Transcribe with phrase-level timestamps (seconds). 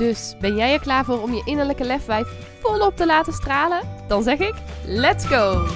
[0.00, 3.80] Dus ben jij er klaar voor om je innerlijke lefwijf volop te laten stralen?
[4.08, 4.54] Dan zeg ik:
[4.84, 5.66] let's go!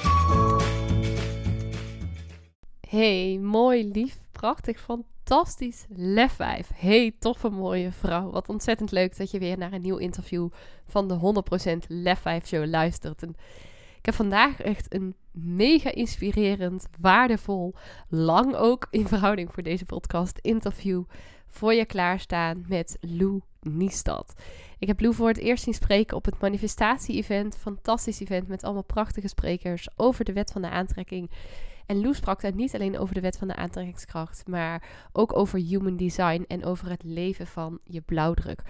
[2.88, 6.70] Hey, mooi, lief, prachtig, fantastisch lefwijf.
[6.74, 8.30] Hey, toffe, mooie vrouw.
[8.30, 10.48] Wat ontzettend leuk dat je weer naar een nieuw interview
[10.86, 11.42] van de
[11.84, 13.22] 100% Lefwijf Show luistert.
[13.98, 17.74] Ik heb vandaag echt een mega inspirerend, waardevol,
[18.08, 21.02] lang ook in verhouding voor deze podcast interview
[21.46, 24.34] voor je klaarstaan met Lou Niestad.
[24.78, 27.56] Ik heb Lou voor het eerst zien spreken op het manifestatie-event.
[27.56, 31.30] Fantastisch event met allemaal prachtige sprekers over de wet van de aantrekking.
[31.86, 35.58] En Lou sprak daar niet alleen over de wet van de aantrekkingskracht, maar ook over
[35.58, 38.62] human design en over het leven van je blauwdruk.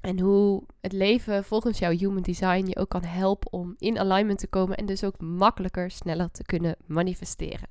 [0.00, 4.38] En hoe het leven volgens jouw human design je ook kan helpen om in alignment
[4.38, 7.68] te komen en dus ook makkelijker, sneller te kunnen manifesteren.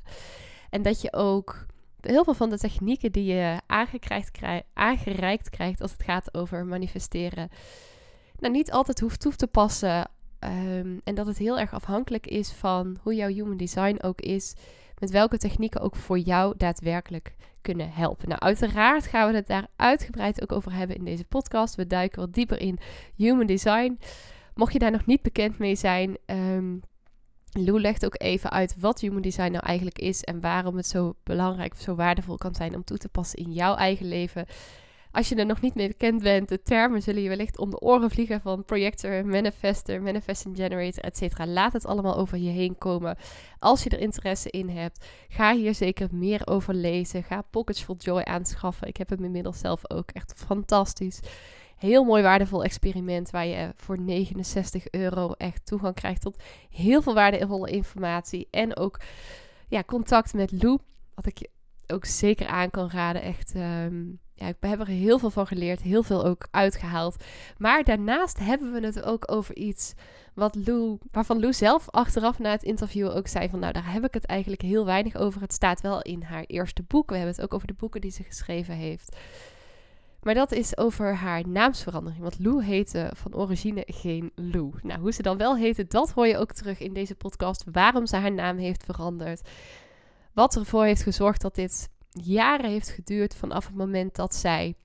[0.70, 1.66] En dat je ook
[2.02, 3.60] heel veel van de technieken die je
[4.74, 7.50] aangereikt krijgt als het gaat over manifesteren,
[8.40, 10.10] nou niet altijd hoeft toe te passen.
[10.40, 14.56] Ehm, en dat het heel erg afhankelijk is van hoe jouw human design ook is.
[15.00, 18.30] Met welke technieken ook voor jou daadwerkelijk kunnen helpen.
[18.30, 21.76] Nou, uiteraard gaan we het daar uitgebreid ook over hebben in deze podcast.
[21.76, 22.80] We duiken wat dieper in
[23.16, 24.00] human design.
[24.56, 26.82] Mocht je daar nog niet bekend mee zijn, um,
[27.54, 31.16] Lou legt ook even uit wat human design nou eigenlijk is en waarom het zo
[31.24, 34.46] belangrijk, zo waardevol kan zijn om toe te passen in jouw eigen leven.
[35.12, 37.80] Als je er nog niet mee bekend bent, de termen zullen je wellicht om de
[37.80, 41.46] oren vliegen van projector, manifester, manifesting generator, etc.
[41.46, 43.18] Laat het allemaal over je heen komen.
[43.60, 47.24] Als je er interesse in hebt, ga hier zeker meer over lezen.
[47.24, 48.88] Ga Pockets for Joy aanschaffen.
[48.88, 51.20] Ik heb hem inmiddels zelf ook echt fantastisch
[51.82, 57.14] heel mooi waardevol experiment waar je voor 69 euro echt toegang krijgt tot heel veel
[57.14, 58.48] waardevolle informatie.
[58.52, 59.00] En ook
[59.68, 60.80] ja, contact met Lou,
[61.16, 61.50] wat ik je
[61.88, 63.22] ook zeker aan kan raden.
[63.22, 67.24] Echt, ehm, ja, ik heb er heel veel van geleerd, heel veel ook uitgehaald.
[67.58, 69.94] Maar daarnaast hebben we het ook over iets
[70.34, 74.06] wat Lou, waarvan Lou zelf achteraf na het interview ook zei van nou daar heb
[74.06, 75.42] ik het eigenlijk heel weinig over.
[75.42, 77.10] Het staat wel in haar eerste boek.
[77.10, 79.18] We hebben het ook over de boeken die ze geschreven heeft.
[80.22, 82.22] Maar dat is over haar naamsverandering.
[82.22, 84.72] Want Lou heette van origine geen Lou.
[84.82, 87.64] Nou, hoe ze dan wel heette, dat hoor je ook terug in deze podcast.
[87.72, 89.50] Waarom ze haar naam heeft veranderd.
[90.34, 94.76] Wat ervoor heeft gezorgd dat dit jaren heeft geduurd vanaf het moment dat zij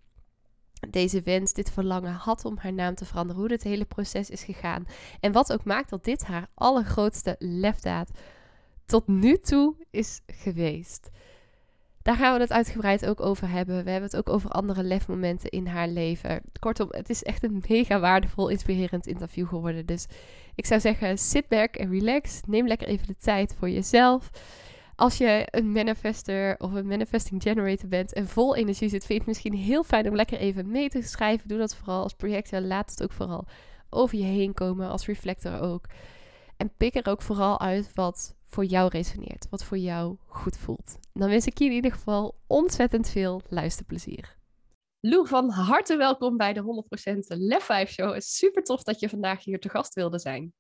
[0.89, 3.41] deze wens, dit verlangen had om haar naam te veranderen.
[3.41, 4.87] Hoe dit hele proces is gegaan.
[5.21, 8.11] En wat ook maakt dat dit haar allergrootste lefdaad
[8.87, 11.11] tot nu toe is geweest.
[12.07, 13.85] Daar gaan we het uitgebreid ook over hebben.
[13.85, 16.43] We hebben het ook over andere lefmomenten in haar leven.
[16.59, 19.87] Kortom, het is echt een mega waardevol, inspirerend interview geworden.
[19.87, 20.07] Dus
[20.55, 22.41] ik zou zeggen, sit back en relax.
[22.47, 24.31] Neem lekker even de tijd voor jezelf.
[24.97, 29.19] Als je een manifester of een manifesting generator bent en vol energie zit, vind je
[29.19, 31.49] het misschien heel fijn om lekker even mee te schrijven.
[31.49, 32.61] Doe dat vooral als projector.
[32.61, 33.47] Laat het ook vooral
[33.91, 35.87] over je heen komen, als reflector ook.
[36.57, 40.99] En pik er ook vooral uit wat voor jou resoneert, wat voor jou goed voelt.
[41.13, 44.37] Dan wens ik je in ieder geval ontzettend veel luisterplezier.
[45.01, 48.13] Lou, van harte welkom bij de 100% Lef 5 Show.
[48.13, 50.55] Het is super tof dat je vandaag hier te gast wilde zijn.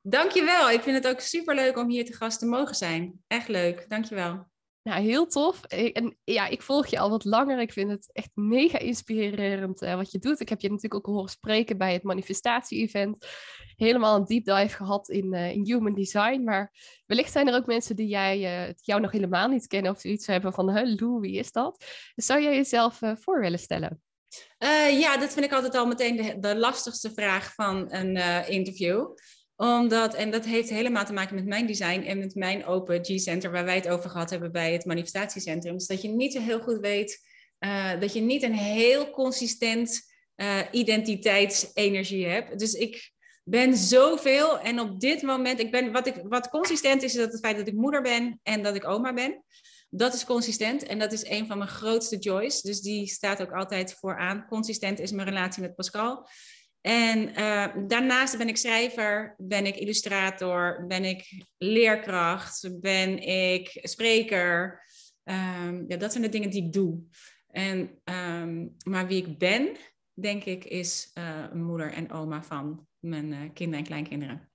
[0.00, 0.70] Dankjewel.
[0.70, 3.22] Ik vind het ook super leuk om hier te gast te mogen zijn.
[3.26, 3.88] Echt leuk.
[3.88, 4.51] Dankjewel.
[4.82, 5.64] Nou, heel tof.
[5.64, 7.60] En ja, ik volg je al wat langer.
[7.60, 10.40] Ik vind het echt mega inspirerend uh, wat je doet.
[10.40, 13.26] Ik heb je natuurlijk ook horen spreken bij het manifestatie-event.
[13.76, 16.42] Helemaal een deep dive gehad in, uh, in human design.
[16.44, 16.72] Maar
[17.06, 20.26] wellicht zijn er ook mensen die jij, uh, jou nog helemaal niet kennen of zoiets
[20.26, 21.84] hebben van, huh, Lou, wie is dat?
[22.14, 24.02] Dus zou jij jezelf voor willen stellen?
[24.98, 29.06] ja, dat vind ik altijd al meteen de, de lastigste vraag van een interview
[29.62, 33.50] omdat, en dat heeft helemaal te maken met mijn design en met mijn open G-center,
[33.50, 35.72] waar wij het over gehad hebben bij het manifestatiecentrum.
[35.72, 37.20] Dus dat je niet zo heel goed weet,
[37.60, 40.00] uh, dat je niet een heel consistent
[40.36, 42.58] uh, identiteitsenergie hebt.
[42.58, 43.12] Dus ik
[43.44, 47.32] ben zoveel en op dit moment, ik ben, wat, ik, wat consistent is, is dat
[47.32, 49.44] het feit dat ik moeder ben en dat ik oma ben.
[49.90, 52.60] Dat is consistent en dat is een van mijn grootste joys.
[52.60, 54.46] Dus die staat ook altijd vooraan.
[54.48, 56.28] Consistent is mijn relatie met Pascal.
[56.82, 64.82] En uh, daarnaast ben ik schrijver, ben ik illustrator, ben ik leerkracht, ben ik spreker.
[65.24, 67.02] Um, ja, dat zijn de dingen die ik doe.
[67.46, 69.76] En, um, maar wie ik ben,
[70.12, 74.50] denk ik, is uh, moeder en oma van mijn uh, kinderen en kleinkinderen.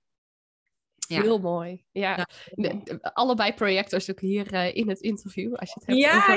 [1.08, 1.22] Ja.
[1.22, 1.84] Heel mooi.
[1.92, 2.28] Ja.
[3.00, 5.54] allebei projectors ook hier uh, in het interview.
[5.54, 6.34] Als je het hebt ja, over,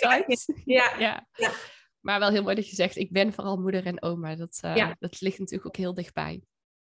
[0.00, 0.24] ja,
[0.64, 1.26] ja, ja.
[1.32, 1.50] ja.
[2.08, 4.34] Maar wel heel mooi dat je zegt, ik ben vooral moeder en oma.
[4.34, 6.42] Dat, uh, dat ligt natuurlijk ook heel dichtbij.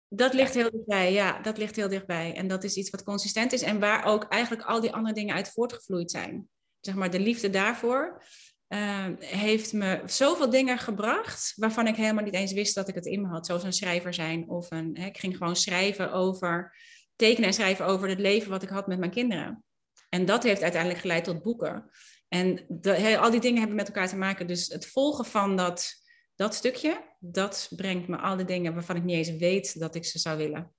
[0.07, 1.41] Dat ligt heel dichtbij, ja.
[1.41, 2.35] Dat ligt heel dichtbij.
[2.35, 5.35] En dat is iets wat consistent is en waar ook eigenlijk al die andere dingen
[5.35, 6.49] uit voortgevloeid zijn.
[6.79, 8.23] Zeg maar, de liefde daarvoor
[8.67, 13.05] uh, heeft me zoveel dingen gebracht waarvan ik helemaal niet eens wist dat ik het
[13.05, 13.45] in me had.
[13.45, 16.75] Zoals een schrijver zijn of een, hè, ik ging gewoon schrijven over,
[17.15, 19.63] tekenen en schrijven over het leven wat ik had met mijn kinderen.
[20.09, 21.89] En dat heeft uiteindelijk geleid tot boeken.
[22.29, 24.47] En de, al die dingen hebben met elkaar te maken.
[24.47, 26.03] Dus het volgen van dat,
[26.35, 30.05] dat stukje, dat brengt me al die dingen waarvan ik niet eens weet dat ik
[30.05, 30.73] ze zou willen.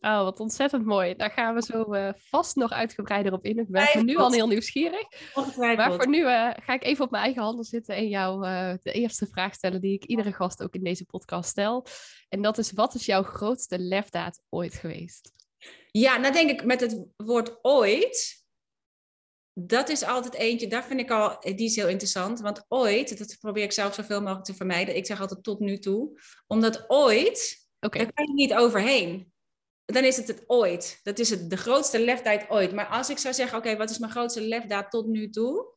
[0.00, 1.14] Oh, wat ontzettend mooi.
[1.16, 3.58] Daar gaan we zo uh, vast nog uitgebreider op in.
[3.58, 5.06] Ik ben nu al heel nieuwsgierig.
[5.56, 8.74] Maar voor nu uh, ga ik even op mijn eigen handen zitten en jou uh,
[8.82, 11.86] de eerste vraag stellen die ik iedere gast ook in deze podcast stel.
[12.28, 15.32] En dat is, wat is jouw grootste lefdaad ooit geweest?
[15.90, 18.43] Ja, nou denk ik met het woord ooit,
[19.54, 22.40] dat is altijd eentje, daar vind ik al, die is heel interessant.
[22.40, 24.96] Want ooit, dat probeer ik zelf zoveel mogelijk te vermijden.
[24.96, 26.20] Ik zeg altijd tot nu toe.
[26.46, 28.02] Omdat ooit, okay.
[28.02, 29.32] daar kan je niet overheen.
[29.84, 31.00] Dan is het het ooit.
[31.02, 32.72] Dat is het, de grootste lefdaad ooit.
[32.72, 35.72] Maar als ik zou zeggen, oké, wat is mijn grootste lefdaad tot nu toe?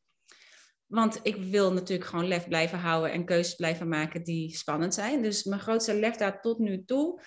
[0.86, 5.22] Want ik wil natuurlijk gewoon lef blijven houden en keuzes blijven maken die spannend zijn.
[5.22, 7.22] Dus mijn grootste lefdaad tot nu toe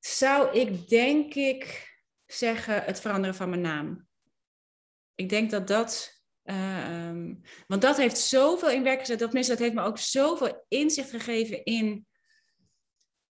[0.00, 1.92] zou ik denk ik
[2.26, 4.07] zeggen het veranderen van mijn naam.
[5.18, 6.22] Ik denk dat dat.
[6.44, 7.34] Uh,
[7.66, 9.18] want dat heeft zoveel in werk gezet.
[9.18, 12.06] Dat, dat heeft me ook zoveel inzicht gegeven in,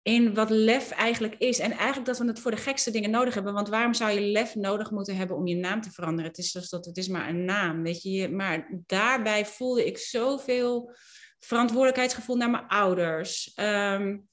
[0.02, 1.58] in wat lef eigenlijk is.
[1.58, 3.52] En eigenlijk dat we het voor de gekste dingen nodig hebben.
[3.52, 6.30] Want waarom zou je lef nodig moeten hebben om je naam te veranderen?
[6.30, 7.82] Het is, dus dat, het is maar een naam.
[7.82, 8.28] Weet je?
[8.28, 10.94] Maar daarbij voelde ik zoveel
[11.38, 13.52] verantwoordelijkheidsgevoel naar mijn ouders.
[13.56, 14.28] Um,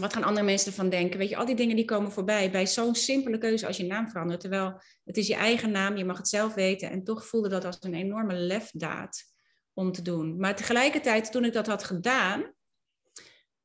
[0.00, 1.18] wat gaan andere mensen ervan denken?
[1.18, 4.08] Weet je, al die dingen die komen voorbij bij zo'n simpele keuze als je naam
[4.08, 4.40] verandert.
[4.40, 6.90] Terwijl het is je eigen naam, je mag het zelf weten.
[6.90, 9.24] En toch voelde dat als een enorme lefdaad
[9.72, 10.36] om te doen.
[10.36, 12.52] Maar tegelijkertijd, toen ik dat had gedaan,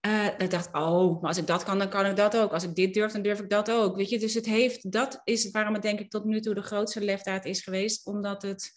[0.08, 2.52] uh, ik dacht, oh, maar als ik dat kan, dan kan ik dat ook.
[2.52, 3.96] Als ik dit durf, dan durf ik dat ook.
[3.96, 6.62] Weet je, dus het heeft, dat is waarom het denk ik tot nu toe de
[6.62, 8.06] grootste lefdaad is geweest.
[8.06, 8.72] Omdat het,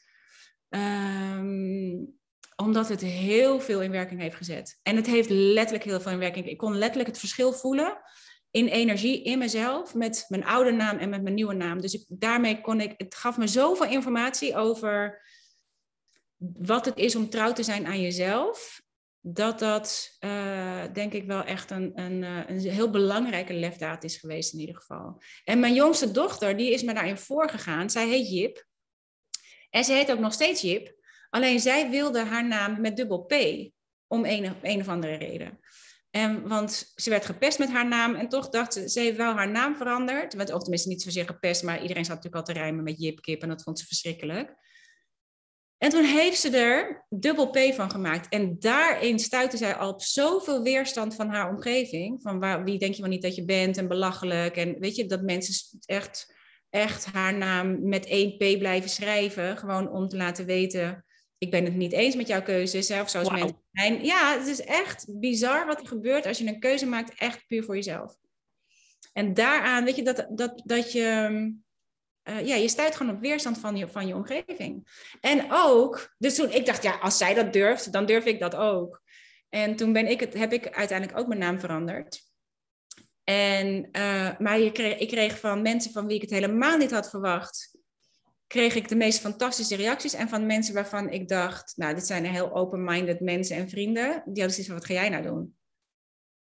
[0.69, 2.20] um,
[2.61, 4.79] omdat het heel veel in werking heeft gezet.
[4.83, 6.49] En het heeft letterlijk heel veel in werking.
[6.49, 8.01] Ik kon letterlijk het verschil voelen
[8.51, 11.81] in energie in mezelf met mijn oude naam en met mijn nieuwe naam.
[11.81, 15.23] Dus ik, daarmee kon ik, het gaf me zoveel informatie over
[16.59, 18.83] wat het is om trouw te zijn aan jezelf.
[19.21, 24.17] Dat dat uh, denk ik wel echt een, een, eh, een heel belangrijke lefdaad is
[24.17, 25.23] geweest in ieder geval.
[25.45, 27.91] En mijn jongste dochter, die is me daarin voorgegaan.
[27.91, 28.67] Zij heet Jip.
[29.71, 31.00] En ze heet ook nog steeds Jip.
[31.31, 33.35] Alleen zij wilde haar naam met dubbel P,
[34.07, 35.59] om een, een of andere reden.
[36.11, 39.35] En, want ze werd gepest met haar naam en toch dacht ze, ze heeft wel
[39.35, 40.35] haar naam veranderd.
[40.35, 43.21] Want, of tenminste niet zozeer gepest, maar iedereen zat natuurlijk al te rijmen met Jip
[43.21, 44.55] Kip en dat vond ze verschrikkelijk.
[45.79, 48.29] En toen heeft ze er dubbel P van gemaakt.
[48.29, 52.23] En daarin stuitte zij al op zoveel weerstand van haar omgeving.
[52.23, 54.57] Van waar, wie denk je wel niet dat je bent en belachelijk.
[54.57, 56.35] En weet je, dat mensen echt,
[56.71, 59.57] echt haar naam met één P blijven schrijven.
[59.57, 61.05] Gewoon om te laten weten,
[61.41, 64.05] ik ben het niet eens met jouw keuze, zelf zoals mensen zijn.
[64.05, 67.65] Ja, het is echt bizar wat er gebeurt als je een keuze maakt, echt puur
[67.65, 68.17] voor jezelf.
[69.13, 71.29] En daaraan, weet je, dat, dat, dat je,
[72.25, 74.89] uh, ja, je stuit gewoon op weerstand van je, van je omgeving.
[75.21, 78.55] En ook, dus toen ik dacht, ja, als zij dat durft, dan durf ik dat
[78.55, 79.03] ook.
[79.49, 82.23] En toen ben ik het, heb ik uiteindelijk ook mijn naam veranderd.
[83.25, 86.91] En, uh, maar je kreeg, ik kreeg van mensen van wie ik het helemaal niet
[86.91, 87.70] had verwacht,
[88.51, 90.15] kreeg ik de meest fantastische reacties.
[90.15, 94.09] En van mensen waarvan ik dacht, nou, dit zijn heel open-minded mensen en vrienden.
[94.09, 95.57] Die hadden zoiets van, wat ga jij nou doen?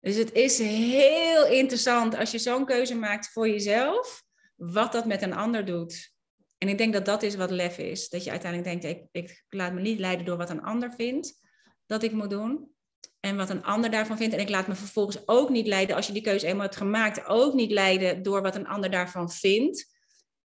[0.01, 4.23] Dus het is heel interessant als je zo'n keuze maakt voor jezelf,
[4.55, 6.13] wat dat met een ander doet.
[6.59, 8.09] En ik denk dat dat is wat lef is.
[8.09, 11.41] Dat je uiteindelijk denkt, ik, ik laat me niet leiden door wat een ander vindt
[11.87, 12.73] dat ik moet doen.
[13.21, 14.35] En wat een ander daarvan vindt.
[14.35, 17.27] En ik laat me vervolgens ook niet leiden, als je die keuze eenmaal hebt gemaakt,
[17.27, 19.94] ook niet leiden door wat een ander daarvan vindt.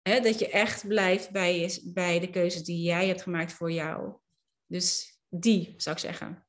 [0.10, 3.72] Hè, dat je echt blijft bij, je, bij de keuzes die jij hebt gemaakt voor
[3.72, 4.14] jou.
[4.66, 6.48] Dus die, zou ik zeggen.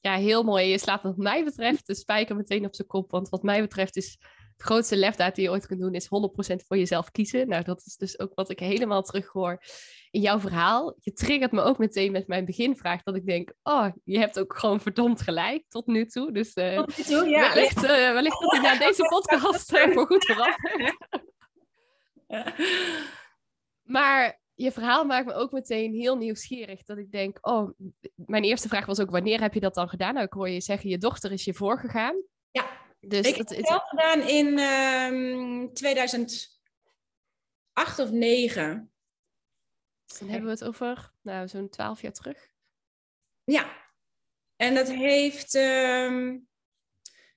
[0.00, 0.66] Ja, heel mooi.
[0.66, 3.10] Je slaat wat mij betreft de spijker meteen op zijn kop.
[3.10, 4.18] Want wat mij betreft is
[4.56, 5.94] het grootste lefdaad die je ooit kunt doen...
[5.94, 6.08] is 100%
[6.66, 7.48] voor jezelf kiezen.
[7.48, 9.62] Nou, dat is dus ook wat ik helemaal terughoor
[10.10, 10.96] in jouw verhaal.
[10.98, 13.02] Je triggert me ook meteen met mijn beginvraag...
[13.02, 16.32] dat ik denk, oh, je hebt ook gewoon verdomd gelijk tot nu toe.
[16.32, 17.54] Dus uh, tot nu toe, ja.
[17.54, 20.96] wellicht, uh, wellicht dat ik na deze podcast uh, voor goed veranderd.
[23.82, 26.82] Maar je verhaal maakt me ook meteen heel nieuwsgierig.
[26.82, 27.70] Dat ik denk, oh,
[28.14, 30.14] mijn eerste vraag was ook, wanneer heb je dat dan gedaan?
[30.14, 32.22] Nou, ik hoor je zeggen, je dochter is je voorgegaan.
[32.50, 36.58] Ja, dus ik heb het zelf gedaan in um, ehm, 2008
[37.98, 38.92] of 9.
[40.18, 42.50] Dan hebben we het over, nou, zo'n twaalf jaar terug.
[43.44, 43.76] Ja,
[44.56, 46.48] en dat heeft, um,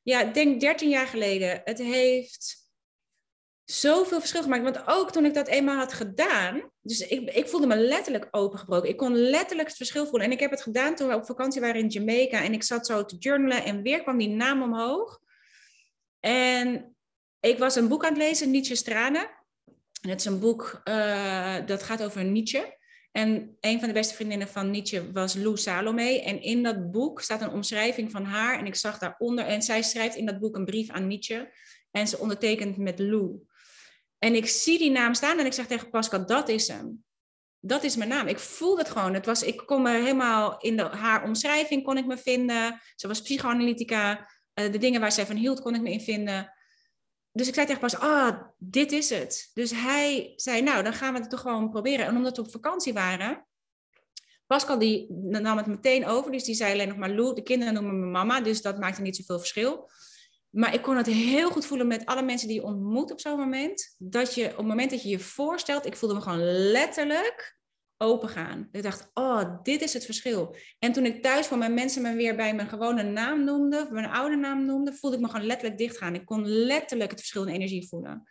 [0.02, 1.62] ja, ik denk 13 jaar geleden.
[1.64, 2.65] Het heeft
[3.66, 4.64] zoveel verschil gemaakt.
[4.64, 8.90] Want ook toen ik dat eenmaal had gedaan, dus ik, ik voelde me letterlijk opengebroken.
[8.90, 10.28] Ik kon letterlijk het verschil voelen.
[10.28, 12.86] En ik heb het gedaan toen we op vakantie waren in Jamaica en ik zat
[12.86, 15.20] zo te journalen en weer kwam die naam omhoog.
[16.20, 16.96] En
[17.40, 19.30] ik was een boek aan het lezen, Nietzsche Stranen.
[20.02, 22.78] En het is een boek uh, dat gaat over Nietzsche.
[23.12, 26.22] En een van de beste vriendinnen van Nietzsche was Lou Salome.
[26.22, 28.60] En in dat boek staat een omschrijving van haar.
[28.60, 31.54] En ik zag daaronder, en zij schrijft in dat boek een brief aan Nietzsche.
[31.92, 33.40] En ze ondertekent met Lou.
[34.20, 37.04] En ik zie die naam staan en ik zeg tegen Pascal, dat is hem.
[37.60, 38.28] Dat is mijn naam.
[38.28, 39.14] Ik voelde het gewoon.
[39.14, 42.82] Het was, ik kon me helemaal in de, haar omschrijving kon ik me vinden.
[42.96, 44.30] Ze was psychoanalytica.
[44.60, 46.54] Uh, de dingen waar zij van hield, kon ik me in vinden.
[47.32, 49.52] Dus ik zei tegen Pascal, ah, dit is het.
[49.54, 52.06] Dus hij zei, nou, dan gaan we het toch gewoon proberen.
[52.06, 53.46] En omdat we op vakantie waren,
[54.48, 56.32] Pascal die nam het meteen over.
[56.32, 58.42] Dus die zei alleen nog maar Lou, de kinderen noemen me mama.
[58.42, 59.90] Dus dat maakte niet zoveel verschil.
[60.56, 63.38] Maar ik kon het heel goed voelen met alle mensen die je ontmoet op zo'n
[63.38, 63.96] moment.
[63.98, 67.60] Dat je op het moment dat je je voorstelt, ik voelde me gewoon letterlijk
[67.98, 68.70] open gaan.
[68.72, 70.56] Ik dacht, oh, dit is het verschil.
[70.80, 74.10] En toen ik thuis van mijn mensen me weer bij mijn gewone naam noemde, mijn
[74.10, 76.16] oude naam noemde, voelde ik me gewoon letterlijk dicht gaan.
[76.16, 78.30] Ik kon letterlijk het verschil in energie voelen.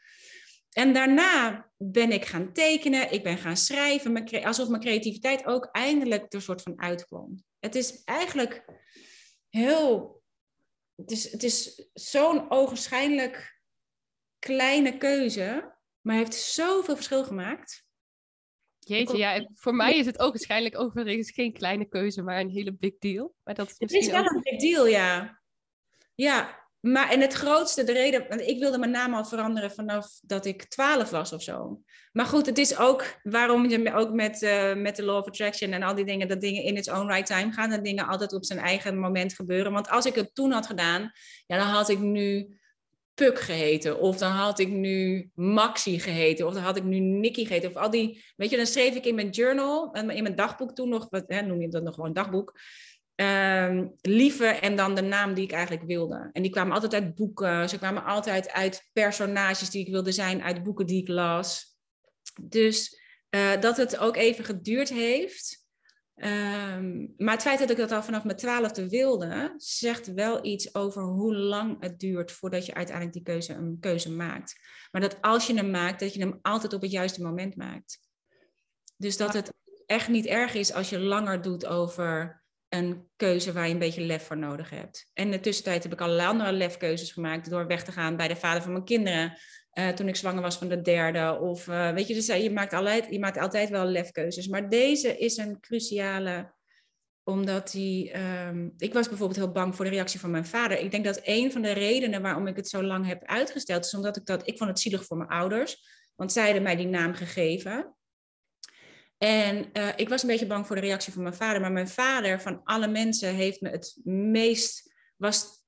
[0.70, 6.32] En daarna ben ik gaan tekenen, ik ben gaan schrijven, alsof mijn creativiteit ook eindelijk
[6.32, 7.44] er soort van uitkwam.
[7.58, 8.64] Het is eigenlijk
[9.48, 10.22] heel
[10.96, 13.60] het is, het is zo'n ogenschijnlijk
[14.38, 17.84] kleine keuze, maar heeft zoveel verschil gemaakt.
[18.78, 22.72] Jeetje, ja, voor mij is het ook waarschijnlijk overigens geen kleine keuze, maar een hele
[22.72, 23.34] big deal.
[23.42, 25.42] Maar dat is het is wel een big deal, ja.
[26.14, 30.06] Ja, maar en het grootste, de reden, want ik wilde mijn naam al veranderen vanaf
[30.22, 31.80] dat ik 12 was of zo.
[32.12, 35.72] Maar goed, het is ook waarom je ook met, uh, met de Law of Attraction
[35.72, 38.32] en al die dingen, dat dingen in its own right time gaan, dat dingen altijd
[38.32, 39.72] op zijn eigen moment gebeuren.
[39.72, 41.12] Want als ik het toen had gedaan,
[41.46, 42.58] ja, dan had ik nu
[43.14, 47.44] Puk geheten, of dan had ik nu Maxi geheten, of dan had ik nu Nicky
[47.44, 50.74] geheten, of al die, weet je, dan schreef ik in mijn journal, in mijn dagboek
[50.74, 52.58] toen nog, wat hè, noem je dat nog gewoon dagboek,
[53.16, 56.30] uh, lieve en dan de naam die ik eigenlijk wilde.
[56.32, 57.68] En die kwamen altijd uit boeken.
[57.68, 61.76] Ze kwamen altijd uit personages die ik wilde zijn, uit boeken die ik las.
[62.42, 65.62] Dus uh, dat het ook even geduurd heeft.
[66.16, 70.74] Um, maar het feit dat ik dat al vanaf mijn twaalfde wilde, zegt wel iets
[70.74, 74.54] over hoe lang het duurt voordat je uiteindelijk die keuze een keuze maakt.
[74.90, 78.00] Maar dat als je hem maakt, dat je hem altijd op het juiste moment maakt.
[78.96, 79.52] Dus dat het
[79.86, 82.43] echt niet erg is als je langer doet over
[82.74, 85.10] een keuze waar je een beetje lef voor nodig hebt.
[85.12, 88.28] En in de tussentijd heb ik allerlei andere lefkeuzes gemaakt door weg te gaan bij
[88.28, 89.36] de vader van mijn kinderen.
[89.74, 91.38] Uh, toen ik zwanger was van de derde.
[91.40, 94.48] Of uh, weet je, dus eh, je maakt, altijd, je maakt altijd wel lefkeuzes.
[94.48, 96.52] Maar deze is een cruciale,
[97.22, 98.18] omdat die.
[98.18, 100.78] Um, ik was bijvoorbeeld heel bang voor de reactie van mijn vader.
[100.78, 103.94] Ik denk dat een van de redenen waarom ik het zo lang heb uitgesteld, is
[103.94, 104.46] omdat ik dat.
[104.48, 105.76] Ik vond het zielig voor mijn ouders.
[106.14, 107.94] Want zij hadden mij die naam gegeven.
[109.18, 111.60] En uh, ik was een beetje bang voor de reactie van mijn vader.
[111.60, 115.64] Maar mijn vader, van alle mensen, heeft me het meest, was,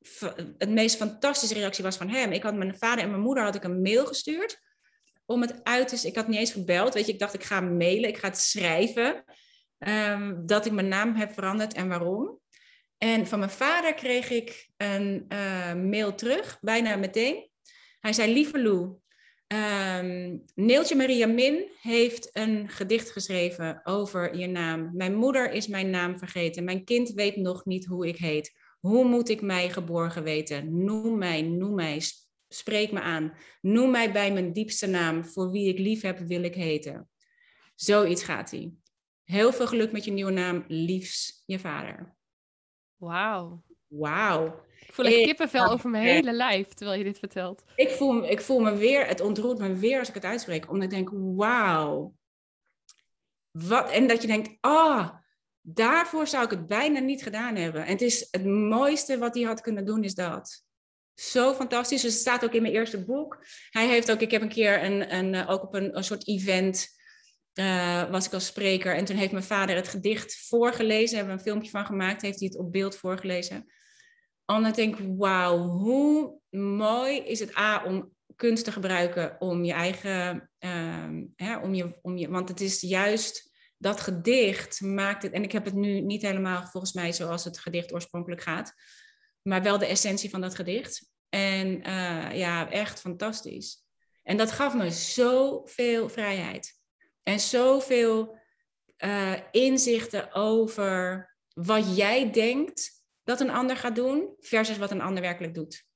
[0.58, 2.32] het meest fantastische reactie was van hem.
[2.32, 4.60] Ik had mijn vader en mijn moeder had ik een mail gestuurd.
[5.24, 6.06] Om het uit te...
[6.06, 6.94] Ik had niet eens gebeld.
[6.94, 8.08] Weet je, ik dacht, ik ga mailen.
[8.08, 9.24] Ik ga het schrijven.
[9.78, 12.40] Um, dat ik mijn naam heb veranderd en waarom.
[12.98, 17.50] En van mijn vader kreeg ik een uh, mail terug, bijna meteen.
[18.00, 18.96] Hij zei, lieve Lou,
[19.48, 24.90] Um, Neeltje Maria Min heeft een gedicht geschreven over je naam.
[24.92, 26.64] Mijn moeder is mijn naam vergeten.
[26.64, 28.56] Mijn kind weet nog niet hoe ik heet.
[28.80, 30.84] Hoe moet ik mij geborgen weten?
[30.84, 32.02] Noem mij, noem mij,
[32.48, 33.32] spreek me aan.
[33.60, 35.24] Noem mij bij mijn diepste naam.
[35.24, 37.08] Voor wie ik lief heb, wil ik heten.
[37.74, 38.72] Zoiets gaat hij.
[39.24, 40.64] Heel veel geluk met je nieuwe naam.
[40.68, 42.16] Liefs, je vader.
[42.96, 43.62] Wauw.
[43.86, 44.64] Wauw.
[44.80, 47.64] Ik voel een kippenvel over mijn hele lijf terwijl je dit vertelt.
[47.76, 50.70] Ik voel, ik voel me weer, het ontroert me weer als ik het uitspreek.
[50.70, 52.14] Omdat ik denk, wauw.
[53.50, 55.08] Wat, en dat je denkt, ah, oh,
[55.60, 57.84] daarvoor zou ik het bijna niet gedaan hebben.
[57.84, 60.64] En het is het mooiste wat hij had kunnen doen, is dat.
[61.14, 62.02] Zo fantastisch.
[62.02, 63.44] Dus het staat ook in mijn eerste boek.
[63.70, 66.28] Hij heeft ook, ik heb een keer een, een, eh, ook op een, een soort
[66.28, 66.94] event
[67.54, 68.96] uh, was ik als spreker.
[68.96, 71.16] En toen heeft mijn vader het gedicht voorgelezen.
[71.16, 72.22] Hebben we een filmpje van gemaakt.
[72.22, 73.72] Heeft hij het op beeld voorgelezen.
[74.46, 80.50] Dan denk wauw, hoe mooi is het A om kunst te gebruiken om je eigen,
[80.58, 85.42] ehm, hè, om je, om je, want het is juist dat gedicht maakt het, en
[85.42, 88.74] ik heb het nu niet helemaal volgens mij zoals het gedicht oorspronkelijk gaat,
[89.42, 91.10] maar wel de essentie van dat gedicht.
[91.28, 93.84] En uh, ja, echt fantastisch.
[94.22, 96.74] En dat gaf me zoveel vrijheid.
[97.22, 98.38] En zoveel
[98.98, 102.95] uh, inzichten over wat jij denkt
[103.26, 105.86] dat een ander gaat doen, versus wat een ander werkelijk doet.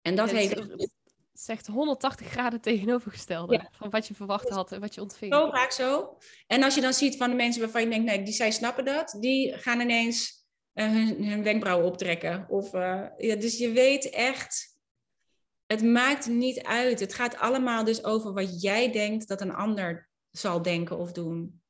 [0.00, 0.54] En dat heeft.
[0.56, 0.90] Het
[1.32, 5.34] zegt 180 graden tegenovergestelde van wat je verwacht had en wat je ontving.
[5.34, 6.18] Zo vaak zo.
[6.46, 8.84] En als je dan ziet van de mensen waarvan je denkt, nee, die zij snappen
[8.84, 12.46] dat, die gaan ineens uh, hun, hun, wenkbrauwen optrekken.
[12.48, 14.78] Of, uh, ja, dus je weet echt,
[15.66, 17.00] het maakt niet uit.
[17.00, 21.62] Het gaat allemaal dus over wat jij denkt dat een ander zal denken of doen.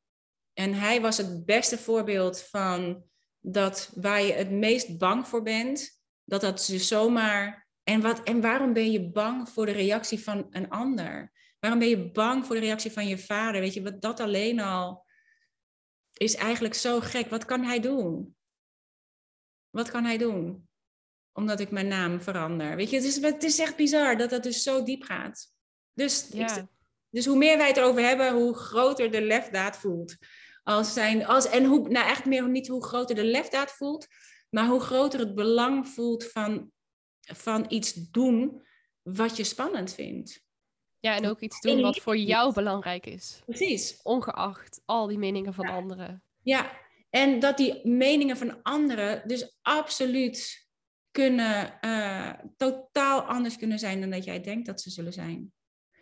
[0.52, 3.10] En hij was het beste voorbeeld van
[3.42, 7.66] dat waar je het meest bang voor bent, dat dat dus zomaar.
[7.82, 11.32] En, wat, en waarom ben je bang voor de reactie van een ander?
[11.58, 13.60] Waarom ben je bang voor de reactie van je vader?
[13.60, 15.06] Weet je, wat dat alleen al
[16.12, 17.30] is eigenlijk zo gek.
[17.30, 18.36] Wat kan hij doen?
[19.70, 20.68] Wat kan hij doen?
[21.32, 22.76] Omdat ik mijn naam verander.
[22.76, 25.52] Weet je, het is, het is echt bizar dat dat dus zo diep gaat.
[25.92, 26.64] Dus, ik,
[27.10, 30.16] dus hoe meer wij het erover hebben, hoe groter de lefdaad voelt.
[30.62, 34.06] Als zijn, als, en hoe, nou echt meer niet hoe groter de lefdaad voelt,
[34.50, 36.70] maar hoe groter het belang voelt van,
[37.20, 38.62] van iets doen
[39.02, 40.44] wat je spannend vindt.
[41.00, 43.42] Ja, en ook iets doen wat voor jou belangrijk is.
[43.44, 44.00] Precies.
[44.02, 46.22] Ongeacht al die meningen van anderen.
[46.42, 50.66] Ja, en dat die meningen van anderen dus absoluut
[51.10, 55.52] kunnen, uh, totaal anders kunnen zijn dan dat jij denkt dat ze zullen zijn.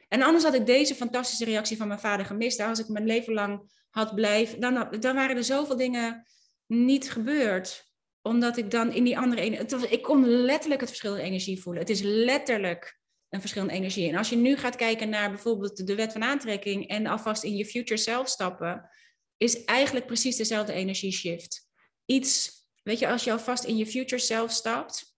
[0.09, 2.61] En anders had ik deze fantastische reactie van mijn vader gemist.
[2.61, 6.27] Als ik mijn leven lang had blijven, dan, waren er zoveel dingen
[6.67, 7.89] niet gebeurd.
[8.23, 9.89] Omdat ik dan in die andere energie.
[9.89, 11.83] Ik kon letterlijk het verschil in energie voelen.
[11.83, 14.09] Het is letterlijk een verschil in energie.
[14.09, 17.57] En als je nu gaat kijken naar bijvoorbeeld de wet van aantrekking en alvast in
[17.57, 18.91] je future self stappen,
[19.37, 21.69] is eigenlijk precies dezelfde energieshift.
[22.07, 22.51] Iets,
[22.83, 25.15] weet je, als je alvast in je future self stapt,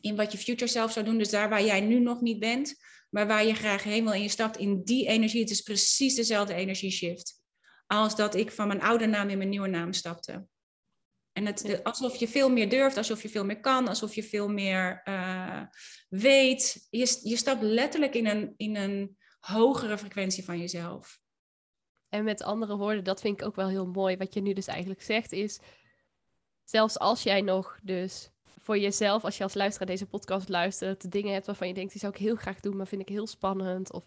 [0.00, 2.74] in wat je future self zou doen, dus daar waar jij nu nog niet bent,
[3.10, 6.14] maar waar je graag heen wil en je stapt in die energie, het is precies
[6.14, 7.44] dezelfde energieshift
[7.86, 10.46] als dat ik van mijn oude naam in mijn nieuwe naam stapte.
[11.32, 14.48] En het, alsof je veel meer durft, alsof je veel meer kan, alsof je veel
[14.48, 15.62] meer uh,
[16.08, 16.86] weet.
[16.90, 21.20] Je, je stapt letterlijk in een, in een hogere frequentie van jezelf.
[22.08, 24.16] En met andere woorden, dat vind ik ook wel heel mooi.
[24.16, 25.60] Wat je nu dus eigenlijk zegt is,
[26.64, 28.30] zelfs als jij nog dus
[28.62, 32.00] voor jezelf, als je als luisteraar deze podcast luistert, dingen hebt waarvan je denkt, die
[32.00, 33.92] zou ik heel graag doen, maar vind ik heel spannend.
[33.92, 34.06] Of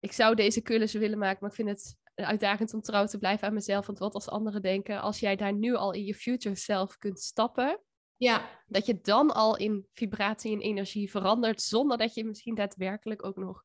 [0.00, 3.48] ik zou deze cursus willen maken, maar ik vind het uitdagend om trouw te blijven
[3.48, 3.86] aan mezelf.
[3.86, 7.20] Want wat als anderen denken, als jij daar nu al in je future self kunt
[7.20, 7.80] stappen,
[8.16, 8.62] ja.
[8.66, 13.36] dat je dan al in vibratie en energie verandert, zonder dat je misschien daadwerkelijk ook
[13.36, 13.62] nog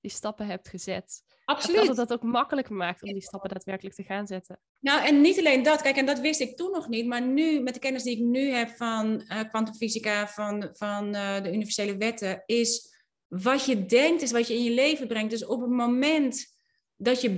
[0.00, 1.22] die stappen hebt gezet.
[1.44, 1.76] Absoluut.
[1.76, 4.60] Dat het dat ook makkelijk maakt om die stappen daadwerkelijk te gaan zetten.
[4.80, 5.82] Nou, en niet alleen dat.
[5.82, 7.06] Kijk, en dat wist ik toen nog niet.
[7.06, 11.42] Maar nu, met de kennis die ik nu heb van uh, kwantumfysica, van, van uh,
[11.42, 12.94] de universele wetten, is
[13.26, 15.30] wat je denkt, is wat je in je leven brengt.
[15.30, 16.55] Dus op het moment
[16.96, 17.30] dat je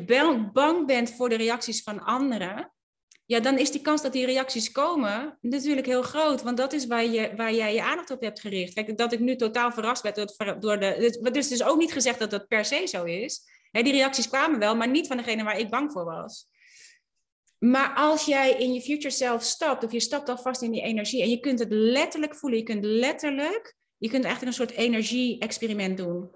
[0.53, 2.73] bang bent voor de reacties van anderen,
[3.29, 6.43] ja, dan is die kans dat die reacties komen natuurlijk heel groot.
[6.43, 8.75] Want dat is waar, je, waar jij je aandacht op hebt gericht.
[8.75, 10.97] Kijk, dat ik nu totaal verrast werd door, de.
[10.99, 13.41] Dus, dus, dus ook niet gezegd dat dat per se zo is.
[13.71, 16.49] die reacties kwamen wel, maar niet van degene waar ik bang voor was.
[17.59, 21.23] Maar als jij in je future self stapt, of je stapt alvast in die energie,
[21.23, 25.97] en je kunt het letterlijk voelen, je kunt letterlijk, je kunt eigenlijk een soort energie-experiment
[25.97, 26.31] doen.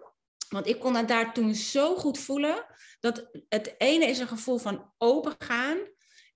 [0.53, 2.67] Want ik kon het daar toen zo goed voelen,
[3.01, 5.79] dat het ene is een gevoel van open gaan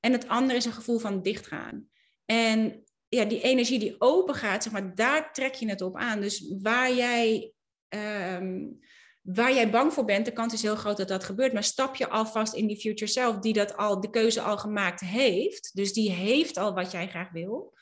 [0.01, 1.89] en het andere is een gevoel van dichtgaan.
[2.25, 6.21] En ja, die energie die open gaat, zeg maar, daar trek je het op aan.
[6.21, 7.53] Dus waar jij,
[7.89, 8.79] um,
[9.23, 11.53] waar jij bang voor bent, de kans is heel groot dat dat gebeurt.
[11.53, 15.01] Maar stap je alvast in die future self, die dat al, de keuze al gemaakt
[15.01, 17.75] heeft, dus die heeft al wat jij graag wil,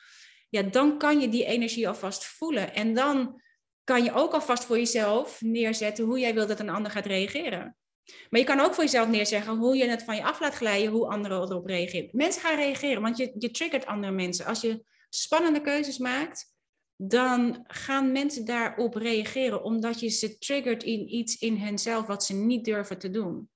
[0.49, 2.73] ja, dan kan je die energie alvast voelen.
[2.73, 3.41] En dan
[3.85, 7.77] kan je ook alvast voor jezelf neerzetten hoe jij wil dat een ander gaat reageren.
[8.29, 10.91] Maar je kan ook voor jezelf neerzetten hoe je het van je af laat glijden,
[10.91, 12.09] hoe anderen erop reageren.
[12.11, 14.45] Mensen gaan reageren, want je, je triggert andere mensen.
[14.45, 16.53] Als je spannende keuzes maakt,
[16.95, 22.33] dan gaan mensen daarop reageren, omdat je ze triggert in iets in henzelf wat ze
[22.33, 23.49] niet durven te doen.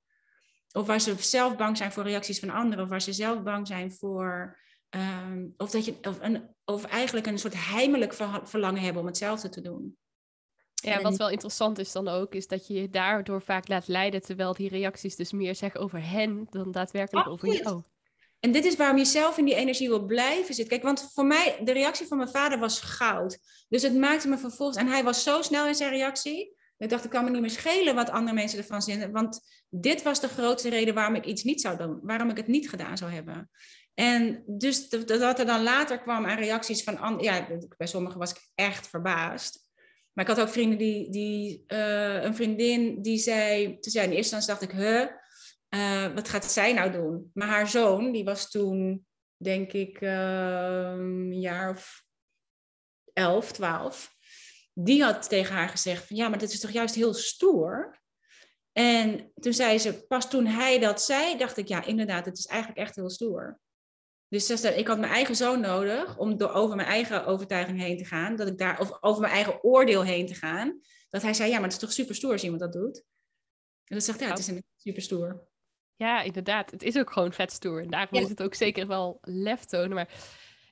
[0.72, 3.68] Of waar ze zelf bang zijn voor reacties van anderen, of waar ze zelf bang
[3.68, 4.60] zijn voor.
[4.90, 8.14] Ehm, of, dat je, of, een, of eigenlijk een soort heimelijk
[8.44, 9.98] verlangen hebben om hetzelfde te doen.
[10.82, 14.22] Ja, wat wel interessant is dan ook, is dat je je daardoor vaak laat leiden,
[14.22, 17.82] terwijl die reacties dus meer zeggen over hen dan daadwerkelijk over jou.
[18.40, 20.68] En dit is waarom je zelf in die energie wil blijven zitten.
[20.68, 23.40] Kijk, want voor mij, de reactie van mijn vader was goud.
[23.70, 26.58] Dus het maakte me vervolgens, en hij was zo snel in zijn reactie.
[26.78, 29.12] Ik dacht, ik kan me niet meer schelen wat andere mensen ervan vinden.
[29.12, 29.40] Want
[29.70, 32.00] dit was de grootste reden waarom ik iets niet zou doen.
[32.02, 33.50] Waarom ik het niet gedaan zou hebben.
[33.94, 37.18] En dus dat er dan later kwam aan reacties van...
[37.20, 39.68] Ja, bij sommigen was ik echt verbaasd.
[40.20, 41.10] Maar ik had ook vrienden die...
[41.10, 43.80] die uh, een vriendin die zei...
[43.80, 44.86] Toen zei in eerste instantie dacht ik...
[44.86, 45.08] Huh,
[45.70, 47.32] uh, wat gaat zij nou doen?
[47.34, 49.06] Maar haar zoon, die was toen,
[49.38, 52.04] denk ik, uh, een jaar of
[53.14, 54.16] elf, twaalf.
[54.74, 56.16] Die had tegen haar gezegd van...
[56.16, 58.00] Ja, maar dit is toch juist heel stoer?
[58.72, 61.68] En toen zei ze, pas toen hij dat zei, dacht ik...
[61.68, 63.60] Ja, inderdaad, het is eigenlijk echt heel stoer.
[64.30, 68.06] Dus ik had mijn eigen zoon nodig om door over mijn eigen overtuiging heen te
[68.06, 68.36] gaan.
[68.36, 70.80] Dat ik daar, of over mijn eigen oordeel heen te gaan.
[71.10, 72.98] Dat hij zei, ja, maar het is toch super stoer als iemand dat doet.
[73.84, 75.48] En dan zegt ja, het is een super stoer.
[75.96, 76.72] Ja, inderdaad.
[76.72, 77.82] Het is ook gewoon vet stoer.
[77.82, 79.96] En daarom is het ook zeker wel lef tonen.
[79.96, 80.10] Maar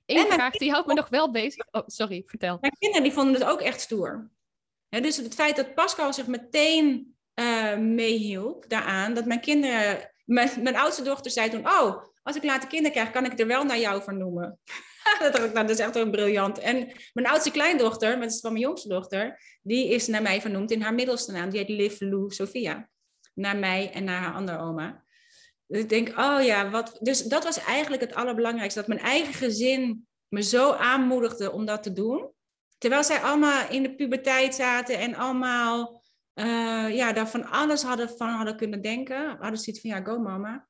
[0.06, 1.68] één vraag, die houdt me nog wel bezig.
[1.72, 2.58] Oh, sorry, vertel.
[2.62, 4.32] Mijn kinderen die vonden het ook echt stoer.
[4.90, 10.12] dus het feit dat Pascal zich meteen uh, meehielp daaraan, dat mijn kinderen...
[10.26, 13.48] Mijn, mijn oudste dochter zei toen, oh, als ik later kinderen krijg, kan ik er
[13.48, 14.60] wel naar jou vernoemen.
[15.20, 16.60] dat, nou, dat is echt ook briljant.
[16.60, 20.42] En mijn oudste kleindochter, maar dat is van mijn jongste dochter, die is naar mij
[20.42, 21.50] vernoemd in haar middelste naam.
[21.50, 22.90] Die heet Liv Lou Sophia.
[23.34, 25.04] Naar mij en naar haar andere oma.
[25.68, 26.98] Dus ik denk, oh ja, wat.
[27.02, 28.80] Dus dat was eigenlijk het allerbelangrijkste.
[28.80, 32.32] Dat mijn eigen gezin me zo aanmoedigde om dat te doen.
[32.78, 38.10] Terwijl zij allemaal in de puberteit zaten en allemaal uh, ja, daar van alles hadden,
[38.10, 39.38] van hadden kunnen denken.
[39.40, 40.67] Hadden ze iets van, ja, go mama.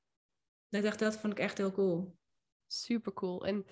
[0.70, 2.16] Ik dacht, dat vond ik echt heel cool.
[2.68, 3.46] Super cool.
[3.46, 3.66] En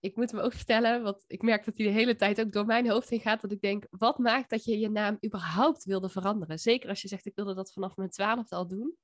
[0.00, 2.66] ik moet me ook vertellen, want ik merk dat hij de hele tijd ook door
[2.66, 6.08] mijn hoofd heen gaat, dat ik denk, wat maakt dat je je naam überhaupt wilde
[6.08, 6.58] veranderen?
[6.58, 8.96] Zeker als je zegt, ik wilde dat vanaf mijn twaalfde al doen.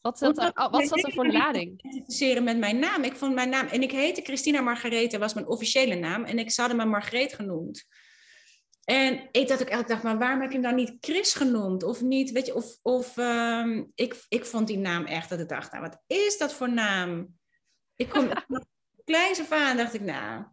[0.00, 1.82] Wat zat er, wat zat er voor een lading?
[1.82, 3.02] Identificeren met mijn naam.
[3.02, 6.54] Ik vond mijn naam, en ik heette Christina Margarethe, was mijn officiële naam, en ik
[6.54, 7.86] hadden me Margreet genoemd.
[8.84, 11.82] En ik dacht ook elke dag, maar waarom heb je hem dan niet Chris genoemd?
[11.82, 15.48] Of niet, weet je, of, of um, ik, ik vond die naam echt dat ik
[15.48, 17.38] dacht, nou, wat is dat voor naam?
[17.96, 18.30] Ik kom
[19.04, 20.44] kleins af aan, dacht ik, nou,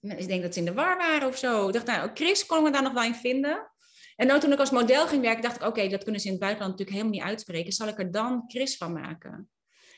[0.00, 1.66] ik denk dat ze in de war waren of zo.
[1.66, 3.72] Ik dacht, nou, Chris kon me daar nog wel in vinden.
[4.16, 6.32] En nou, toen ik als model ging werken, dacht ik, oké, dat kunnen ze in
[6.32, 7.72] het buitenland natuurlijk helemaal niet uitspreken.
[7.72, 9.50] Zal ik er dan Chris van maken?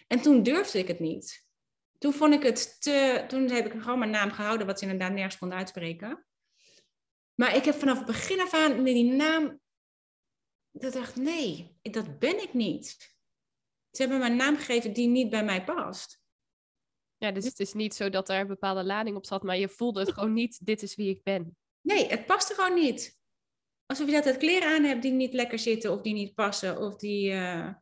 [0.06, 1.44] En toen durfde ik het niet.
[1.98, 5.12] Toen vond ik het te, toen heb ik gewoon mijn naam gehouden, wat ze inderdaad
[5.12, 6.24] nergens konden uitspreken.
[7.34, 9.60] Maar ik heb vanaf het begin af aan die naam,
[10.70, 13.16] dat dacht, nee, dat ben ik niet.
[13.90, 16.22] Ze hebben me een naam gegeven die niet bij mij past.
[17.16, 19.68] Ja, dus het is niet zo dat er een bepaalde lading op zat, maar je
[19.68, 21.56] voelde het gewoon niet, dit is wie ik ben.
[21.80, 23.18] Nee, het paste gewoon niet.
[23.86, 26.96] Alsof je altijd kleren aan hebt die niet lekker zitten of die niet passen of
[26.96, 27.30] die...
[27.30, 27.72] Uh...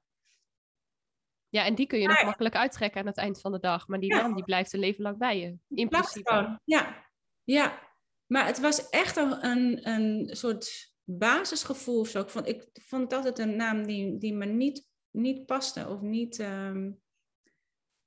[1.48, 3.88] Ja, en die kun je nog makkelijk uittrekken aan het eind van de dag.
[3.88, 6.60] Maar die naam die blijft een leven lang bij je, in principe.
[6.64, 7.10] Ja,
[7.44, 7.91] ja.
[8.32, 12.04] Maar het was echt een, een soort basisgevoel.
[12.04, 12.20] Zo.
[12.20, 15.88] Ik, vond, ik vond het altijd een naam die, die me niet, niet paste.
[15.88, 16.38] Of niet...
[16.38, 17.00] Um,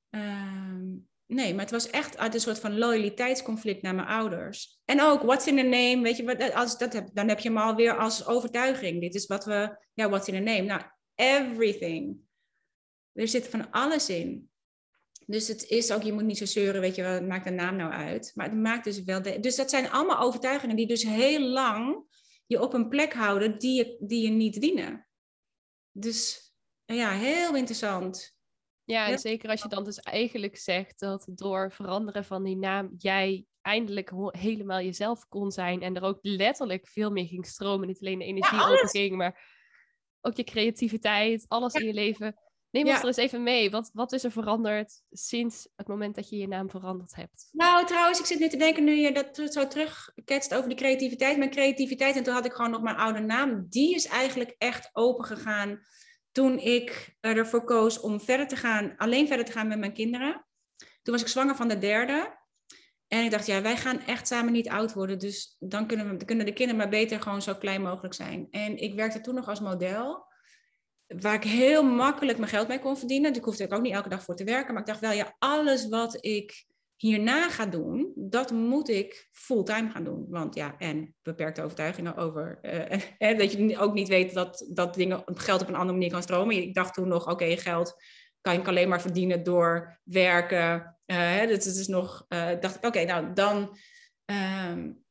[0.10, 4.80] um, nee, maar het was echt uit een soort van loyaliteitsconflict naar mijn ouders.
[4.86, 6.02] En ook, what's in a name?
[6.02, 9.02] Weet je, als dat heb, dan heb je hem alweer als overtuiging.
[9.02, 9.86] Dit is wat we...
[9.94, 10.62] Ja, what's in a name?
[10.62, 10.82] Nou,
[11.16, 12.18] everything.
[13.14, 14.50] Er zit van alles in.
[15.26, 17.76] Dus het is ook, je moet niet zo zeuren, weet je, wat maakt de naam
[17.76, 18.32] nou uit?
[18.36, 19.22] Maar het maakt dus wel.
[19.22, 22.04] De, dus dat zijn allemaal overtuigingen die dus heel lang
[22.46, 25.08] je op een plek houden die je, die je niet dienen.
[25.92, 26.52] Dus
[26.86, 28.36] ja, heel interessant.
[28.84, 32.94] Ja, en zeker als je dan dus eigenlijk zegt dat door veranderen van die naam
[32.98, 37.88] jij eindelijk helemaal jezelf kon zijn en er ook letterlijk veel meer ging stromen.
[37.88, 39.54] Niet alleen de energie ja, ging, maar
[40.22, 42.36] ook je creativiteit, alles in je leven
[42.76, 43.72] Neem ons er eens even mee.
[43.72, 47.50] Wat, wat is er veranderd sinds het moment dat je je naam veranderd hebt?
[47.52, 51.38] Nou, trouwens, ik zit nu te denken, nu je dat zo terugketst over de creativiteit.
[51.38, 53.66] Mijn creativiteit, en toen had ik gewoon nog mijn oude naam.
[53.70, 55.80] Die is eigenlijk echt open gegaan
[56.32, 60.46] toen ik ervoor koos om verder te gaan, alleen verder te gaan met mijn kinderen.
[60.78, 62.38] Toen was ik zwanger van de derde.
[63.08, 65.20] En ik dacht, ja, wij gaan echt samen niet oud worden.
[65.20, 68.48] Dus dan kunnen, we, kunnen de kinderen maar beter gewoon zo klein mogelijk zijn.
[68.52, 70.25] En ik werkte toen nog als model
[71.08, 73.36] waar ik heel makkelijk mijn geld mee kon verdienen.
[73.36, 74.74] Ik hoefde ook niet elke dag voor te werken.
[74.74, 76.66] Maar ik dacht wel, ja, alles wat ik
[76.96, 80.26] hierna ga doen, dat moet ik fulltime gaan doen.
[80.30, 82.60] Want ja, en beperkte overtuigingen over
[83.20, 86.22] uh, dat je ook niet weet dat, dat dingen, geld op een andere manier kan
[86.22, 86.56] stromen.
[86.56, 87.96] Ik dacht toen nog, oké, geld
[88.42, 90.98] kan ik alleen maar verdienen door werken.
[91.06, 93.78] Uh, dus het is nog, uh, dacht ik, oké, nou dan.
[94.72, 95.05] Um,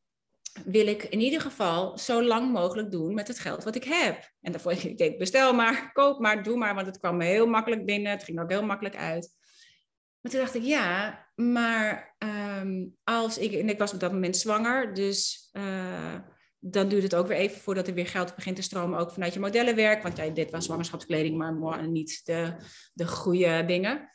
[0.65, 4.31] wil ik in ieder geval zo lang mogelijk doen met het geld wat ik heb.
[4.41, 7.47] En daarvoor ik denk, bestel maar, koop maar, doe maar, want het kwam me heel
[7.47, 8.11] makkelijk binnen.
[8.11, 9.31] Het ging ook heel makkelijk uit.
[10.21, 14.37] Maar toen dacht ik, ja, maar ehm, als ik, en ik was op dat moment
[14.37, 16.15] zwanger, dus uh,
[16.59, 19.35] dan duurt het ook weer even voordat er weer geld begint te stromen, ook vanuit
[19.35, 20.03] je modellenwerk.
[20.03, 22.55] Want ja, dit was zwangerschapskleding, maar niet de,
[22.93, 24.11] de goede dingen.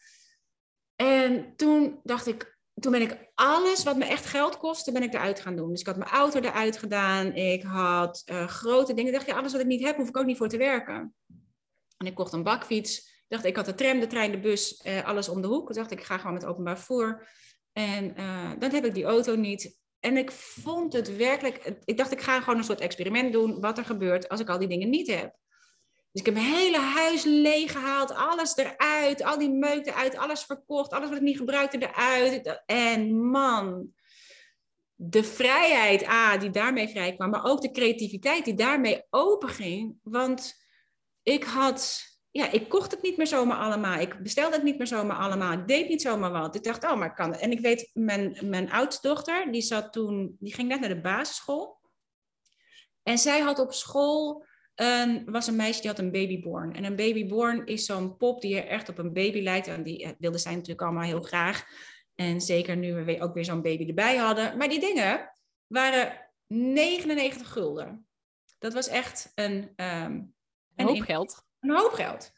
[0.95, 5.13] En toen dacht ik, toen ben ik alles wat me echt geld kostte, ben ik
[5.13, 5.69] eruit gaan doen.
[5.69, 7.33] Dus ik had mijn auto eruit gedaan.
[7.33, 9.11] Ik had uh, grote dingen.
[9.11, 11.13] Ik dacht, ja, alles wat ik niet heb, hoef ik ook niet voor te werken.
[11.97, 12.97] En ik kocht een bakfiets.
[12.97, 15.69] Ik dacht, ik had de tram, de trein, de bus, uh, alles om de hoek.
[15.69, 17.27] Ik dacht, ik ga gewoon met openbaar vervoer.
[17.73, 19.77] En uh, dan heb ik die auto niet.
[19.99, 21.73] En ik vond het werkelijk...
[21.83, 23.59] Ik dacht, ik ga gewoon een soort experiment doen.
[23.59, 25.35] Wat er gebeurt als ik al die dingen niet heb.
[26.11, 30.91] Dus ik heb mijn hele huis leeggehaald, alles eruit, al die meuk eruit, alles verkocht,
[30.91, 32.63] alles wat ik niet gebruikte eruit.
[32.65, 33.93] En man,
[34.95, 39.95] de vrijheid A, die daarmee vrij kwam, maar ook de creativiteit die daarmee openging.
[40.03, 40.53] Want
[41.23, 43.99] ik had, ja, ik kocht het niet meer zomaar allemaal.
[43.99, 45.53] Ik bestelde het niet meer zomaar allemaal.
[45.53, 46.55] Ik deed niet zomaar wat.
[46.55, 47.33] Ik dacht, oh, maar ik kan.
[47.33, 51.01] En ik weet, mijn, mijn oudste dochter, die zat toen, die ging net naar de
[51.01, 51.79] basisschool.
[53.03, 54.45] En zij had op school
[55.25, 56.75] was een meisje die had een babyborn.
[56.75, 59.67] En een babyborn is zo'n pop die er echt op een baby lijkt.
[59.67, 61.65] En die uh, wilden zij natuurlijk allemaal heel graag.
[62.15, 64.57] En zeker nu we ook weer zo'n baby erbij hadden.
[64.57, 65.31] Maar die dingen
[65.67, 68.07] waren 99 gulden.
[68.59, 69.73] Dat was echt een...
[69.75, 70.33] Um,
[70.75, 71.43] een hoop geld.
[71.59, 72.31] Een hoop geld.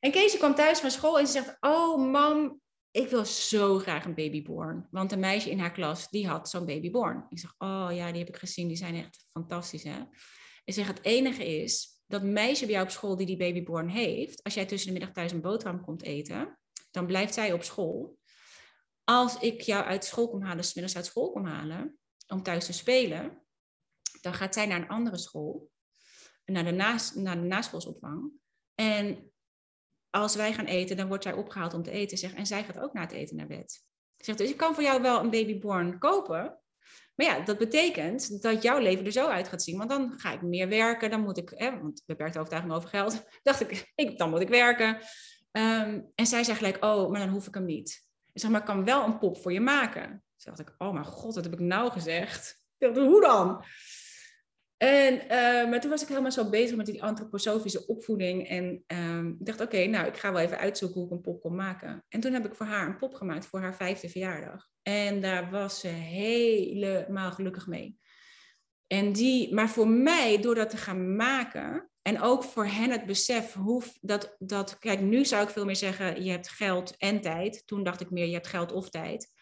[0.00, 1.56] En Keesje kwam thuis van school en ze zegt...
[1.60, 2.60] Oh, mam,
[2.90, 4.88] ik wil zo graag een babyborn.
[4.90, 7.26] Want een meisje in haar klas, die had zo'n babyborn.
[7.28, 8.68] Ik zeg, oh ja, die heb ik gezien.
[8.68, 9.98] Die zijn echt fantastisch, hè?
[10.66, 14.42] Ik zeg, het enige is, dat meisje bij jou op school die die babyborn heeft,
[14.42, 16.58] als jij tussen de middag thuis een boterham komt eten,
[16.90, 18.18] dan blijft zij op school.
[19.04, 22.72] Als ik jou uit school kom halen, smiddags uit school kom halen, om thuis te
[22.72, 23.46] spelen,
[24.20, 25.70] dan gaat zij naar een andere school,
[26.44, 28.30] naar de, naast, naar de naschoolsopvang.
[28.74, 29.32] En
[30.10, 32.18] als wij gaan eten, dan wordt zij opgehaald om te eten.
[32.18, 33.84] Zeg, en zij gaat ook na het eten naar bed.
[34.16, 36.60] Zeg, dus ik kan voor jou wel een babyborn kopen,
[37.14, 39.78] maar ja, dat betekent dat jouw leven er zo uit gaat zien.
[39.78, 43.24] Want dan ga ik meer werken, dan moet ik, hè, want beperkte overtuiging over geld,
[43.42, 44.98] dacht ik, ik dan moet ik werken.
[45.50, 48.04] Ehm, en zij zei gelijk, oh, maar dan hoef ik hem niet.
[48.32, 50.08] Ik zeg, maar ik kan wel een pop voor je maken.
[50.36, 52.60] Toen dacht ik, oh mijn god, wat heb ik nou gezegd?
[52.78, 53.64] Ik dacht, hoe dan?
[54.76, 58.48] En uh, maar toen was ik helemaal zo bezig met die antroposofische opvoeding.
[58.48, 61.40] En uh, ik dacht, oké, nou, ik ga wel even uitzoeken hoe ik een pop
[61.40, 62.04] kon maken.
[62.08, 64.68] En toen heb ik voor haar een pop gemaakt voor haar vijfde verjaardag.
[64.82, 67.98] En daar was ze helemaal gelukkig mee.
[68.86, 73.06] En die, maar voor mij, door dat te gaan maken, en ook voor hen het
[73.06, 77.20] besef hoe dat, dat, kijk, nu zou ik veel meer zeggen, je hebt geld en
[77.20, 77.62] tijd.
[77.66, 79.34] Toen dacht ik meer, je hebt geld of tijd.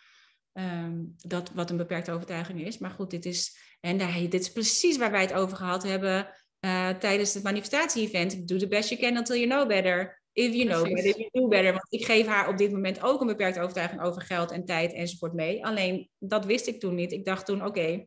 [0.58, 2.78] Um, dat wat een beperkte overtuiging is.
[2.78, 6.28] Maar goed, dit is, en daar, dit is precies waar wij het over gehad hebben
[6.60, 8.48] uh, tijdens het manifestatie-event.
[8.48, 10.22] Do the best you can until you know better.
[10.32, 11.72] If you know better, if you do better.
[11.72, 14.92] Want ik geef haar op dit moment ook een beperkte overtuiging over geld en tijd
[14.92, 15.66] enzovoort mee.
[15.66, 17.12] Alleen dat wist ik toen niet.
[17.12, 18.06] Ik dacht toen, oké,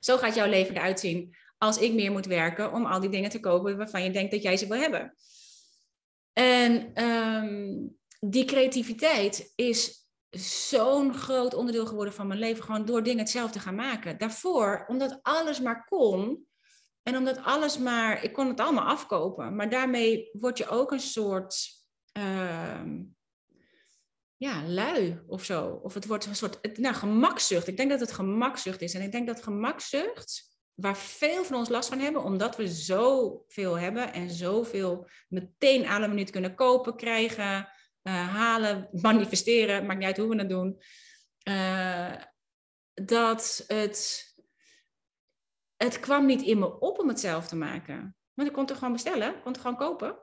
[0.00, 3.30] zo gaat jouw leven eruit zien als ik meer moet werken om al die dingen
[3.30, 5.14] te kopen waarvan je denkt dat jij ze wil hebben.
[6.32, 10.05] En um, die creativiteit is
[10.38, 12.64] zo'n groot onderdeel geworden van mijn leven.
[12.64, 14.18] Gewoon door dingen zelf te gaan maken.
[14.18, 16.46] Daarvoor, omdat alles maar kon.
[17.02, 18.24] En omdat alles maar...
[18.24, 19.56] Ik kon het allemaal afkopen.
[19.56, 21.68] Maar daarmee word je ook een soort...
[22.18, 22.82] Uh,
[24.36, 25.80] ja, lui of zo.
[25.82, 26.78] Of het wordt een soort...
[26.78, 27.66] Nou, gemakzucht.
[27.66, 28.94] Ik denk dat het gemakzucht is.
[28.94, 30.54] En ik denk dat gemakzucht...
[30.76, 36.02] Waar veel van ons last van hebben, omdat we zoveel hebben en zoveel meteen aan
[36.02, 37.68] een minuut kunnen kopen, krijgen,
[38.12, 40.80] halen, manifesteren, maakt niet uit hoe we het doen.
[41.48, 42.14] Uh,
[42.94, 44.24] dat het,
[45.76, 48.16] het kwam niet in me op om het zelf te maken.
[48.34, 50.18] Want ik kon het gewoon bestellen, kon het gewoon kopen.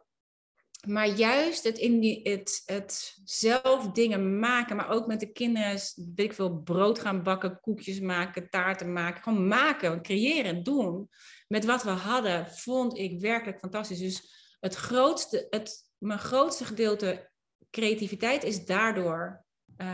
[0.88, 5.80] Maar juist het, in die, het, het zelf dingen maken, maar ook met de kinderen,
[5.96, 9.24] weet ik veel, brood gaan bakken, koekjes maken, taarten maken.
[9.24, 11.10] Gewoon maken, creëren, doen.
[11.48, 14.00] Met wat we hadden, vond ik werkelijk fantastisch.
[14.00, 17.32] Dus het grootste, het, mijn grootste gedeelte
[17.74, 19.46] creativiteit is daardoor
[19.78, 19.88] uh,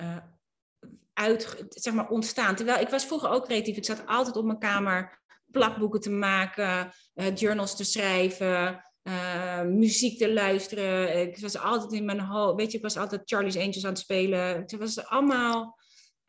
[0.00, 0.16] uh,
[1.12, 2.54] uit, zeg maar, ontstaan.
[2.54, 3.76] Terwijl ik was vroeger ook creatief.
[3.76, 10.18] Ik zat altijd op mijn kamer plakboeken te maken, uh, journals te schrijven, uh, muziek
[10.18, 11.20] te luisteren.
[11.20, 13.98] Ik was altijd in mijn hoofd, weet je, ik was altijd Charlie's Angels aan het
[13.98, 14.40] spelen.
[14.40, 15.78] Het was allemaal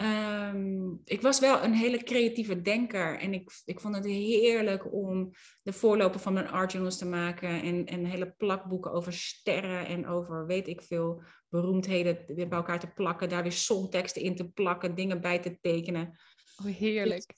[0.01, 5.31] Um, ik was wel een hele creatieve denker en ik, ik vond het heerlijk om
[5.63, 10.07] de voorloper van mijn art journals te maken en, en hele plakboeken over sterren en
[10.07, 14.95] over weet ik veel beroemdheden bij elkaar te plakken, daar weer songteksten in te plakken,
[14.95, 16.19] dingen bij te tekenen.
[16.65, 17.33] Oh, heerlijk.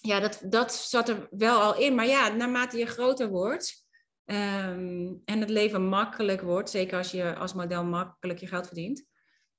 [0.00, 1.94] ja, dat, dat zat er wel al in.
[1.94, 3.86] Maar ja, naarmate je groter wordt
[4.24, 9.04] ehm, en het leven makkelijk wordt, zeker als je als model makkelijk je geld verdient,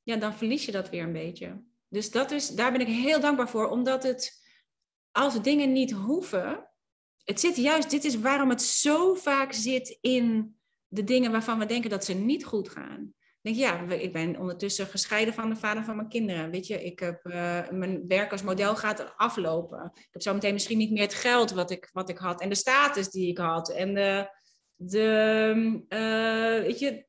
[0.03, 1.63] ja, dan verlies je dat weer een beetje.
[1.95, 4.43] Dus dat is, daar ben ik heel dankbaar voor, omdat het,
[5.12, 6.69] als dingen niet hoeven,
[7.23, 10.55] het zit juist, dit is waarom het zo vaak zit in
[10.88, 13.13] de dingen waarvan we denken dat ze niet goed gaan.
[13.41, 16.51] Ik denk, ja, ik ben ondertussen gescheiden van de vader van mijn kinderen.
[16.51, 19.91] Weet je, ik heb, uh, mijn werk als model gaat aflopen.
[19.93, 22.49] Ik heb zo meteen misschien niet meer het geld wat ik, wat ik had en
[22.49, 23.69] de status die ik had.
[23.69, 24.29] En de,
[24.75, 25.53] de
[25.89, 27.05] uh, weet je,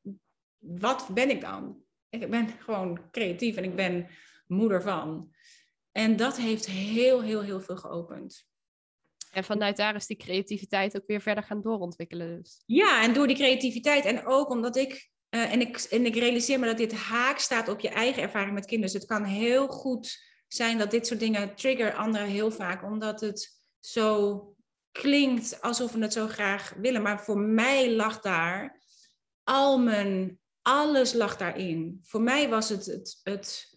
[0.57, 1.81] wat ben ik dan?
[2.09, 4.07] Ik ben gewoon creatief en ik ben
[4.47, 5.35] moeder van.
[5.91, 8.45] En dat heeft heel, heel, heel veel geopend.
[9.31, 12.37] En vanuit daar is die creativiteit ook weer verder gaan doorontwikkelen.
[12.37, 12.63] Dus.
[12.65, 16.59] Ja, en door die creativiteit en ook omdat ik, uh, en ik, en ik realiseer
[16.59, 18.93] me dat dit haak staat op je eigen ervaring met kinderen.
[18.93, 23.21] Dus het kan heel goed zijn dat dit soort dingen trigger anderen heel vaak, omdat
[23.21, 24.55] het zo
[24.91, 27.01] klinkt alsof we het zo graag willen.
[27.01, 28.81] Maar voor mij lag daar
[29.43, 31.99] al mijn, alles lag daarin.
[32.03, 33.76] Voor mij was het het, het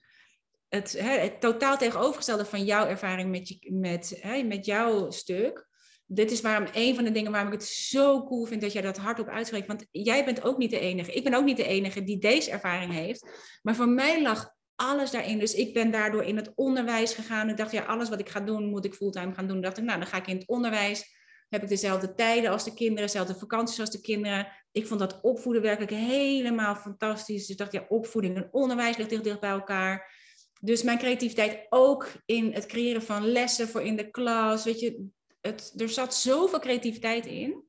[0.70, 5.68] het, het totaal tegenovergestelde van jouw ervaring met, je, met, met jouw stuk.
[6.06, 8.82] Dit is waarom een van de dingen waarom ik het zo cool vind dat jij
[8.82, 9.66] dat hardop uitspreekt.
[9.66, 11.12] Want jij bent ook niet de enige.
[11.12, 13.26] Ik ben ook niet de enige die deze ervaring heeft.
[13.62, 15.38] Maar voor mij lag alles daarin.
[15.38, 17.48] Dus ik ben daardoor in het onderwijs gegaan.
[17.48, 19.60] Ik dacht, ja, alles wat ik ga doen, moet ik fulltime gaan doen.
[19.60, 21.18] Dacht ik, nou, dan ga ik in het onderwijs.
[21.48, 24.48] Heb ik dezelfde tijden als de kinderen, dezelfde vakanties als de kinderen.
[24.72, 27.40] Ik vond dat opvoeden werkelijk helemaal fantastisch.
[27.40, 30.18] Dus ik dacht, ja, opvoeding en onderwijs ligt dicht bij elkaar.
[30.62, 34.64] Dus mijn creativiteit ook in het creëren van lessen voor in de klas.
[34.64, 35.06] Weet je,
[35.40, 37.64] het, er zat zoveel creativiteit in.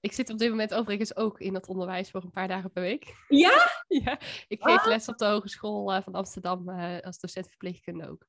[0.00, 2.82] Ik zit op dit moment overigens ook in het onderwijs voor een paar dagen per
[2.82, 3.14] week.
[3.28, 3.70] Ja?
[4.04, 4.86] ja, ik geef ah.
[4.86, 8.26] les op de Hogeschool uh, van Amsterdam uh, als docent verpleegkunde ook.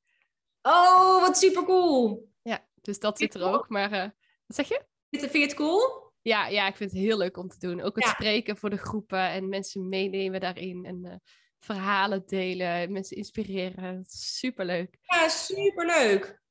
[0.61, 2.29] Oh, wat super cool.
[2.41, 3.69] Ja, dus dat zit er ook.
[3.69, 4.09] Maar uh,
[4.45, 4.85] wat zeg je?
[5.09, 6.11] Vind je het cool?
[6.21, 7.81] Ja, ja, ik vind het heel leuk om te doen.
[7.81, 10.85] Ook het spreken voor de groepen en mensen meenemen daarin.
[10.85, 11.21] En
[11.63, 14.03] verhalen delen, mensen inspireren.
[14.07, 14.97] Superleuk.
[15.01, 16.41] Ja, superleuk.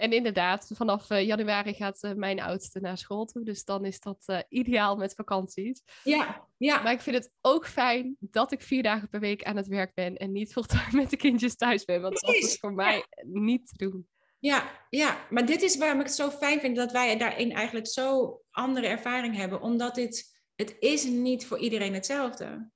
[0.00, 3.44] En inderdaad, vanaf uh, januari gaat uh, mijn oudste naar school toe.
[3.44, 5.82] Dus dan is dat uh, ideaal met vakanties.
[6.04, 6.82] Ja, ja.
[6.82, 9.94] Maar ik vind het ook fijn dat ik vier dagen per week aan het werk
[9.94, 10.16] ben.
[10.16, 12.00] En niet fulltime met de kindjes thuis ben.
[12.00, 12.40] Want Precies.
[12.40, 14.08] dat is voor mij niet te doen.
[14.38, 17.86] Ja, ja, maar dit is waarom ik het zo fijn vind dat wij daarin eigenlijk
[17.86, 19.60] zo andere ervaring hebben.
[19.60, 22.70] Omdat dit, het is niet voor iedereen hetzelfde.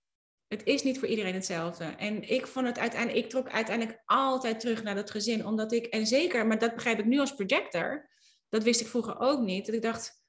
[0.54, 1.84] Het is niet voor iedereen hetzelfde.
[1.84, 5.86] En ik vond het uiteindelijk, ik trok uiteindelijk altijd terug naar dat gezin, omdat ik,
[5.86, 8.10] en zeker, maar dat begrijp ik nu als projector,
[8.48, 10.22] dat wist ik vroeger ook niet, dat ik dacht,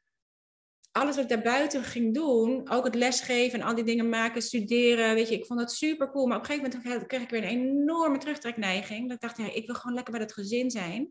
[0.92, 5.14] alles wat ik daarbuiten ging doen, ook het lesgeven en al die dingen maken, studeren,
[5.14, 6.26] weet je, ik vond dat super cool.
[6.26, 9.04] Maar op een gegeven moment kreeg ik weer een enorme terugtrekneiging.
[9.04, 11.10] Dat ik dacht, ja, ik wil gewoon lekker bij dat gezin zijn.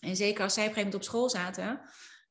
[0.00, 1.80] En zeker als zij op een gegeven moment op school zaten,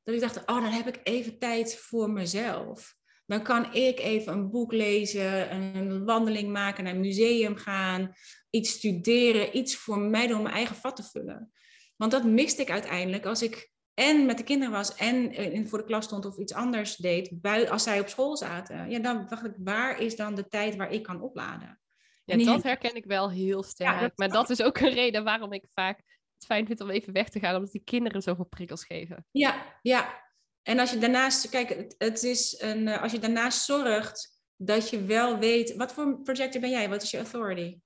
[0.02, 2.96] dat ik dacht, oh, dan heb ik even tijd voor mezelf
[3.26, 8.12] dan kan ik even een boek lezen, een wandeling maken, naar een museum gaan,
[8.50, 11.52] iets studeren, iets voor mij doen om mijn eigen vat te vullen.
[11.96, 15.84] Want dat miste ik uiteindelijk als ik en met de kinderen was en voor de
[15.84, 17.32] klas stond of iets anders deed,
[17.70, 18.90] als zij op school zaten.
[18.90, 21.80] Ja, dan dacht ik, waar is dan de tijd waar ik kan opladen?
[22.24, 24.12] Ja, dat herken ik wel heel sterk.
[24.16, 25.96] maar dat is ook een reden waarom ik vaak
[26.34, 29.26] het fijn vind om even weg te gaan, omdat die kinderen zoveel prikkels geven.
[29.30, 30.23] Ja, ja.
[30.64, 35.04] En als je daarnaast, kijk, het, is een, eh, als je daarnaast zorgt dat je
[35.04, 36.88] wel weet, wat voor projector ben jij?
[36.88, 37.78] Wat is je authority?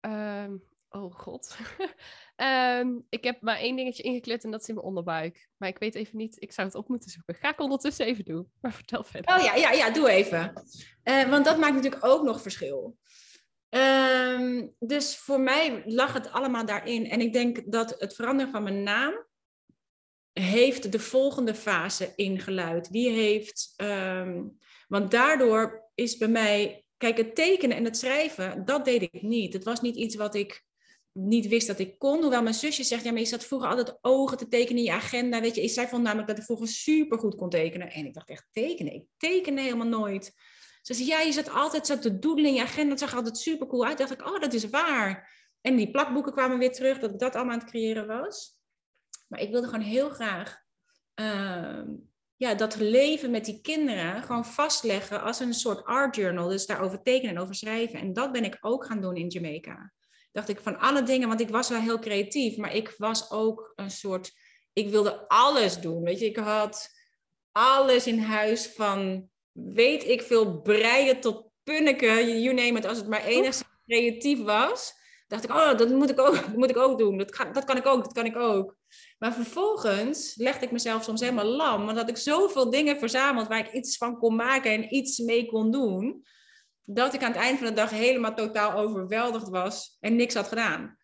[0.00, 1.56] Um, oh god.
[2.36, 5.48] um, ik heb maar één dingetje ingekleed en dat is in mijn onderbuik.
[5.56, 7.34] Maar ik weet even niet, ik zou het op moeten zoeken.
[7.34, 8.50] Ga ik ondertussen even doen.
[8.60, 9.36] Maar vertel verder.
[9.36, 10.52] Oh ja, ja, ja doe even.
[11.04, 12.96] Uh, want dat maakt natuurlijk ook nog verschil.
[13.70, 17.10] Um, dus voor mij lag het allemaal daarin.
[17.10, 19.26] En ik denk dat het veranderen van mijn naam
[20.40, 22.92] heeft de volgende fase ingeluid.
[22.92, 28.84] Die heeft, um, want daardoor is bij mij, kijk, het tekenen en het schrijven, dat
[28.84, 29.52] deed ik niet.
[29.52, 30.64] Het was niet iets wat ik
[31.12, 32.20] niet wist dat ik kon.
[32.20, 34.92] Hoewel mijn zusje zegt, ja, maar je zat vroeger altijd ogen te tekenen in je
[34.92, 35.40] agenda.
[35.40, 37.90] Weet je, zij vond namelijk dat ik vroeger super goed kon tekenen.
[37.90, 38.94] En ik dacht echt, tekenen?
[38.94, 40.32] Ik teken helemaal nooit.
[40.82, 42.90] Ze zei, ja, je zat altijd zo te doodelen in je agenda.
[42.90, 43.98] Het zag altijd super cool uit.
[43.98, 45.32] dacht ik, oh, dat is waar.
[45.60, 48.58] En die plakboeken kwamen weer terug, dat ik dat allemaal aan het creëren was.
[49.34, 50.62] Maar ik wilde gewoon heel graag
[51.20, 51.82] uh,
[52.36, 56.48] ja, dat leven met die kinderen gewoon vastleggen als een soort art journal.
[56.48, 57.98] Dus daarover tekenen en over schrijven.
[57.98, 59.92] En dat ben ik ook gaan doen in Jamaica.
[60.32, 63.72] Dacht ik van alle dingen, want ik was wel heel creatief, maar ik was ook
[63.74, 64.32] een soort,
[64.72, 66.02] ik wilde alles doen.
[66.02, 66.88] Weet je, ik had
[67.52, 73.08] alles in huis van, weet ik veel, breien tot punneken, you name it, als het
[73.08, 76.98] maar enigszins creatief was dacht ik, oh, dat moet ik ook, dat moet ik ook
[76.98, 77.18] doen.
[77.18, 78.76] Dat kan, dat kan ik ook, dat kan ik ook.
[79.24, 83.58] Maar vervolgens legde ik mezelf soms helemaal lam, want had ik zoveel dingen verzameld waar
[83.58, 86.24] ik iets van kon maken en iets mee kon doen,
[86.82, 90.48] dat ik aan het eind van de dag helemaal totaal overweldigd was en niks had
[90.48, 90.98] gedaan.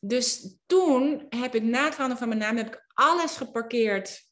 [0.00, 4.22] Dus toen heb ik na het veranderen van mijn naam heb ik alles geparkeerd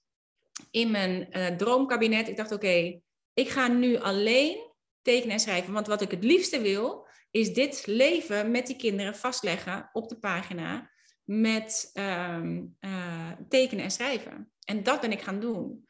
[0.71, 2.29] in mijn uh, droomkabinet.
[2.29, 3.01] Ik dacht, oké,
[3.35, 5.73] ik ga nu alleen tekenen en schrijven.
[5.73, 10.19] Want wat ik het liefste wil, is dit leven met die kinderen vastleggen op de
[10.19, 10.91] pagina
[11.31, 14.53] met ehm, eh, tekenen en schrijven.
[14.65, 15.87] En dat ben ik gaan doen.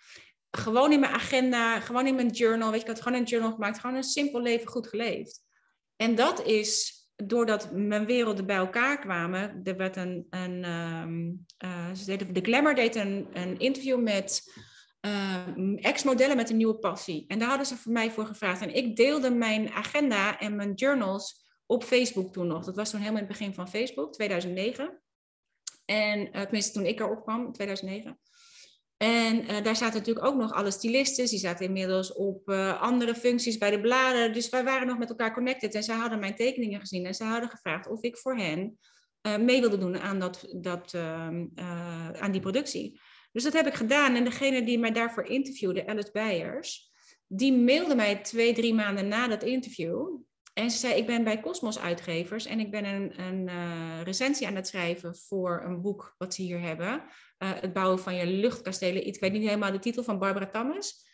[0.51, 2.71] Gewoon in mijn agenda, gewoon in mijn journal.
[2.71, 5.43] Weet je, ik had gewoon een journal gemaakt, gewoon een simpel leven goed geleefd.
[5.97, 9.61] En dat is doordat mijn werelden bij elkaar kwamen.
[9.65, 11.47] Er werd een, een um,
[12.33, 14.53] de Glamour deed een, een interview met
[15.07, 17.25] uh, ex-modellen met een nieuwe passie.
[17.29, 18.63] En daar hadden ze voor mij voor gevraagd.
[18.63, 22.65] En ik deelde mijn agenda en mijn journals op Facebook toen nog.
[22.65, 25.01] Dat was toen helemaal in het begin van Facebook, 2009.
[25.91, 28.19] En uh, tenminste toen ik erop kwam, 2009.
[28.97, 31.27] En uh, daar zaten natuurlijk ook nog alle stylisten.
[31.27, 34.33] Die zaten inmiddels op uh, andere functies bij de bladen.
[34.33, 35.75] Dus wij waren nog met elkaar connected.
[35.75, 37.07] En zij hadden mijn tekeningen gezien.
[37.07, 38.79] En ze hadden gevraagd of ik voor hen
[39.41, 41.47] mee wilde doen aan, dat, dat, ehm,
[42.15, 43.01] aan die productie.
[43.33, 44.15] Dus dat heb ik gedaan.
[44.15, 46.91] En degene die mij daarvoor interviewde, Alice Beijers,
[47.27, 50.21] die mailde mij twee, drie maanden na dat interview.
[50.53, 54.47] En ze zei, ik ben bij Cosmos Uitgevers en ik ben een, een uh, recensie
[54.47, 57.03] aan het schrijven voor een boek wat ze hier hebben.
[57.39, 59.07] Uh, het bouwen van je luchtkastelen.
[59.07, 61.09] Ik weet niet helemaal de titel van Barbara Tammes.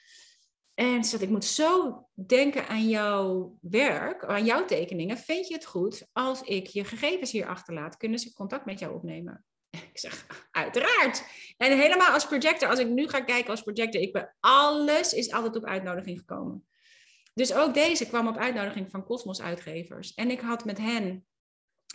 [0.75, 5.19] En ze zei, ik moet zo denken aan jouw werk, aan jouw tekeningen.
[5.19, 7.97] Vind je het goed als ik je gegevens hier achterlaat?
[7.97, 9.45] Kunnen ze contact met jou opnemen?
[9.93, 11.25] Ik zeg, uiteraard.
[11.57, 15.33] En helemaal als projector, als ik nu ga kijken als projector, ik ben, alles is
[15.33, 16.67] altijd op uitnodiging gekomen.
[17.37, 20.15] Dus ook deze kwam op uitnodiging van Cosmos Uitgevers.
[20.15, 21.27] En ik had met hen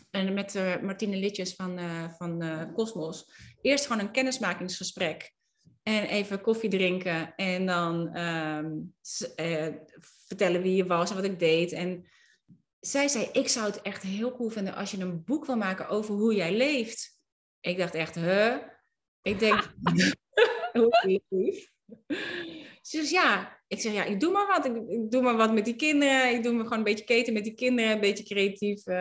[0.10, 3.32] en met uh, Martine Litjes van, uh, van uh, Cosmos
[3.62, 5.34] eerst gewoon een kennismakingsgesprek.
[5.84, 8.96] En even koffie drinken en dan um,
[10.28, 11.72] vertellen wie je was en wat ik deed.
[11.72, 12.08] En
[12.80, 15.88] zij zei, ik zou het echt heel cool vinden als je een boek wil maken
[15.88, 17.20] over hoe jij leeft.
[17.60, 18.56] Ik dacht echt, huh?
[19.22, 19.74] Ik denk,
[20.74, 21.22] hoe
[23.10, 24.66] ja, ik zeg, ja, ik doe maar wat.
[24.66, 26.34] Ik, doe maar wat met die kinderen.
[26.34, 27.92] Ik doe me gewoon een beetje keten met die kinderen.
[27.92, 28.96] Een beetje creatief uh,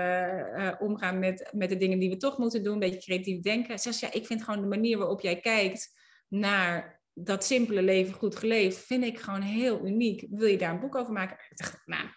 [0.57, 2.73] uh, omgaan met, met de dingen die we toch moeten doen.
[2.73, 3.79] Een beetje creatief denken.
[3.79, 5.99] Ze zegt, ja, ik vind gewoon de manier waarop jij kijkt
[6.29, 10.27] naar dat simpele leven goed geleefd, vind ik gewoon heel uniek.
[10.31, 11.37] Wil je daar een boek over maken?
[11.51, 12.09] Ik dacht, nou,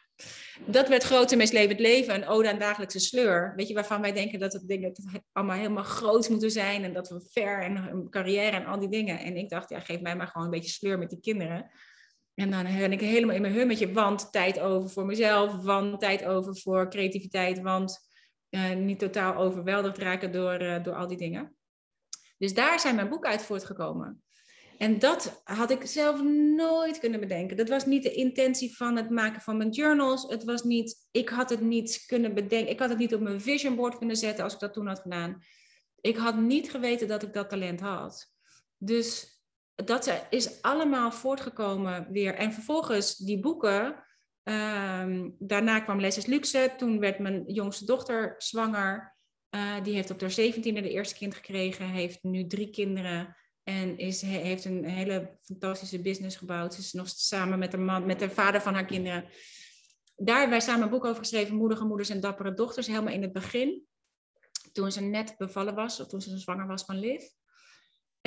[0.65, 3.53] dat werd groot en meestlevend leven, een ode aan dagelijkse sleur.
[3.55, 4.93] Weet je, waarvan wij denken dat het dingen
[5.31, 8.89] allemaal helemaal groot moeten zijn en dat we ver en een carrière en al die
[8.89, 9.19] dingen.
[9.19, 11.71] En ik dacht, ja, geef mij maar gewoon een beetje sleur met die kinderen.
[12.35, 16.25] En dan ben ik helemaal in mijn hummetje, want tijd over voor mezelf, want tijd
[16.25, 17.99] over voor creativiteit, want
[18.49, 21.55] uh, niet totaal overweldigd raken door, uh, door al die dingen.
[22.37, 24.23] Dus daar zijn mijn boeken uit voortgekomen.
[24.77, 26.23] En dat had ik zelf
[26.55, 27.57] nooit kunnen bedenken.
[27.57, 30.23] Dat was niet de intentie van het maken van mijn journals.
[30.29, 32.71] Het was niet, ik had het niet kunnen bedenken.
[32.71, 34.99] Ik had het niet op mijn vision board kunnen zetten als ik dat toen had
[34.99, 35.43] gedaan.
[36.01, 38.33] Ik had niet geweten dat ik dat talent had.
[38.77, 39.32] Dus
[39.75, 42.35] dat is allemaal voortgekomen weer.
[42.35, 44.03] En vervolgens die boeken.
[44.43, 46.73] Um, daarna kwam Les Luxe.
[46.77, 49.15] Toen werd mijn jongste dochter zwanger.
[49.55, 51.87] Uh, die heeft op haar zeventiende de eerste kind gekregen.
[51.87, 53.35] Heeft nu drie kinderen.
[53.63, 56.73] En is, heeft een hele fantastische business gebouwd.
[56.73, 59.25] Ze is nog samen met de, man, met de vader van haar kinderen.
[60.15, 61.55] Daar hebben wij samen een boek over geschreven.
[61.55, 62.87] Moedige moeders en dappere dochters.
[62.87, 63.85] Helemaal in het begin.
[64.71, 65.99] Toen ze net bevallen was.
[65.99, 67.23] Of toen ze zwanger was van Liv.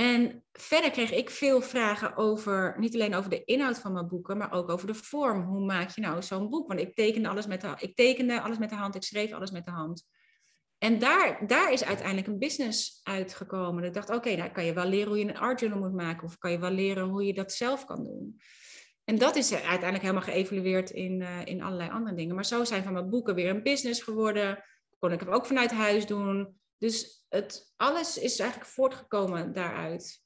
[0.01, 4.37] En verder kreeg ik veel vragen over, niet alleen over de inhoud van mijn boeken,
[4.37, 5.43] maar ook over de vorm.
[5.43, 6.69] Hoe maak je nou zo'n boek?
[6.69, 9.51] Want ik tekende alles met de, ik tekende alles met de hand, ik schreef alles
[9.51, 10.07] met de hand.
[10.79, 13.85] En daar, daar is uiteindelijk een business uitgekomen.
[13.85, 16.27] Ik dacht, oké, nou kan je wel leren hoe je een art journal moet maken,
[16.27, 18.41] of kan je wel leren hoe je dat zelf kan doen.
[19.05, 22.35] En dat is uiteindelijk helemaal geëvalueerd in, uh, in allerlei andere dingen.
[22.35, 24.65] Maar zo zijn van mijn boeken weer een business geworden.
[24.99, 26.61] Kon ik het ook vanuit huis doen.
[26.79, 30.25] Dus het, alles is eigenlijk voortgekomen daaruit.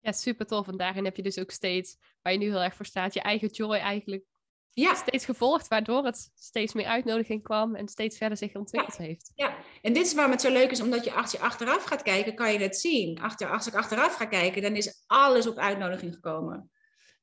[0.00, 0.68] Ja, super tof.
[0.68, 3.20] En daarin heb je dus ook steeds, waar je nu heel erg voor staat, je
[3.20, 4.24] eigen joy eigenlijk
[4.70, 4.94] ja.
[4.94, 9.04] steeds gevolgd, waardoor het steeds meer uitnodiging kwam en steeds verder zich ontwikkeld ja.
[9.04, 9.32] heeft.
[9.34, 12.02] Ja, en dit is waarom het zo leuk is, omdat je als je achteraf gaat
[12.02, 13.20] kijken, kan je het zien.
[13.20, 16.70] Achter, als ik achteraf ga kijken, dan is alles op uitnodiging gekomen.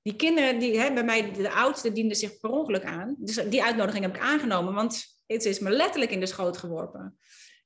[0.01, 3.15] Die kinderen, die, hè, bij mij, de oudste, dienden zich per ongeluk aan.
[3.17, 7.17] Dus die uitnodiging heb ik aangenomen, want het is me letterlijk in de schoot geworpen.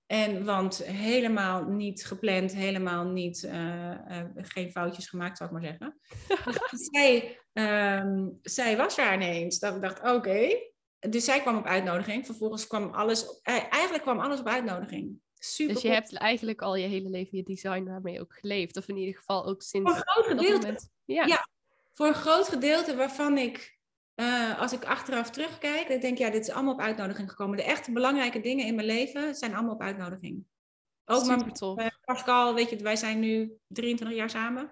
[0.05, 5.65] En want helemaal niet gepland, helemaal niet, uh, uh, geen foutjes gemaakt, zou ik maar
[5.69, 5.99] zeggen.
[6.71, 9.59] dus zij, um, zij was daar ineens.
[9.59, 10.11] Dat ik dacht, oké.
[10.11, 10.73] Okay.
[10.99, 12.25] Dus zij kwam op uitnodiging.
[12.25, 15.21] Vervolgens kwam alles, eigenlijk kwam alles op uitnodiging.
[15.45, 18.77] Super dus je hebt eigenlijk al je hele leven je design daarmee ook geleefd.
[18.77, 20.65] Of in ieder geval ook sinds voor een groot gedeelte.
[20.65, 20.89] moment.
[21.05, 21.25] Ja.
[21.25, 21.47] Ja.
[21.93, 23.79] Voor een groot gedeelte waarvan ik,
[24.15, 27.57] eh, als ik achteraf terugkijk, ik denk ja, dit is allemaal op uitnodiging gekomen.
[27.57, 30.45] De echte belangrijke dingen in mijn leven zijn allemaal op uitnodiging.
[31.05, 31.79] Ook Super met tof.
[31.79, 34.71] eh, Pascal, weet je, wij zijn nu 23 jaar samen.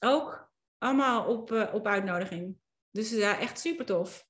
[0.00, 2.56] Ook allemaal op, eh, op uitnodiging.
[2.90, 4.26] Dus ja, echt super tof.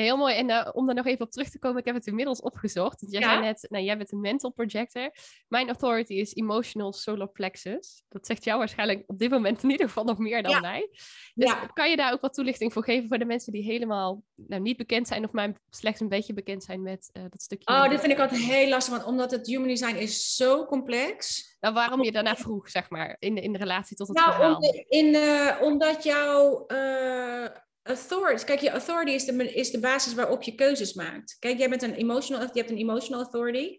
[0.00, 0.34] Ja, heel mooi.
[0.34, 3.00] En eh, om daar nog even op terug te komen, ik heb het inmiddels opgezocht.
[3.00, 3.28] Want jij Ja.
[3.30, 5.10] zei net, nou, jij bent een mental projector.
[5.48, 8.04] Mijn authority is emotional solar plexus.
[8.08, 10.60] Dat zegt jou waarschijnlijk op dit moment in ieder geval nog meer dan Ja.
[10.60, 10.88] mij.
[11.34, 14.62] Dus kan je daar ook wat toelichting voor geven voor de mensen die helemaal nou,
[14.62, 17.74] niet bekend zijn of maar slechts een beetje bekend zijn met eh, dat stukje?
[17.74, 21.48] Oh, dit vind ik altijd heel lastig, want omdat het human design is zo complex.
[21.60, 24.56] Nou, waarom je daarna vroeg, zeg maar, in in de relatie tot het Nou, verhaal.
[24.56, 25.16] om- in,
[25.62, 27.46] omdat jouw eh,
[27.90, 31.36] authority, kijk, je authority is de, is de basis waarop je keuzes maakt.
[31.38, 33.78] Kijk, jij bent een emotional, je hebt een emotional authority.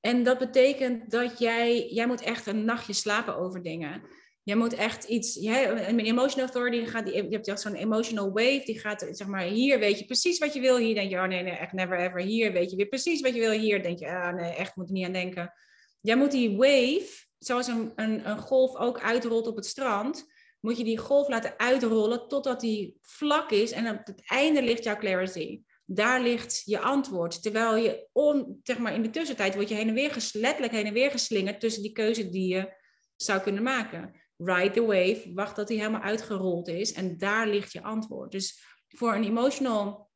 [0.00, 4.02] En dat betekent dat jij, jij moet echt een nachtje slapen over dingen.
[4.42, 8.62] Jij moet echt iets, jij, een emotional authority, gaat, die- je hebt zo'n emotional wave,
[8.64, 11.24] die gaat, zeg maar, hier weet je precies wat je wil, hier denk je, oh
[11.24, 13.98] nee, nee, echt never ever, hier weet je weer precies wat je wil, hier denk
[13.98, 15.52] je, ah nee, echt moet er niet aan denken.
[16.00, 20.26] Jij moet die wave, zoals een, een, een golf ook uitrolt op het strand,
[20.60, 24.84] moet je die golf laten uitrollen totdat die vlak is en op het einde ligt
[24.84, 25.62] jouw clarity.
[25.84, 27.42] Daar ligt je antwoord.
[27.42, 30.72] Terwijl je on, zeg maar in de tussentijd word je heen en weer ges, letterlijk
[30.72, 32.72] heen en weer geslingerd tussen die keuze die je
[33.16, 34.14] zou kunnen maken.
[34.36, 38.32] Ride the wave, wacht tot die helemaal uitgerold is en daar ligt je antwoord.
[38.32, 40.08] Dus voor een emotional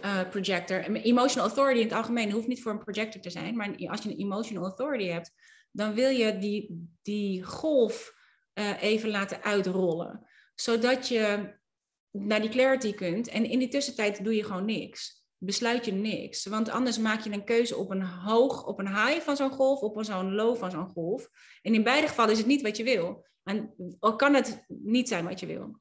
[0.00, 3.76] eh, projector, emotional authority in het algemeen hoeft niet voor een projector te zijn, maar
[3.86, 5.32] als je een emotional authority hebt,
[5.70, 8.18] dan wil je die, die golf
[8.52, 10.26] eh, even laten uitrollen.
[10.54, 11.54] Zodat je
[12.10, 13.28] naar die clarity kunt.
[13.28, 15.24] En in die tussentijd doe je gewoon niks.
[15.38, 16.46] Besluit je niks.
[16.46, 19.80] Want anders maak je een keuze op een hoog, op een high van zo'n golf,
[19.80, 21.28] op een zo'n low van zo'n golf.
[21.62, 23.26] En in beide gevallen is het niet wat je wil.
[23.42, 25.80] En ook kan het niet zijn wat je wil.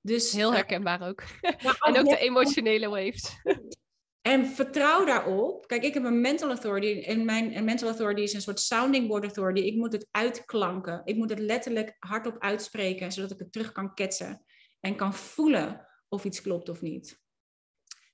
[0.00, 1.22] Dus, Heel eh, herkenbaar ook.
[1.86, 3.30] en ook de emotionele waves.
[4.26, 5.66] en vertrouw daarop.
[5.66, 7.06] Kijk, ik heb een mental authority.
[7.06, 9.60] En mijn mental authority is een soort sounding board authority.
[9.60, 11.00] Ik moet het uitklanken.
[11.04, 14.44] Ik moet het letterlijk hardop uitspreken, zodat ik het terug kan ketsen.
[14.80, 17.22] En kan voelen of iets klopt of niet.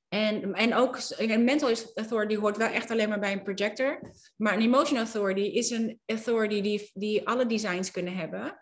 [0.08, 4.12] En, en ook een mental authority hoort wel echt alleen maar bij een projector.
[4.36, 8.60] Maar een emotional authority is een authority die, die alle designs kunnen hebben.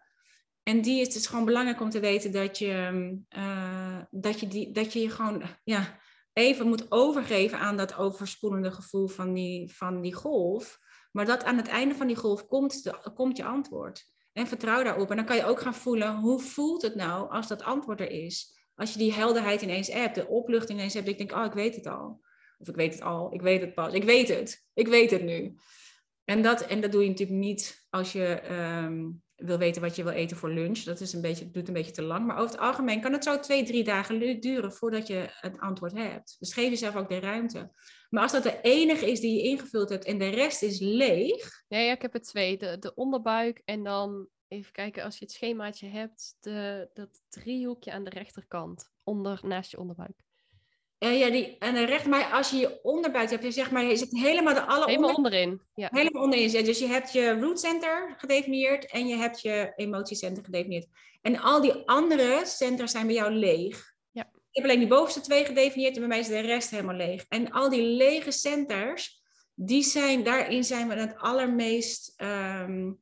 [0.62, 4.72] En die is is gewoon belangrijk om te weten dat je, eh, dat je, die,
[4.72, 5.98] dat je je gewoon ja,
[6.38, 10.78] even moet overgeven aan dat overspoelende gevoel van die, van die golf.
[11.12, 14.12] Maar dat aan het einde van die golf komt, de, komt je antwoord.
[14.32, 15.10] En vertrouw daarop.
[15.10, 18.10] En dan kan je ook gaan voelen, hoe voelt het nou als dat antwoord er
[18.10, 18.56] is?
[18.74, 21.08] Als je die helderheid ineens hebt, de opluchting ineens hebt.
[21.08, 22.20] Ik denk, oh, ik weet het al.
[22.58, 23.92] Of ik weet het al, ik weet het pas.
[23.92, 24.66] Ik weet het.
[24.74, 25.54] Ik weet het nu.
[26.24, 29.06] En dat, en dat doe je natuurlijk niet als je ehm,
[29.38, 30.78] wil weten wat je wil eten voor lunch.
[30.78, 32.26] Dat is een beetje, doet een beetje te lang.
[32.26, 35.92] Maar over het algemeen kan het zo twee, drie dagen duren voordat je het antwoord
[35.92, 36.36] hebt.
[36.38, 37.70] Dus geef jezelf ook de ruimte.
[38.10, 41.64] Maar als dat de enige is die je ingevuld hebt en de rest is leeg.
[41.68, 42.56] Ja, ja, ik heb er twee.
[42.56, 46.36] De, de onderbuik en dan even kijken als je het schemaatje hebt.
[46.40, 48.90] De, dat driehoekje aan de rechterkant.
[49.04, 50.26] Onder, naast je onderbuik.
[50.98, 54.00] Eh, ja, die, en de recht, maar als je je onderbuik hebt, zeg maar, is
[54.00, 55.60] het helemaal de alle Helemaal onder- onderin.
[55.74, 55.88] Ja.
[55.92, 56.66] helemaal onderin zit.
[56.66, 60.86] Dus je hebt je root center gedefinieerd en je hebt je emotiecenter gedefinieerd.
[61.22, 63.92] En al die andere centers zijn bij jou leeg.
[64.10, 64.22] Ja.
[64.22, 67.24] Ik heb alleen die bovenste twee gedefinieerd en bij mij is de rest helemaal leeg.
[67.28, 69.22] En al die lege centers,
[69.54, 72.92] die zijn, daarin zijn we het allermeest, ehm,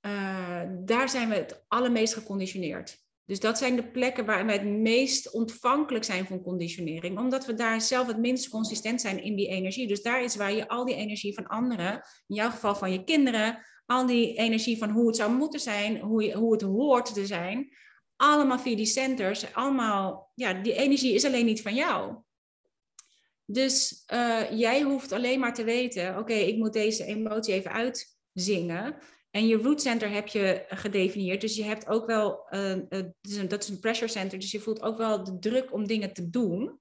[0.00, 3.02] eh, daar zijn we het allermeest geconditioneerd.
[3.26, 7.18] Dus dat zijn de plekken waar we het meest ontvankelijk zijn voor conditionering.
[7.18, 9.86] Omdat we daar zelf het minst consistent zijn in die energie.
[9.86, 11.92] Dus daar is waar je al die energie van anderen,
[12.26, 16.00] in jouw geval van je kinderen, al die energie van hoe het zou moeten zijn,
[16.00, 17.68] hoe, je, hoe het hoort te zijn,
[18.16, 22.16] allemaal via die centers, allemaal, ja, die energie is alleen niet van jou.
[23.46, 28.96] Dus eh, jij hoeft alleen maar te weten, oké, ik moet deze emotie even uitzingen.
[29.34, 31.40] En je root center heb je gedefinieerd.
[31.40, 34.82] Dus je hebt ook wel, uh, uh, dat is een pressure center, dus je voelt
[34.82, 36.80] ook wel de druk om dingen te doen.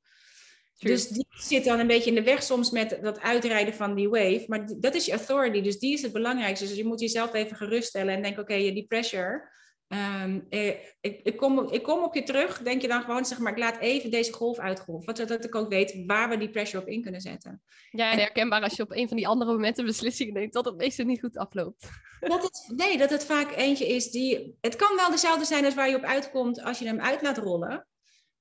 [0.77, 0.91] True.
[0.91, 4.09] Dus die zit dan een beetje in de weg soms met dat uitrijden van die
[4.09, 4.45] wave.
[4.47, 6.67] Maar die, dat is je authority, dus die is het belangrijkste.
[6.67, 9.49] Dus je moet jezelf even geruststellen en denken, oké, okay, die pressure,
[9.93, 12.61] um, ik, ik, kom, ik kom op je terug.
[12.61, 15.15] Denk je dan gewoon, zeg maar, ik laat even deze golf uitgolven.
[15.15, 17.61] Zodat ik ook weet waar we die pressure op in kunnen zetten.
[17.91, 20.77] Ja, en herkenbaar als je op een van die andere momenten beslissingen neemt dat het
[20.77, 21.89] meestal niet goed afloopt.
[22.23, 24.57] Dat het, nee, dat het vaak eentje is die...
[24.61, 27.37] Het kan wel dezelfde zijn als waar je op uitkomt als je hem uit laat
[27.37, 27.87] rollen.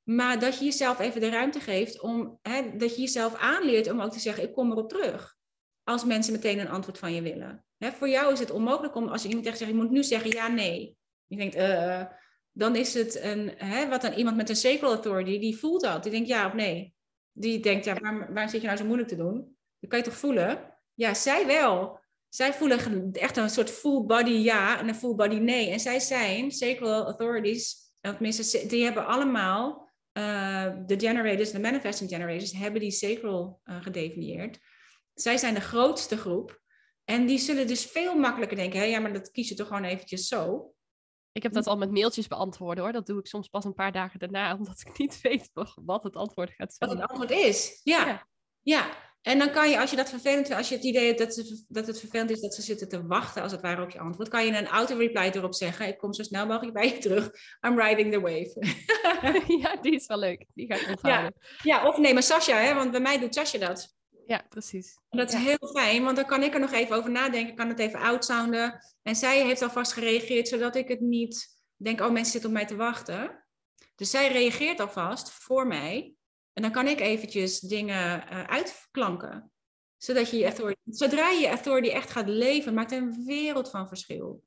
[0.03, 2.39] Maar dat je jezelf even de ruimte geeft om...
[2.43, 5.37] Hè, dat je jezelf aanleert om ook te zeggen, ik kom erop terug.
[5.85, 7.65] Als mensen meteen een antwoord van je willen.
[7.79, 10.05] Hè, voor jou is het onmogelijk om, als je iemand tegen zegt, je moet nu
[10.05, 10.97] zeggen ja, nee.
[11.33, 12.03] Je denkt, uh,
[12.53, 16.03] dan is het een, hè, wat dan iemand met een sacral authority, die voelt dat.
[16.03, 16.95] Die denkt ja of nee.
[17.33, 19.57] Die denkt, ja, waarom, zit je nou zo moeilijk te doen?
[19.81, 20.75] Dat kan je toch voelen?
[20.95, 22.01] Ja, zij wel.
[22.29, 25.71] Zij voelen echt een soort full body ja en een full body nee.
[25.71, 32.11] En zij zijn, sacral authorities, of tenminste, die hebben allemaal, uh, de generators, de manifesting
[32.11, 34.59] generators, hebben die sacral uh, gedefinieerd.
[35.15, 36.61] Zij zijn de grootste groep.
[37.05, 39.85] En die zullen dus veel makkelijker denken, hé, ja, maar dat kies je toch gewoon
[39.85, 40.73] eventjes zo.
[41.33, 42.93] Ik heb dat al met mailtjes beantwoorden hoor.
[42.93, 45.51] Dat doe ik soms pas een paar dagen daarna, omdat ik niet weet
[45.85, 46.91] wat het antwoord gaat zijn.
[46.91, 48.07] Wat het antwoord is, ja.
[48.07, 48.27] ja.
[48.63, 49.11] ja.
[49.23, 51.35] En dan kan je, als je dat vervelend vindt, als je het idee hebt dat,
[51.35, 53.99] ze, dat het vervelend is dat ze zitten te wachten, als het ware, op je
[53.99, 55.89] antwoord, kan je een auto-reply erop zeggen.
[55.89, 57.31] Ik kom zo snel mogelijk bij je terug.
[57.67, 58.53] I'm riding the wave.
[59.63, 60.47] ja, die is wel leuk.
[60.55, 61.35] Die ga ik onthouden.
[61.63, 63.95] Ja, ja of neem maar Sascha, hè, want bij mij doet Sascha dat.
[64.27, 64.99] Ja, precies.
[65.11, 67.79] dat is heel fijn, want dan kan ik er nog even over nadenken, kan het
[67.79, 68.81] even outsounden.
[69.03, 72.67] En zij heeft alvast gereageerd, zodat ik het niet denk, oh, mensen zitten op mij
[72.67, 73.45] te wachten.
[73.95, 76.15] Dus zij reageert alvast voor mij.
[76.53, 79.53] En dan kan ik eventjes dingen uh, uitklanken.
[79.97, 84.45] Zodat je je authority, zodra je authority echt gaat leven, maakt een wereld van verschil.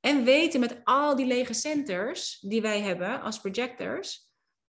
[0.00, 4.25] En weten met al die lege centers die wij hebben als projectors,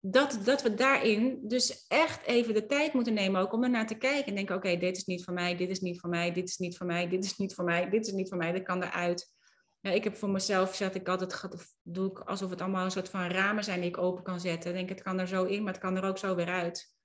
[0.05, 3.95] dat, dat we daarin dus echt even de tijd moeten nemen ook om ernaar te
[3.95, 4.27] kijken.
[4.27, 6.59] En denken, oké, dit is niet voor mij, dit is niet voor mij, dit is
[6.59, 8.83] niet voor mij, dit is niet voor mij, dit is niet voor mij, dat kan
[8.83, 9.35] eruit.
[9.81, 11.49] Ja, ik heb voor mezelf, zet ik altijd,
[11.83, 14.71] doe ik alsof het allemaal een soort van ramen zijn die ik open kan zetten.
[14.71, 16.97] Ik denk, het kan er zo in, maar het kan er ook zo weer uit.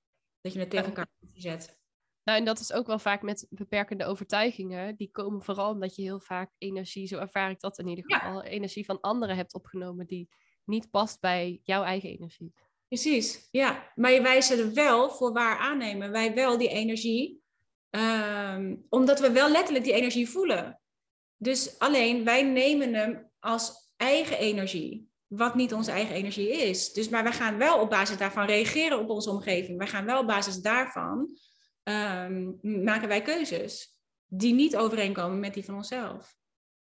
[0.42, 1.78] Dat je het tegen elkaar zet.
[2.24, 4.96] Nou, en dat is ook wel vaak met beperkende overtuigingen.
[4.96, 8.44] Die komen vooral omdat je heel vaak energie, zo ervaar ik dat in ieder geval,
[8.44, 10.30] energie van anderen hebt opgenomen die
[10.66, 12.54] niet past bij jouw eigen energie.
[12.88, 13.92] Precies, ja.
[13.96, 16.12] Maar wij zullen wel voor waar aannemen.
[16.12, 17.42] Wij wel die energie.
[17.90, 20.82] Ehm, omdat we wel letterlijk die energie voelen.
[21.38, 25.10] Dus alleen wij nemen hem als eigen energie.
[25.28, 26.94] Wat niet onze eigen energie is.
[26.94, 29.78] Dus, maar wij gaan wel op basis daarvan reageren op onze omgeving.
[29.78, 31.38] Wij gaan wel op basis daarvan
[31.84, 33.98] um, maken wij keuzes.
[34.26, 36.38] Die niet overeenkomen met die van onszelf.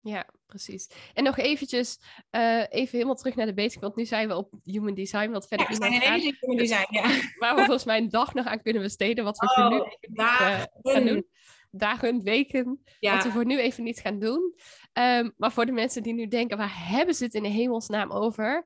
[0.04, 0.90] Ja, precies.
[1.14, 2.00] En nog eventjes,
[2.32, 5.48] uh, even helemaal terug naar de basic, want nu zijn we op human design, wat
[5.48, 7.04] verder ja, we zijn in human design, ja.
[7.40, 9.76] Waar we volgens mij een dag nog aan kunnen besteden, wat we oh, voor nu
[9.76, 11.26] even niet, uh, gaan doen.
[11.72, 13.16] Dagen, weken, ja.
[13.16, 14.56] wat we voor nu even niet gaan doen.
[14.94, 18.12] Um, maar voor de mensen die nu denken, waar hebben ze het in de hemelsnaam
[18.12, 18.66] over?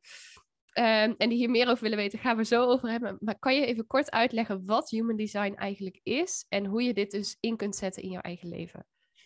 [0.78, 3.18] Um, en die hier meer over willen weten, gaan we zo over hebben.
[3.20, 7.12] Maar kan je even kort uitleggen wat human design eigenlijk is en hoe je dit
[7.12, 8.86] dus in kunt zetten in jouw eigen leven?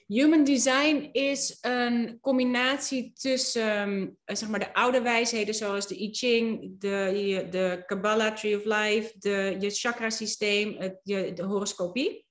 [0.10, 6.14] Human design is een combinatie tussen um, zeg maar de oude wijsheden zoals de I
[6.14, 12.26] Ching, de, de Kabbalah Tree of Life, de, je chakra-systeem, je, de horoscopie.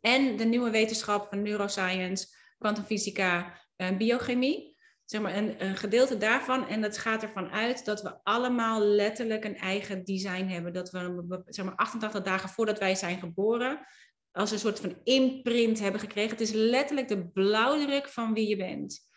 [0.00, 2.26] En de nieuwe wetenschap van neuroscience,
[2.58, 4.76] kwantumfysica en biochemie.
[5.04, 6.68] Zeg maar een, een gedeelte daarvan.
[6.68, 10.72] En dat gaat ervan uit dat we allemaal letterlijk een eigen design hebben.
[10.72, 13.86] Dat we zeg maar 88 dagen voordat wij zijn geboren
[14.36, 16.30] als een soort van imprint hebben gekregen.
[16.30, 19.08] Het is letterlijk de blauwdruk van wie je bent.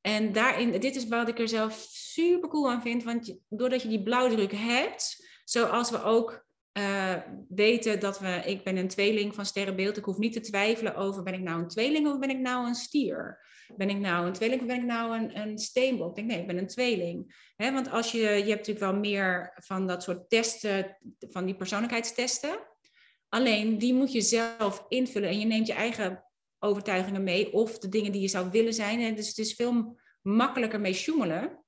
[0.00, 3.88] En daarin, dit is wat ik er zelf super cool aan vind, want doordat je
[3.88, 6.46] die blauwdruk hebt, zoals we ook
[6.78, 7.16] uh,
[7.48, 11.22] weten dat we, ik ben een tweeling van sterrenbeeld, ik hoef niet te twijfelen over,
[11.22, 13.50] ben ik nou een tweeling of ben ik nou een stier?
[13.76, 16.08] Ben ik nou een tweeling of ben ik nou een, een steenbok?
[16.08, 17.50] Ik denk, nee, ik ben een tweeling.
[17.56, 22.58] Want als je, je hebt natuurlijk wel meer van dat soort testen, van die persoonlijkheidstesten.
[23.34, 26.24] Alleen die moet je zelf invullen en je neemt je eigen
[26.58, 29.00] overtuigingen mee of de dingen die je zou willen zijn.
[29.00, 31.64] En dus het is veel makkelijker mee sjoemelen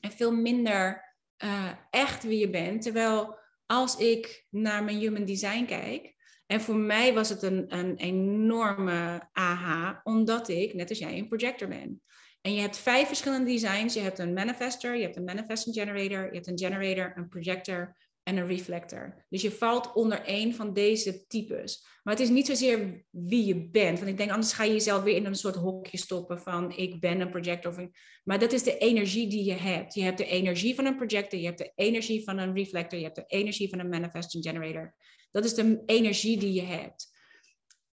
[0.00, 2.82] en veel minder uh, echt wie je bent.
[2.82, 6.14] Terwijl als ik naar mijn human design kijk,
[6.46, 11.28] en voor mij was het een, een enorme aha, omdat ik, net als jij, een
[11.28, 12.02] projector ben.
[12.40, 13.94] En je hebt vijf verschillende designs.
[13.94, 17.96] Je hebt een manifester, je hebt een manifesting generator, je hebt een generator, een projector,
[18.22, 19.24] en een reflector.
[19.28, 21.86] Dus je valt onder één van deze types.
[22.02, 23.98] Maar het is niet zozeer wie je bent.
[23.98, 27.00] Want ik denk, anders ga je jezelf weer in een soort hokje stoppen van ik
[27.00, 27.90] ben een projector.
[28.24, 29.94] Maar dat is de energie die je hebt.
[29.94, 33.04] Je hebt de energie van een projector, je hebt de energie van een reflector, je
[33.04, 34.94] hebt de energie van een manifesting generator.
[35.30, 37.10] Dat is de energie die je hebt.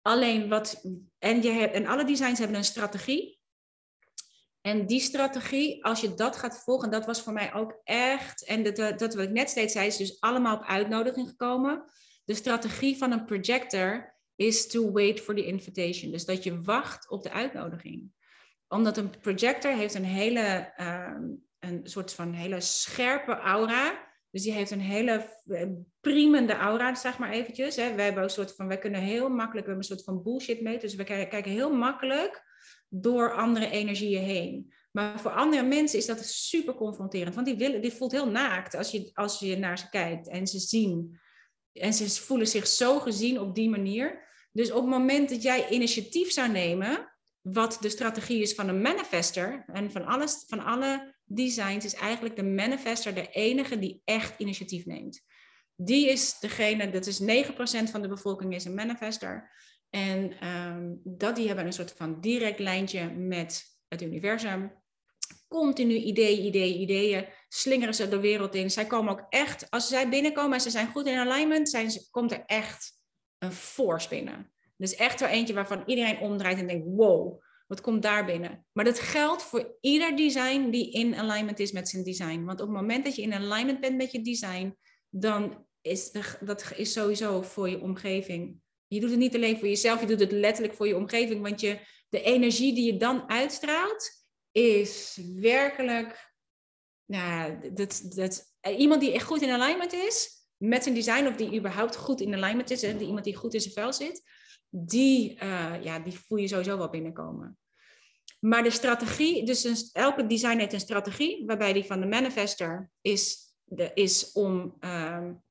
[0.02, 0.86] Alleen wat,
[1.20, 3.35] en, je hebt, en alle designs hebben een strategie.
[4.66, 8.64] En die strategie, als je dat gaat volgen, dat was voor mij ook echt, en
[8.64, 11.84] dat, dat wat ik net steeds zei, is dus allemaal op uitnodiging gekomen.
[12.24, 16.12] De strategie van een projector is to wait for the invitation.
[16.12, 18.12] Dus dat je wacht op de uitnodiging.
[18.68, 24.08] Omdat een projector heeft een hele, um, een soort van hele scherpe aura.
[24.32, 25.68] Dus die heeft een hele eh,
[26.02, 27.76] priemende aura, zeg maar eventjes.
[27.76, 27.96] Hè.
[27.96, 30.62] Wij hebben een soort van, wij kunnen heel makkelijk, we hebben een soort van bullshit
[30.62, 30.80] mee.
[30.80, 32.44] Dus we kijken heel makkelijk
[33.02, 34.74] door andere energieën heen.
[34.92, 37.36] Maar voor andere mensen is dat super confronterend.
[37.36, 40.48] Want die, willen, die voelt heel naakt als je, als je naar ze kijkt en
[40.48, 41.20] ze zien.
[41.74, 44.24] En ze voelen zich zo gezien op die manier.
[44.52, 48.82] Dus op het moment dat jij initiatief zou nemen, wat de strategie is van een
[48.82, 54.40] manifester en van, alles, van alle designs, is eigenlijk de manifester de enige die echt
[54.40, 55.22] initiatief neemt.
[55.76, 57.26] Die is degene, dat is 9%
[57.92, 59.52] van de bevolking is een manifester.
[59.96, 64.72] En um, dat die hebben een soort van direct lijntje met het universum.
[65.48, 67.26] Continu ideeën, ideeën, ideeën.
[67.50, 68.72] Slingeren ze de wereld in.
[68.72, 72.08] Zij komen ook echt, als zij binnenkomen en ze zijn goed in alignment, zijn ze,
[72.12, 73.00] komt er echt
[73.38, 74.52] een force binnen.
[74.78, 78.66] Dus echt wel eentje waarvan iedereen omdraait en denkt, wow, wat komt daar binnen?
[78.72, 82.44] Maar dat geldt voor ieder design die in alignment is met zijn design.
[82.44, 84.78] Want op het moment dat je in alignment bent met je design,
[85.10, 88.64] dan is dat is sowieso voor je omgeving.
[88.96, 91.42] Je doet het niet alleen voor jezelf, je doet het letterlijk voor je omgeving.
[91.42, 91.80] Want je,
[92.10, 94.12] de energie die je dan uitstraalt,
[94.52, 96.34] is werkelijk.
[97.06, 98.44] Nou, dat, dat,
[98.78, 102.34] iemand die echt goed in alignment is met zijn design, of die überhaupt goed in
[102.34, 104.24] alignment is, hè, die, iemand die goed in zijn vel zit,
[104.70, 107.58] die, uh, ja, die voel je sowieso wel binnenkomen.
[108.40, 113.54] Maar de strategie, dus elke design heeft een strategie, waarbij die van de manifester is,
[113.64, 115.44] de, is om um,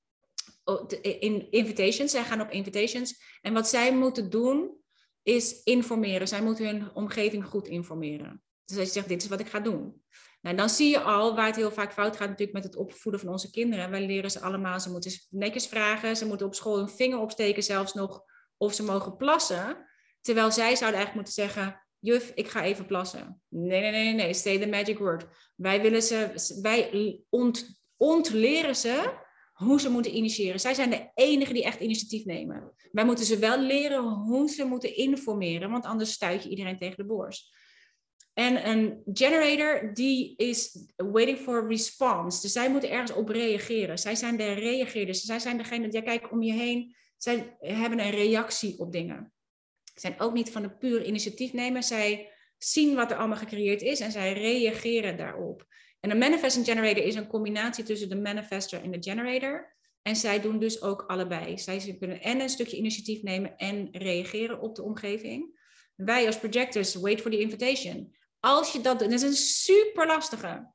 [1.02, 3.38] in invitations, zij gaan op invitations.
[3.40, 4.82] En wat zij moeten doen,
[5.22, 6.28] is informeren.
[6.28, 8.42] Zij moeten hun omgeving goed informeren.
[8.64, 10.02] Dus als je zegt, dit is wat ik ga doen.
[10.40, 13.20] Nou, dan zie je al waar het heel vaak fout gaat natuurlijk met het opvoeden
[13.20, 13.90] van onze kinderen.
[13.90, 17.62] Wij leren ze allemaal, ze moeten netjes vragen, ze moeten op school hun vinger opsteken
[17.62, 18.24] zelfs nog
[18.56, 19.86] of ze mogen plassen.
[20.20, 23.42] Terwijl zij zouden eigenlijk moeten zeggen, juf, ik ga even plassen.
[23.48, 25.26] Nee, nee, nee, nee, stay the magic word.
[25.54, 29.22] Wij willen ze, wij ont, ontleren ze
[29.54, 30.60] hoe ze moeten initiëren.
[30.60, 32.72] Zij zijn de enigen die echt initiatief nemen.
[32.92, 36.96] Wij moeten ze wel leren hoe ze moeten informeren, want anders stuit je iedereen tegen
[36.96, 37.56] de borst.
[38.32, 42.40] En een generator, die is waiting for response.
[42.40, 43.98] Dus zij moeten ergens op reageren.
[43.98, 45.20] Zij zijn de reageerders.
[45.20, 46.96] Zij zijn degene die kijken om je heen.
[47.16, 49.32] Zij hebben een reactie op dingen.
[49.84, 51.82] Ze zijn ook niet van een puur initiatief nemen.
[51.82, 55.66] Zij zien wat er allemaal gecreëerd is en zij reageren daarop.
[56.04, 59.76] En een manifesting generator is een combinatie tussen de manifester en de generator.
[60.02, 61.58] En zij doen dus ook allebei.
[61.58, 65.60] Zij kunnen en een stukje initiatief nemen en reageren op de omgeving.
[65.94, 68.16] Wij als projectors wait for the invitation.
[68.40, 70.70] Als je dat doet, dat is een super lastige.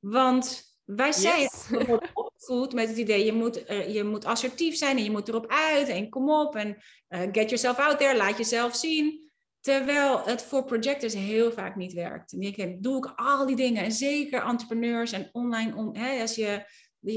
[0.00, 1.66] Want wij zijn yes.
[2.14, 5.46] opgevoed met het idee, je moet, uh, je moet assertief zijn en je moet erop
[5.48, 6.68] uit en kom op en
[7.08, 9.27] uh, get yourself out there, laat jezelf zien.
[9.60, 12.32] Terwijl het voor projectors heel vaak niet werkt.
[12.32, 13.84] Ik doe ik al die dingen.
[13.84, 16.64] En zeker entrepreneurs en online, on, hè, als je,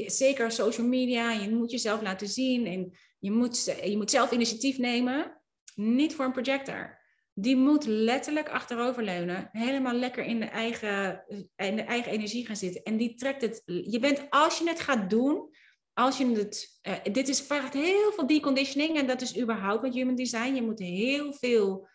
[0.06, 4.78] zeker social media, je moet jezelf laten zien en je moet, je moet zelf initiatief
[4.78, 5.42] nemen.
[5.76, 7.00] Niet voor een projector
[7.34, 9.50] die moet letterlijk achteroverleunen.
[9.52, 11.24] Helemaal lekker in de, eigen,
[11.56, 12.84] in de eigen energie gaan zitten.
[12.84, 13.62] En die trekt het.
[13.66, 15.50] Je bent, als je het gaat doen,
[15.94, 16.80] als je het.
[16.88, 18.98] Uh, dit is, vraagt heel veel deconditioning.
[18.98, 20.56] En dat is überhaupt met human design.
[20.56, 21.88] Je moet heel veel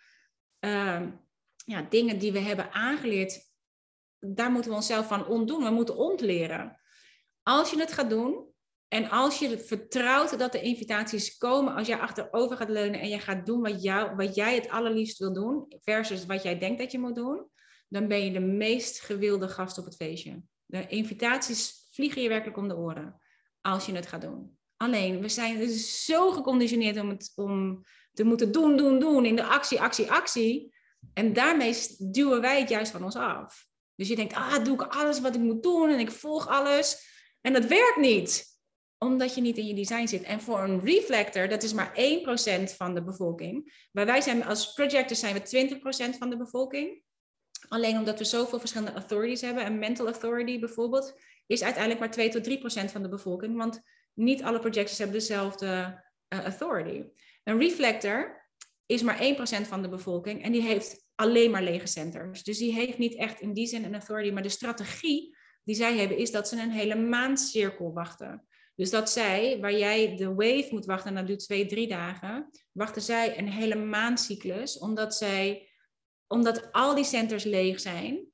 [0.66, 1.02] uh,
[1.64, 3.40] ja, dingen die we hebben aangeleerd.
[4.18, 5.64] Daar moeten we onszelf van ontdoen.
[5.64, 6.80] We moeten ontleren.
[7.42, 8.54] Als je het gaat doen,
[8.88, 13.18] en als je vertrouwt dat de invitaties komen, als jij achterover gaat leunen en je
[13.18, 16.92] gaat doen wat, jou, wat jij het allerliefst wil doen, versus wat jij denkt dat
[16.92, 17.46] je moet doen,
[17.88, 20.42] dan ben je de meest gewilde gast op het feestje.
[20.64, 23.20] De invitaties vliegen je werkelijk om de oren
[23.60, 24.58] als je het gaat doen.
[24.76, 27.84] Alleen, we zijn dus zo geconditioneerd om, het, om
[28.16, 30.74] te moeten doen, doen, doen in de actie, actie, actie.
[31.14, 33.66] En daarmee duwen wij het juist van ons af.
[33.94, 37.08] Dus je denkt, ah, doe ik alles wat ik moet doen en ik volg alles.
[37.40, 38.54] En dat werkt niet
[38.98, 40.22] omdat je niet in je design zit.
[40.22, 43.88] En voor een reflector, dat is maar 1% van de bevolking.
[43.92, 45.78] Maar wij zijn als projectors zijn we
[46.14, 47.02] 20% van de bevolking.
[47.68, 49.64] Alleen omdat we zoveel verschillende authorities hebben.
[49.64, 53.56] En mental authority bijvoorbeeld is uiteindelijk maar 2 tot 3% van de bevolking.
[53.56, 53.80] Want
[54.14, 57.04] niet alle projectors hebben dezelfde uh, authority.
[57.46, 58.48] Een reflector
[58.86, 59.18] is maar
[59.64, 60.42] 1% van de bevolking.
[60.42, 62.42] En die heeft alleen maar lege centers.
[62.42, 64.30] Dus die heeft niet echt in die zin een authority.
[64.30, 68.46] Maar de strategie die zij hebben is dat ze een hele maancirkel wachten.
[68.74, 72.50] Dus dat zij, waar jij de wave moet wachten, en dat duurt twee, drie dagen,
[72.72, 75.68] wachten zij een hele maandcyclus, omdat zij,
[76.26, 78.26] omdat al die centers leeg zijn,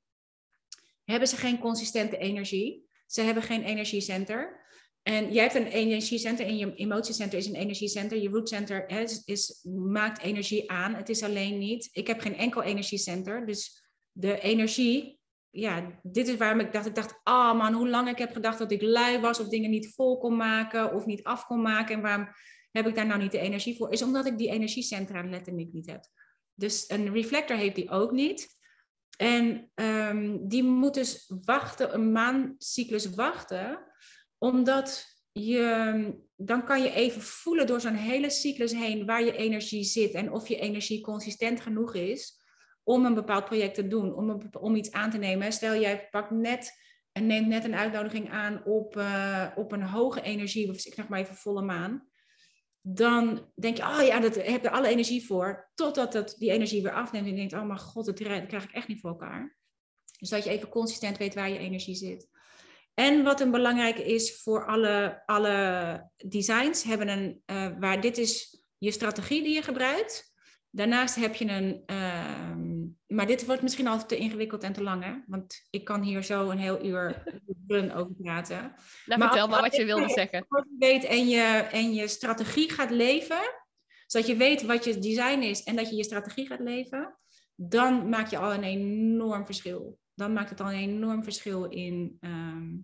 [1.03, 2.89] hebben ze geen consistente energie.
[3.07, 4.62] Ze hebben geen energiecenter.
[5.03, 8.21] En jij hebt een energiecenter en je emotiecenter is een energiecenter.
[8.21, 10.93] Je rootcenter is, is, maakt energie aan.
[10.93, 11.89] Het is alleen niet.
[11.91, 13.45] Ik heb geen enkel energiecenter.
[13.45, 15.21] Dus de energie
[15.55, 18.33] ja, dit is waarom ik dacht, ik dacht, ah oh man, hoe lang ik heb
[18.33, 21.61] gedacht dat ik lui was of dingen niet vol kon maken of niet af kon
[21.61, 21.95] maken.
[21.95, 22.27] En waarom
[22.71, 23.91] heb ik daar nou niet de energie voor?
[23.91, 26.05] Is omdat ik die energiecentra letterlijk niet heb.
[26.53, 28.47] Dus een reflector heeft die ook niet.
[29.17, 33.79] En um, die moet dus wachten, een maancyclus wachten,
[34.43, 39.83] omdat je, dan kan je even voelen door zo'n hele cyclus heen waar je energie
[39.83, 42.41] zit en of je energie consistent genoeg is
[42.83, 45.51] om een bepaald project te doen, om, om iets aan te nemen.
[45.51, 46.71] Stel, jij pakt net
[47.11, 51.07] en neemt net een uitnodiging aan op, uh, op een hoge energie, of ik zeg
[51.07, 52.07] maar even volle maan.
[52.81, 55.71] Dan denk je, oh ja, dat heb je alle energie voor.
[55.75, 58.15] Totdat het, die energie weer afneemt en je denkt, oh mijn god, dat
[58.47, 59.57] krijg ik echt niet voor elkaar.
[60.19, 62.31] Dus dat je even consistent weet waar je energie zit.
[62.93, 68.63] En wat een belangrijke is voor alle, alle designs, hebben een, uh, waar dit is
[68.77, 70.31] je strategie die je gebruikt.
[70.69, 72.55] Daarnaast heb je een, uh,
[73.07, 75.13] maar dit wordt misschien altijd te ingewikkeld en te lang, hè?
[75.27, 77.23] want ik kan hier zo een heel uur
[77.97, 78.75] over praten.
[79.05, 80.45] Nou, maar vertel maar wat je wilde zeggen.
[80.47, 83.41] Als je weet en je, en je strategie gaat leven,
[84.07, 87.17] zodat je weet wat je design is en dat je je strategie gaat leven,
[87.55, 92.17] dan maak je al een enorm verschil dan maakt het al een enorm verschil in,
[92.19, 92.77] ehm,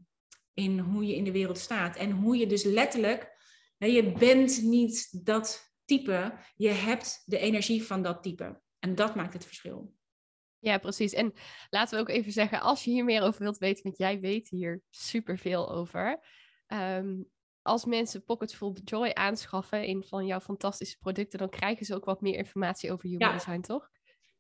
[0.54, 1.96] in hoe je in de wereld staat.
[1.96, 3.38] En hoe je dus letterlijk,
[3.78, 8.62] je bent niet dat type, je hebt de energie van dat type.
[8.80, 9.94] En dat maakt het verschil.
[10.60, 11.14] Ja, precies.
[11.14, 11.34] En
[11.70, 14.50] laten we ook even zeggen, als je hier meer over wilt weten, want jij weet
[14.50, 16.20] hier superveel over.
[16.68, 17.16] Ehm,
[17.62, 22.06] als mensen Pockets Full Joy aanschaffen in van jouw fantastische producten, dan krijgen ze ook
[22.06, 23.90] wat meer informatie over Human Design, toch?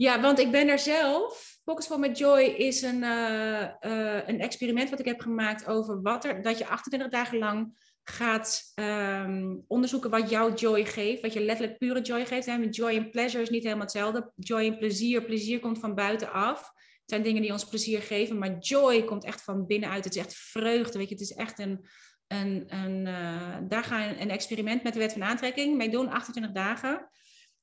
[0.01, 1.57] Ja, want ik ben er zelf.
[1.63, 6.25] For My Joy is een, uh, uh, een experiment wat ik heb gemaakt over wat
[6.25, 11.41] er, dat je 28 dagen lang gaat um, onderzoeken wat jouw joy geeft, wat je
[11.41, 12.47] letterlijk pure joy geeft.
[12.47, 14.31] En joy en pleasure is niet helemaal hetzelfde.
[14.35, 16.59] Joy en plezier, plezier komt van buitenaf.
[16.59, 20.03] Het zijn dingen die ons plezier geven, maar joy komt echt van binnenuit.
[20.03, 21.15] Het is echt vreugde, weet je.
[21.15, 21.85] Het is echt een,
[22.27, 26.09] een, een uh, daar ga je een experiment met de wet van aantrekking mee doen,
[26.09, 27.09] 28 dagen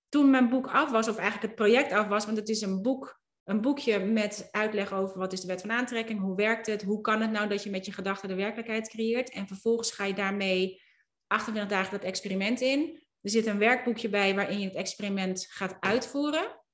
[0.08, 2.82] toen mijn boek af was, of eigenlijk het project af was, want het is een
[2.82, 6.82] boek, een boekje met uitleg over wat is de wet van aantrekking, hoe werkt het,
[6.82, 9.30] hoe kan het nou dat je met je gedachten de werkelijkheid creëert.
[9.30, 10.80] En vervolgens ga je daarmee
[11.26, 13.04] 28 dagen dat experiment in.
[13.20, 16.64] Er zit een werkboekje bij waarin je het experiment gaat uitvoeren.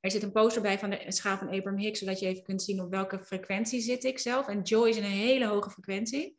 [0.00, 2.62] Er zit een poster bij van de schaal van Abraham Hicks, zodat je even kunt
[2.62, 4.48] zien op welke frequentie zit ik zelf.
[4.48, 6.36] En joy is in een hele hoge frequentie.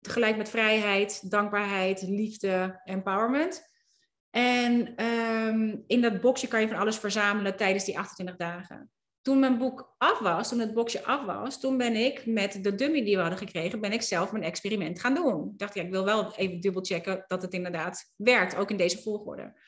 [0.00, 3.71] Tegelijk met vrijheid, dankbaarheid, liefde, empowerment.
[4.32, 8.90] En ehm, in dat boxje kan je van alles verzamelen tijdens die 28 dagen.
[9.22, 12.74] Toen mijn boek af was, toen het boxje af was, toen ben ik met de
[12.74, 15.50] dummy die we hadden gekregen, ben ik zelf mijn experiment gaan doen.
[15.52, 19.02] Ik dacht, ja, ik wil wel even dubbelchecken dat het inderdaad werkt, ook in deze
[19.02, 19.60] volgorde.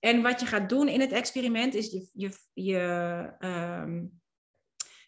[0.00, 4.20] En wat je gaat doen in het experiment is je, je, je, um,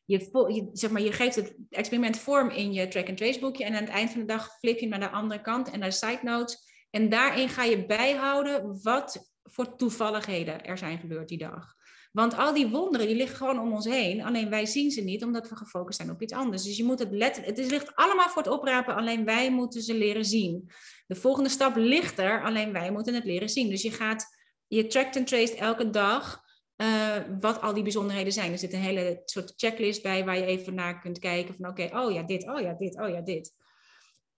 [0.05, 0.19] je,
[0.55, 3.75] je, zeg maar, je geeft het experiment vorm in je track and trace boekje en
[3.75, 6.21] aan het eind van de dag flip je naar de andere kant en naar side
[6.23, 11.75] notes en daarin ga je bijhouden wat voor toevalligheden er zijn gebeurd die dag.
[12.13, 14.23] Want al die wonderen die liggen gewoon om ons heen.
[14.25, 16.63] Alleen wij zien ze niet omdat we gefocust zijn op iets anders.
[16.63, 17.57] Dus je moet het letterlijk.
[17.57, 18.95] Het ligt allemaal voor het oprapen.
[18.95, 20.71] Alleen wij moeten ze leren zien.
[21.07, 22.45] De volgende stap ligt er.
[22.45, 23.69] Alleen wij moeten het leren zien.
[23.69, 24.27] Dus je gaat.
[24.67, 26.43] Je trackt en traced elke dag.
[26.77, 28.53] Uh, wat al die bijzonderheden zijn.
[28.53, 31.55] Er zit een hele soort checklist bij waar je even naar kunt kijken.
[31.55, 33.55] Van oké, oh ja, dit, oh ja, dit, oh ja, dit.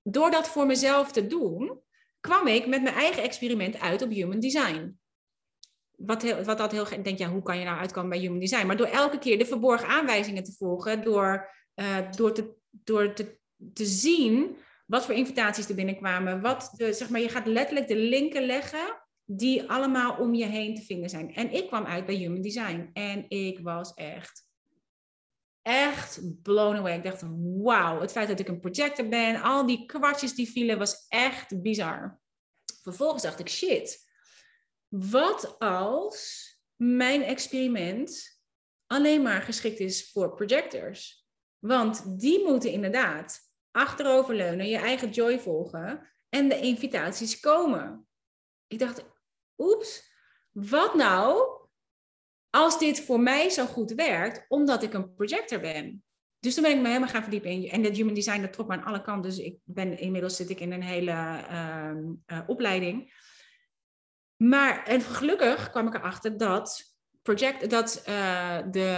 [0.02, 1.82] Door dat voor mezelf te doen,
[2.26, 4.98] kwam ik met mijn eigen experiment uit op human design.
[5.96, 8.38] Wat, heel, wat dat heel, ik denk, ja, hoe kan je nou uitkomen bij human
[8.38, 8.66] design?
[8.66, 13.38] Maar door elke keer de verborgen aanwijzingen te volgen, door, uh, door, te, door te,
[13.72, 14.56] te zien
[14.86, 19.02] wat voor invitaties er binnenkwamen, wat de, zeg maar, je gaat letterlijk de linken leggen
[19.24, 21.34] die allemaal om je heen te vinden zijn.
[21.34, 24.43] En ik kwam uit bij human design en ik was echt
[25.64, 26.96] echt blown away.
[26.96, 27.22] Ik dacht,
[27.62, 31.62] wauw, het feit dat ik een projector ben, al die kwartjes die vielen, was echt
[31.62, 32.20] bizar.
[32.82, 34.08] Vervolgens dacht ik, shit,
[34.88, 38.40] wat als mijn experiment
[38.86, 41.26] alleen maar geschikt is voor projectors?
[41.58, 43.40] Want die moeten inderdaad
[43.70, 48.06] achteroverleunen, je eigen joy volgen en de invitaties komen.
[48.66, 49.04] Ik dacht,
[49.58, 50.12] oeps,
[50.50, 51.53] wat nou
[52.54, 56.04] als dit voor mij zo goed werkt, omdat ik een projector ben.
[56.38, 57.70] Dus toen ben ik me helemaal gaan verdiepen in.
[57.70, 59.30] En dat human design, dat trok me aan alle kanten.
[59.30, 61.10] Dus ik ben, inmiddels zit ik in een hele
[61.48, 63.12] ehm, eh, opleiding.
[64.36, 68.90] Maar en gelukkig kwam ik erachter dat, project, dat uh, de,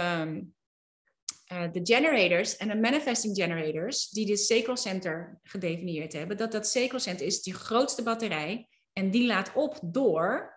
[1.53, 6.67] uh, de generators en de manifesting generators, die dit sacral center gedefinieerd hebben, dat dat
[6.67, 10.55] sacral center is die grootste batterij en die laat op door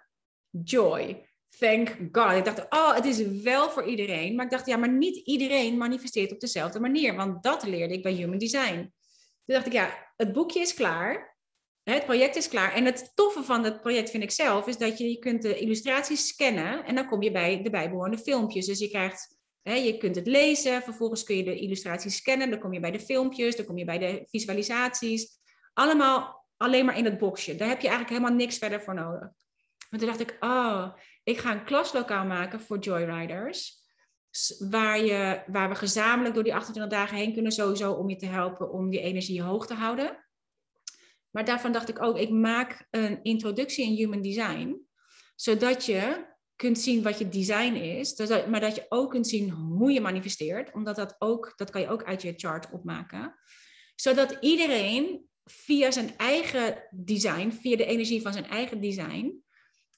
[0.50, 2.32] joy thank God.
[2.32, 4.34] Ik dacht, oh, het is wel voor iedereen.
[4.34, 7.14] Maar ik dacht, ja, maar niet iedereen manifesteert op dezelfde manier.
[7.14, 8.92] Want dat leerde ik bij Human Design.
[9.44, 11.38] Toen dacht ik, ja, het boekje is klaar.
[11.82, 12.72] Het project is klaar.
[12.74, 15.58] En het toffe van het project vind ik zelf, is dat je, je kunt de
[15.58, 18.66] illustraties scannen en dan kom je bij de bijbehorende filmpjes.
[18.66, 22.72] Dus je krijgt, je kunt het lezen, vervolgens kun je de illustraties scannen, dan kom
[22.72, 25.38] je bij de filmpjes, dan kom je bij de visualisaties.
[25.72, 27.56] Allemaal alleen maar in het boxje.
[27.56, 29.28] Daar heb je eigenlijk helemaal niks verder voor nodig.
[29.90, 30.92] Maar toen dacht ik, oh,
[31.22, 33.78] ik ga een klaslokaal maken voor Joyriders.
[34.58, 38.26] Waar, je, waar we gezamenlijk door die 28 dagen heen kunnen, sowieso om je te
[38.26, 40.24] helpen om die energie hoog te houden.
[41.30, 44.86] Maar daarvan dacht ik ook, ik maak een introductie in human design,
[45.34, 48.16] zodat je kunt zien wat je design is,
[48.48, 51.88] maar dat je ook kunt zien hoe je manifesteert, omdat dat ook, dat kan je
[51.88, 53.34] ook uit je chart opmaken,
[53.94, 59.44] zodat iedereen via zijn eigen design, via de energie van zijn eigen design,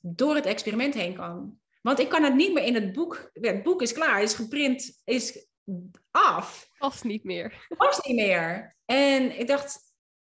[0.03, 1.61] door het experiment heen kan.
[1.83, 5.01] Want ik kan het niet meer in het boek, het boek is klaar, is geprint,
[5.05, 5.47] is
[6.11, 6.69] af.
[6.79, 7.67] Past niet meer.
[7.77, 8.77] Past niet meer.
[8.85, 9.79] En ik dacht,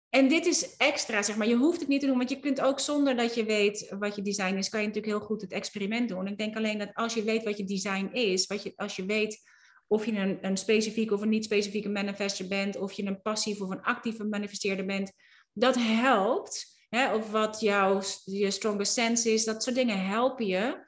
[0.08, 1.48] en dit is extra, zeg maar.
[1.48, 4.16] Je hoeft het niet te doen, want je kunt ook zonder dat je weet wat
[4.16, 6.26] je design is, kan je natuurlijk heel goed het experiment doen.
[6.26, 9.04] Ik denk alleen dat als je weet wat je design is, wat je, als je
[9.04, 9.38] weet
[9.86, 13.70] of je een, een specifieke of een niet-specifieke manifester bent, of je een passief of
[13.70, 15.12] een actieve manifesteerder bent,
[15.52, 16.75] dat helpt.
[16.88, 20.86] Hè, of wat jouw je strongest sense is, dat soort dingen helpen je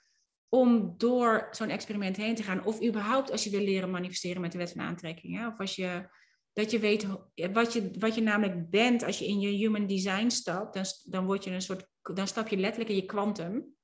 [0.49, 2.65] om door zo'n experiment heen te gaan.
[2.65, 5.37] Of überhaupt als je wil leren manifesteren met de wet van aantrekking.
[5.39, 6.09] Hè, of als je
[6.53, 7.07] dat je weet
[7.53, 11.27] wat je, wat je namelijk bent als je in je human design stapt, dan, dan,
[11.27, 13.77] word je een soort, dan stap je letterlijk in je kwantum.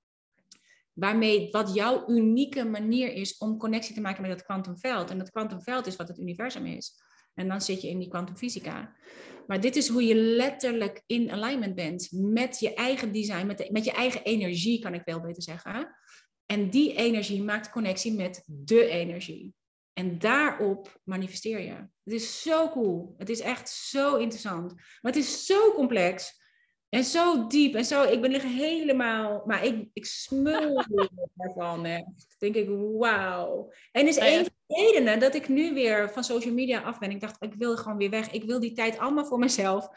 [0.92, 5.10] Waarmee wat jouw unieke manier is om connectie te maken met dat kwantumveld.
[5.10, 7.02] En dat kwantumveld is wat het universum is.
[7.34, 8.96] En dan zit je in die kwantumfysica.
[9.46, 13.84] Maar dit is hoe je letterlijk in alignment bent met je eigen design, met, met
[13.84, 15.96] je eigen energie, kan ik wel beter zeggen.
[16.46, 19.54] En die energie maakt connectie met de energie.
[19.92, 21.74] En daarop manifesteer je.
[22.04, 23.14] Het is zo cool.
[23.18, 24.74] Het is echt zo interessant.
[24.74, 26.42] Maar het is zo complex.
[26.94, 27.74] En zo diep.
[27.74, 29.42] En zo, ik ben er helemaal...
[29.46, 30.82] Maar ik, ik smul
[31.36, 31.84] ervan.
[31.84, 32.34] Echt.
[32.38, 32.68] denk ik,
[32.98, 33.72] wauw.
[33.92, 37.10] En is een van de redenen dat ik nu weer van social media af ben.
[37.10, 38.30] Ik dacht, ik wil gewoon weer weg.
[38.30, 39.88] Ik wil die tijd allemaal voor mezelf.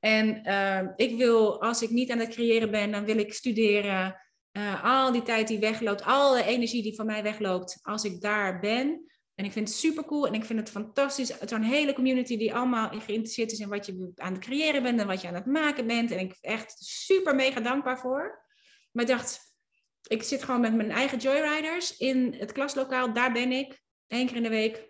[0.00, 4.22] En uh, ik wil, als ik niet aan het creëren ben, dan wil ik studeren.
[4.52, 8.60] Uh, al die tijd die wegloopt, alle energie die van mij wegloopt, als ik daar
[8.60, 11.40] ben, en ik vind het super cool en ik vind het fantastisch.
[11.50, 15.06] Een hele community die allemaal geïnteresseerd is in wat je aan het creëren bent en
[15.06, 16.10] wat je aan het maken bent.
[16.10, 18.44] En ik ben echt super mega dankbaar voor.
[18.92, 19.54] Maar ik dacht,
[20.06, 23.12] ik zit gewoon met mijn eigen Joyriders in het klaslokaal.
[23.12, 24.86] Daar ben ik, één keer in de week.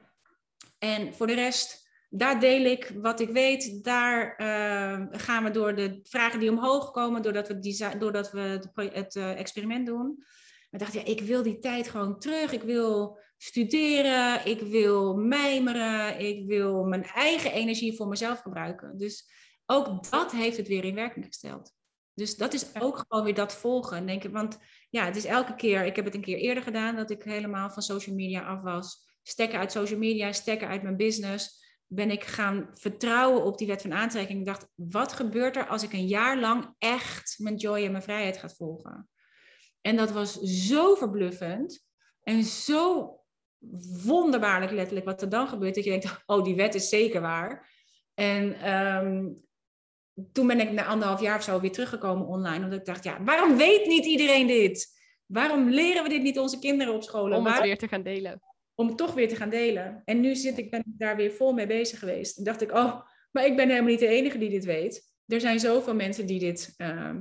[0.78, 3.84] En voor de rest, daar deel ik wat ik weet.
[3.84, 8.68] Daar uh, gaan we door de vragen die omhoog komen, doordat we, design, doordat we
[8.92, 10.14] het, uh, experiment doen.
[10.70, 12.52] Maar ik dacht, ja, ik wil die tijd gewoon terug.
[12.52, 18.98] Ik wil studeren, ik wil mijmeren, ik wil mijn eigen energie voor mezelf gebruiken.
[18.98, 19.30] Dus
[19.66, 21.72] ook dat heeft het weer in werking gesteld.
[22.14, 24.06] Dus dat is ook gewoon weer dat volgen.
[24.06, 24.58] Denk ik, want
[24.90, 27.70] ja, het is elke keer, ik heb het een keer eerder gedaan, dat ik helemaal
[27.70, 29.06] van social media af was.
[29.22, 31.62] Stekken uit social media, stekken uit mijn business.
[31.86, 34.38] Ben ik gaan vertrouwen op die wet van aantrekking.
[34.38, 38.02] Ik dacht, wat gebeurt er als ik een jaar lang echt mijn joy en mijn
[38.02, 39.08] vrijheid ga volgen?
[39.80, 41.84] En dat was zo verbluffend
[42.22, 43.18] en zo
[44.04, 45.74] wonderbaarlijk letterlijk wat er dan gebeurt.
[45.74, 47.72] Dat je denkt, oh, die wet is zeker waar.
[48.14, 49.28] En ehm,
[50.32, 52.64] toen ben ik na anderhalf jaar of zo weer teruggekomen online.
[52.64, 54.92] Omdat ik dacht, ja, waarom weet niet iedereen dit?
[55.26, 57.32] Waarom leren we dit niet onze kinderen op school?
[57.32, 58.42] Om het weer te gaan delen.
[58.74, 60.02] Om het toch weer te gaan delen.
[60.04, 62.38] En nu zit ik, ben ik daar weer vol mee bezig geweest.
[62.38, 63.00] En dacht ik, oh,
[63.30, 65.12] maar ik ben helemaal niet de enige die dit weet.
[65.26, 66.74] Er zijn zoveel mensen die dit...
[66.76, 67.14] Uh,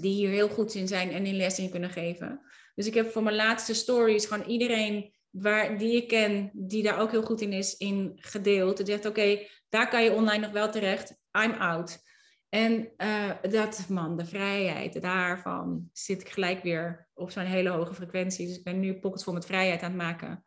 [0.00, 2.40] die hier heel goed in zijn en in les in kunnen geven.
[2.74, 7.00] Dus ik heb voor mijn laatste stories gewoon iedereen waar, die ik ken, die daar
[7.00, 8.76] ook heel goed in is, in gedeeld.
[8.76, 11.18] Die zegt, oké, daar kan je online nog wel terecht.
[11.44, 12.02] I'm out.
[12.48, 17.94] En uh, dat, man, de vrijheid, daarvan zit ik gelijk weer op zo'n hele hoge
[17.94, 18.46] frequentie.
[18.46, 20.44] Dus ik ben nu pockets vol met vrijheid aan het maken.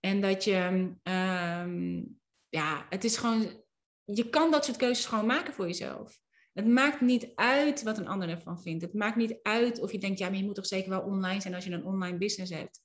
[0.00, 0.56] En dat je,
[1.02, 2.18] um,
[2.48, 3.64] ja, het is gewoon,
[4.04, 6.18] je kan dat soort keuzes gewoon maken voor jezelf.
[6.52, 8.82] Het maakt niet uit wat een ander ervan vindt.
[8.82, 11.40] Het maakt niet uit of je denkt, ja, maar je moet toch zeker wel online
[11.40, 12.80] zijn als je een online business hebt.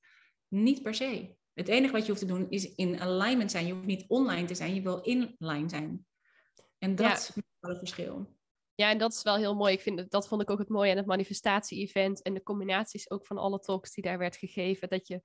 [0.48, 1.40] Niet per se.
[1.54, 3.66] Het enige wat je hoeft te doen is in alignment zijn.
[3.66, 6.06] Je hoeft niet online te zijn, je wil inline zijn.
[6.78, 8.40] En dat is wel het verschil.
[8.76, 9.74] Ja, en dat is wel heel mooi.
[9.74, 13.26] Ik vind, dat vond ik ook het mooie aan het manifestatie-event en de combinaties ook
[13.26, 14.90] van alle talks die daar werd gegeven.
[14.90, 15.22] Dat je,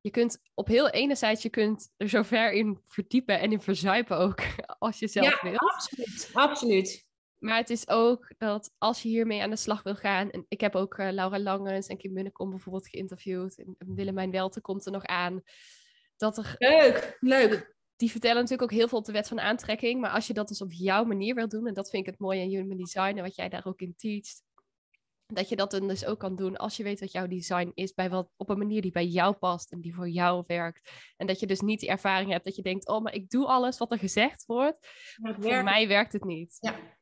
[0.00, 4.18] je kunt op heel enerzijds, je kunt er zo ver in verdiepen en in verzuipen
[4.18, 4.40] ook,
[4.78, 5.60] als je zelf ja, wilt.
[5.60, 7.06] absoluut, absoluut.
[7.42, 10.30] Maar het is ook dat als je hiermee aan de slag wil gaan.
[10.30, 13.58] En ik heb ook uh, Laura Langens en Kim Munnekom bijvoorbeeld geïnterviewd.
[13.58, 15.42] En Willemijn Welte komt er nog aan.
[16.16, 17.76] Dat er, leuk, leuk.
[17.96, 20.00] Die vertellen natuurlijk ook heel veel op de wet van aantrekking.
[20.00, 21.66] Maar als je dat dus op jouw manier wil doen.
[21.66, 23.16] En dat vind ik het mooie aan Human Design.
[23.16, 24.42] En wat jij daar ook in teacht.
[25.26, 27.94] Dat je dat dan dus ook kan doen als je weet wat jouw design is.
[27.94, 30.90] Bij wat, op een manier die bij jou past en die voor jou werkt.
[31.16, 33.46] En dat je dus niet die ervaring hebt dat je denkt: oh, maar ik doe
[33.46, 34.78] alles wat er gezegd wordt.
[35.20, 36.56] Maar voor mij werkt het niet.
[36.60, 37.00] Ja.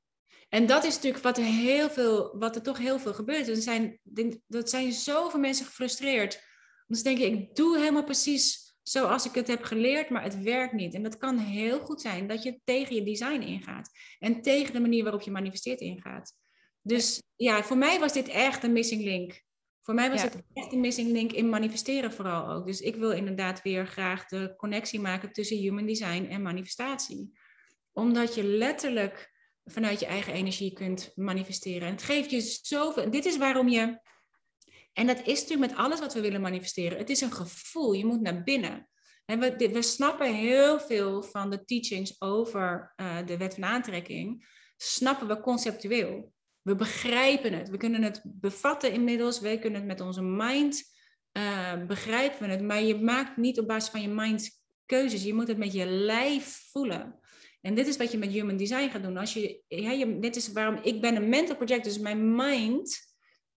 [0.51, 3.49] En dat is natuurlijk wat er heel veel, wat er toch heel veel gebeurt.
[3.49, 3.99] Er zijn,
[4.47, 6.43] dat zijn zoveel mensen gefrustreerd.
[6.87, 10.73] Dus denk ik, ik doe helemaal precies zoals ik het heb geleerd, maar het werkt
[10.73, 10.95] niet.
[10.95, 13.91] En dat kan heel goed zijn dat je tegen je design ingaat.
[14.19, 16.33] En tegen de manier waarop je manifesteert ingaat.
[16.83, 19.43] Dus ja, voor mij was dit echt een missing link.
[19.83, 22.67] Voor mij was het echt een missing link in manifesteren vooral ook.
[22.67, 27.39] Dus ik wil inderdaad weer graag de connectie maken tussen human design en manifestatie.
[27.93, 29.30] Omdat je letterlijk
[29.71, 31.89] vanuit je eigen energie kunt manifesteren.
[31.89, 33.11] En het geeft je zoveel.
[33.11, 34.01] Dit is waarom je.
[34.93, 36.99] En dat is natuurlijk met alles wat we willen manifesteren.
[36.99, 37.93] Het is een gevoel.
[37.93, 38.89] Je moet naar binnen.
[39.25, 44.49] En we, we snappen heel veel van de teachings over uh, de wet van aantrekking.
[44.77, 46.33] Snappen we conceptueel.
[46.63, 47.69] We begrijpen het.
[47.69, 49.41] We kunnen het bevatten inmiddels.
[49.41, 50.83] Wij kunnen het met onze mind
[51.33, 52.63] uh, begrijpen we het.
[52.63, 55.23] Maar je maakt niet op basis van je mind keuzes.
[55.23, 57.20] Je moet het met je lijf voelen.
[57.61, 59.17] En dit is wat je met human design gaat doen.
[59.17, 63.09] Als je, ja, dit is waarom ik ben een mental project, dus mijn mind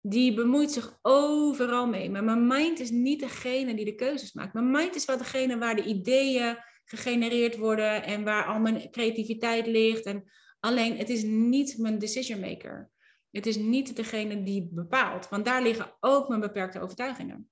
[0.01, 2.10] die bemoeit zich overal mee.
[2.10, 4.54] Maar mijn mind is niet degene die de keuzes maakt.
[4.54, 9.68] Mijn mind is wel degene waar de ideeën gegenereerd worden en waar al mijn creativiteit
[9.68, 10.06] ligt.
[10.06, 10.24] En
[10.60, 12.91] alleen, het is niet mijn decision maker.
[13.32, 17.49] Het is niet degene die bepaalt, want daar liggen ook mijn beperkte overtuigingen.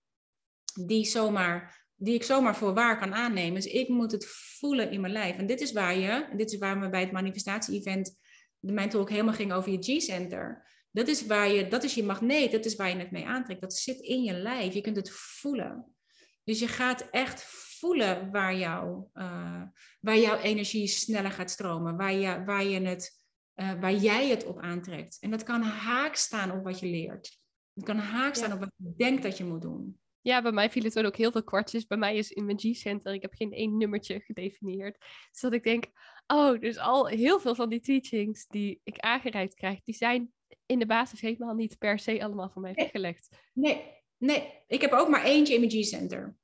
[0.86, 3.54] Die, zomaar, die ik zomaar voor waar kan aannemen.
[3.54, 5.38] Dus ik moet het voelen in mijn lijf.
[5.38, 8.20] En dit is waar je, dit is waar we bij het manifestatie-event,
[8.60, 10.68] mijn talk helemaal ging over je G-center.
[10.92, 13.62] Dat is waar je, dat is je magneet, dat is waar je het mee aantrekt.
[13.62, 14.74] Dat zit in je lijf.
[14.74, 15.96] Je kunt het voelen.
[16.44, 17.44] Dus je gaat echt
[17.80, 19.62] voelen waar, jou, uh,
[20.00, 23.20] waar jouw energie sneller gaat stromen, waar, je, waar je het
[23.56, 25.18] uh, waar jij het op aantrekt.
[25.20, 27.40] En dat kan haak staan op wat je leert.
[27.74, 30.01] Het kan haak staan op wat je denkt dat je moet doen.
[30.22, 31.86] Ja, bij mij viel het ook heel veel kwartjes.
[31.86, 34.98] Bij mij is in mijn G-center, ik heb geen één nummertje gedefinieerd.
[35.32, 35.86] Dus dat ik denk,
[36.28, 40.34] oh, dus al heel veel van die teachings die ik aangereikt krijg, die zijn
[40.66, 43.30] in de basis helemaal niet per se allemaal voor mij weggelegd.
[43.54, 43.84] Nee,
[44.18, 44.54] nee.
[44.68, 46.36] Ik heb ook maar eentje in mijn G-center.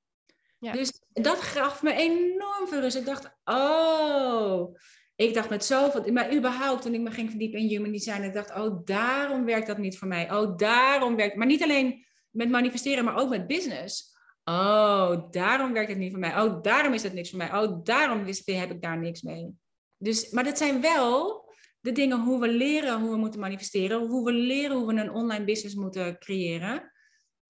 [0.60, 0.72] Ja.
[0.72, 2.98] Dus dat gaf me enorm veel rust.
[2.98, 4.76] Ik dacht, oh,
[5.16, 8.34] ik dacht met zoveel, maar überhaupt toen ik me ging verdiepen in human design, ik
[8.34, 10.32] dacht, oh, daarom werkt dat niet voor mij.
[10.32, 12.06] Oh, daarom werkt, maar niet alleen
[12.38, 14.16] met manifesteren, maar ook met business.
[14.44, 16.42] Oh, daarom werkt het niet voor mij.
[16.42, 17.54] Oh, daarom is het niks voor mij.
[17.54, 19.50] Oh, daarom heb ik daar niks mee.
[19.98, 21.46] Dus, maar dat zijn wel
[21.80, 25.12] de dingen hoe we leren hoe we moeten manifesteren, hoe we leren hoe we een
[25.12, 26.92] online business moeten creëren.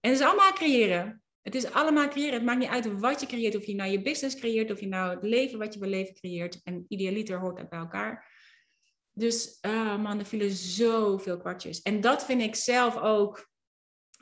[0.00, 1.22] En het is allemaal creëren.
[1.42, 2.34] Het is allemaal creëren.
[2.34, 3.56] Het maakt niet uit wat je creëert.
[3.56, 4.70] Of je nou je business creëert.
[4.70, 6.60] Of je nou het leven wat je wil leven creëert.
[6.64, 8.36] En idealiter hoort dat bij elkaar.
[9.12, 11.82] Dus uh, man, er vielen zoveel kwartjes.
[11.82, 13.48] En dat vind ik zelf ook,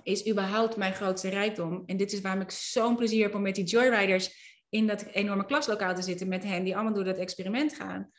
[0.03, 1.83] is überhaupt mijn grootste rijkdom.
[1.87, 5.45] En dit is waarom ik zo'n plezier heb om met die joyriders in dat enorme
[5.45, 8.11] klaslokaal te zitten met hen die allemaal door dat experiment gaan.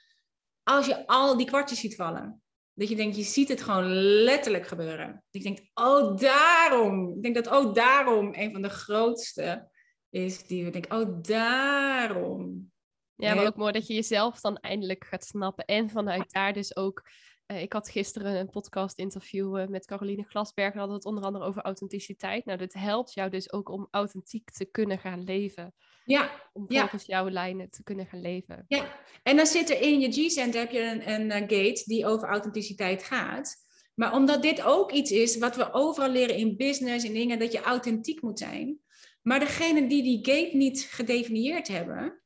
[0.63, 2.41] Als je al die kwartjes ziet vallen,
[2.73, 3.85] dat je denkt, je ziet het gewoon
[4.23, 5.23] letterlijk gebeuren.
[5.31, 7.15] Ik denk, oh daarom.
[7.15, 9.69] Ik denk dat oh daarom een van de grootste
[10.09, 12.71] is die we denken, oh daarom.
[13.15, 15.65] Ja, maar ook mooi dat je jezelf dan eindelijk gaat snappen.
[15.65, 17.09] En vanuit daar dus ook
[17.47, 20.73] uh, ik had gisteren een podcast interview uh, met Caroline Glasberg.
[20.73, 22.45] En hadden het onder andere over authenticiteit.
[22.45, 25.73] Nou, dit helpt jou dus ook om authentiek te kunnen gaan leven.
[26.05, 26.49] Ja.
[26.53, 28.65] Om volgens jouw lijnen te kunnen gaan leven.
[28.67, 32.05] Ja, en dan zit er in je G-center heb je een, een uh, gate die
[32.05, 33.55] over authenticiteit gaat.
[33.95, 37.51] Maar omdat dit ook iets is wat we overal leren in business en dingen, dat
[37.51, 38.79] je authentiek moet zijn.
[39.21, 42.21] Maar degene die die gate niet gedefinieerd hebben,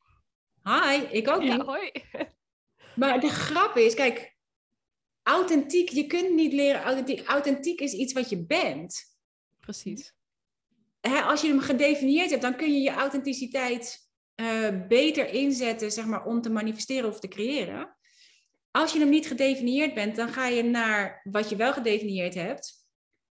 [0.64, 1.52] hi, ik ook niet.
[1.52, 1.92] Ja, hoi.
[2.96, 4.36] Maar de grap is, kijk,
[5.32, 7.28] authentiek, je kunt niet leren authentiek.
[7.28, 9.04] Authentiek is iets wat je bent.
[9.60, 10.14] Precies.
[11.02, 16.26] als je hem gedefinieerd hebt, dan kun je je authenticiteit uh, beter inzetten, zeg maar,
[16.26, 17.98] om te manifesteren of te creëren.
[18.72, 22.86] Als je hem niet gedefinieerd bent, dan ga je naar wat je wel gedefinieerd hebt.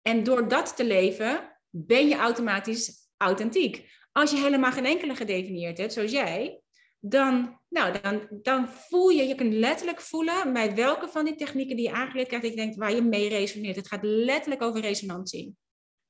[0.02, 3.88] En door dat te leven, ben je automatisch authentiek.
[4.12, 6.60] Als je helemaal geen enkele gedefinieerd hebt, zoals jij,
[7.00, 11.76] dan, nou, dan, dan voel je, je kunt letterlijk voelen bij welke van die technieken
[11.76, 13.76] die je aangeleerd krijgt, ik denk waar je mee resoneert.
[13.76, 15.56] Het gaat letterlijk over resonantie.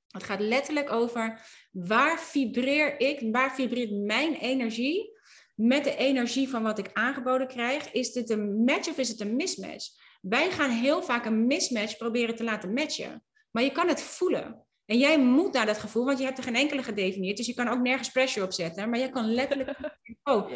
[0.09, 1.41] Het gaat letterlijk over
[1.71, 5.15] waar vibreer ik, waar vibreert mijn energie
[5.55, 7.93] met de energie van wat ik aangeboden krijg.
[7.93, 9.87] Is dit een match of is het een mismatch?
[10.21, 13.25] Wij gaan heel vaak een mismatch proberen te laten matchen.
[13.51, 14.66] Maar je kan het voelen.
[14.87, 17.37] En jij moet naar dat gevoel, want je hebt er geen enkele gedefinieerd.
[17.37, 18.91] Dus je kan ook nergens pressure op zetten.
[18.91, 19.79] Maar je kan letterlijk.
[20.23, 20.51] Oh,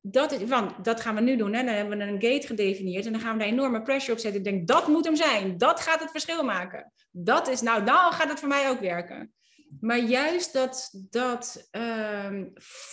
[0.00, 1.52] dat, is, want dat gaan we nu doen.
[1.52, 1.64] Hè?
[1.64, 3.06] Dan hebben we een gate gedefinieerd.
[3.06, 4.40] En dan gaan we daar enorme pressure op zetten.
[4.40, 5.58] Ik denk, dat moet hem zijn.
[5.58, 6.92] Dat gaat het verschil maken.
[7.10, 9.34] Dat is, nou, dan gaat het voor mij ook werken.
[9.80, 12.44] Maar juist dat, dat ehm,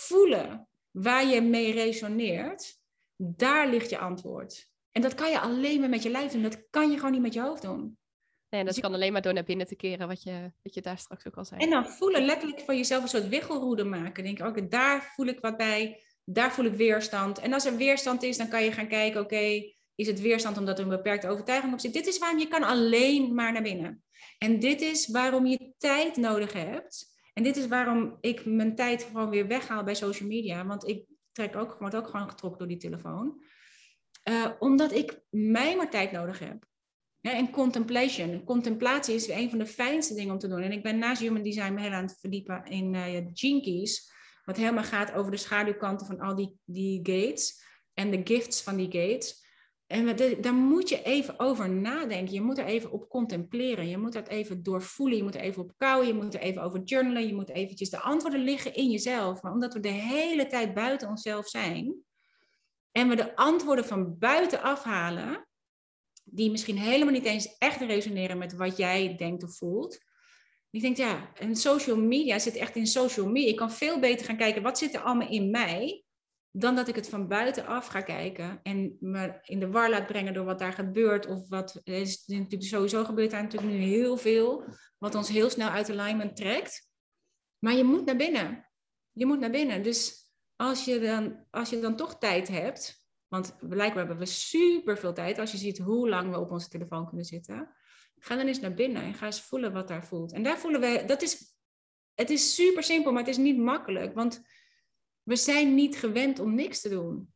[0.06, 2.78] voelen waar je mee resoneert,
[3.16, 4.68] daar ligt je antwoord.
[4.90, 6.42] En dat kan je alleen maar met je lijf doen.
[6.42, 7.98] Dat kan je gewoon niet met je hoofd doen.
[8.54, 10.80] Nee, dat dus kan alleen maar door naar binnen te keren, wat je, wat je
[10.80, 11.60] daar straks ook al zei.
[11.60, 14.24] En dan voelen, letterlijk van jezelf een soort wiggelroede maken.
[14.24, 17.38] Denk, oké, daar voel ik wat bij, daar voel ik weerstand.
[17.38, 20.78] En als er weerstand is, dan kan je gaan kijken, oké, is het weerstand omdat
[20.78, 21.92] er een beperkte overtuiging op zit?
[21.92, 24.04] Dit is waarom je kan alleen maar naar binnen.
[24.38, 27.12] En dit is waarom je tijd nodig hebt.
[27.32, 30.66] En dit is waarom ik mijn tijd gewoon weer weghaal bij social media.
[30.66, 33.42] Want ik trek ook, word ook gewoon getrokken door die telefoon.
[34.28, 36.72] Uh, omdat ik mij maar tijd nodig heb.
[37.32, 38.44] En contemplation.
[38.44, 40.62] Contemplatie is een van de fijnste dingen om te doen.
[40.62, 43.02] En ik ben naast Human Design heel aan het verdiepen in uh,
[43.32, 44.12] Gene Keys.
[44.44, 47.62] Wat helemaal gaat over de schaduwkanten van al die, die gates.
[47.94, 49.42] En de gifts van die gates.
[49.86, 52.34] En daar moet je even over nadenken.
[52.34, 53.88] Je moet er even op contempleren.
[53.88, 55.16] Je moet het even doorvoelen.
[55.16, 56.06] Je moet er even op kouwen.
[56.06, 57.26] Je moet er even over journalen.
[57.26, 57.90] Je moet eventjes...
[57.90, 59.42] De antwoorden liggen in jezelf.
[59.42, 61.94] Maar omdat we de hele tijd buiten onszelf zijn...
[62.92, 65.46] en we de antwoorden van buiten afhalen...
[66.24, 70.12] die misschien helemaal niet eens echt resoneren met wat jij denkt of voelt...
[70.70, 73.50] Ik denk, ja, en social media zit echt in social media.
[73.50, 76.04] Ik kan veel beter gaan kijken, wat zit er allemaal in mij?
[76.56, 80.34] dan dat ik het van buitenaf ga kijken en me in de war laat brengen
[80.34, 81.26] door wat daar gebeurt.
[81.26, 84.64] Of wat is natuurlijk sowieso gebeurt daar natuurlijk nu heel veel,
[84.98, 86.88] wat ons heel snel uit alignment trekt.
[87.58, 88.70] Maar je moet naar binnen.
[89.12, 89.82] Je moet naar binnen.
[89.82, 93.03] Dus als je dan, als je dan toch tijd hebt,
[93.34, 96.68] want blijkbaar hebben we super veel tijd, als je ziet hoe lang we op onze
[96.68, 97.74] telefoon kunnen zitten,
[98.18, 100.32] ga dan eens naar binnen en ga eens voelen wat daar voelt.
[100.32, 101.56] En daar voelen we, dat is,
[102.14, 104.14] het is super simpel, maar het is niet makkelijk.
[104.14, 104.42] Want
[105.22, 107.32] we zijn niet gewend om niks te doen.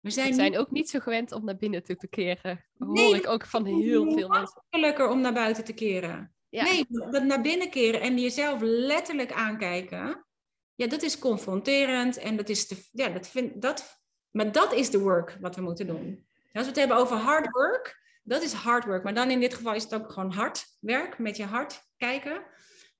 [0.00, 2.64] We zijn, zijn ook niet zo gewend om naar binnen te, keren.
[2.72, 4.62] Dat hoor ik ook van heel veel mensen.
[4.70, 6.34] makkelijker om naar buiten te keren.
[6.50, 10.26] Nee, dat naar binnen keren en jezelf letterlijk aankijken.
[10.74, 14.01] Ja, dat is confronterend en dat is te, ja, dat vind, dat,
[14.32, 16.26] maar dat is de work wat we moeten doen.
[16.52, 19.02] Als we het hebben over hard work, dat is hard work.
[19.04, 22.42] Maar dan in dit geval is het ook gewoon hard werk, met je hart kijken.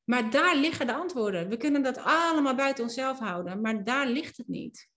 [0.05, 1.49] Maar daar liggen de antwoorden.
[1.49, 4.91] We kunnen dat allemaal buiten onszelf houden, maar daar ligt het niet.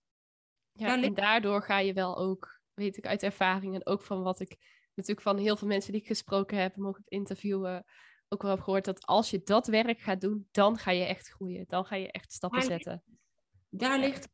[0.72, 4.40] Ja, en daardoor ga je wel ook, weet ik uit ervaring en ook van wat
[4.40, 4.56] ik
[4.94, 7.84] natuurlijk van heel veel mensen die ik gesproken heb, mogen interviewen,
[8.28, 11.28] ook wel heb gehoord dat als je dat werk gaat doen, dan ga je echt
[11.28, 11.64] groeien.
[11.68, 13.02] Dan ga je echt stappen zetten.
[13.68, 14.28] Daar ligt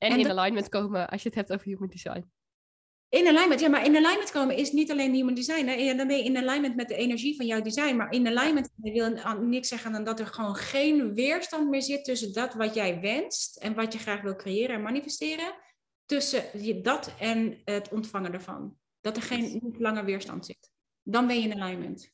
[0.00, 2.30] En, in alignment komen als je het hebt over human design.
[3.08, 5.66] In alignment, ja, maar in alignment komen is niet alleen human design.
[5.66, 5.94] Hè?
[5.94, 7.96] Dan ben je in alignment met de energie van jouw design.
[7.96, 9.10] Maar in alignment wil
[9.40, 13.56] niks zeggen dan dat er gewoon geen weerstand meer zit tussen dat wat jij wenst
[13.56, 15.54] en wat je graag wil creëren en manifesteren.
[16.04, 18.76] Tussen dat en het ontvangen ervan.
[19.00, 20.70] Dat er geen niet langer weerstand zit.
[21.02, 22.12] Dan ben je in alignment.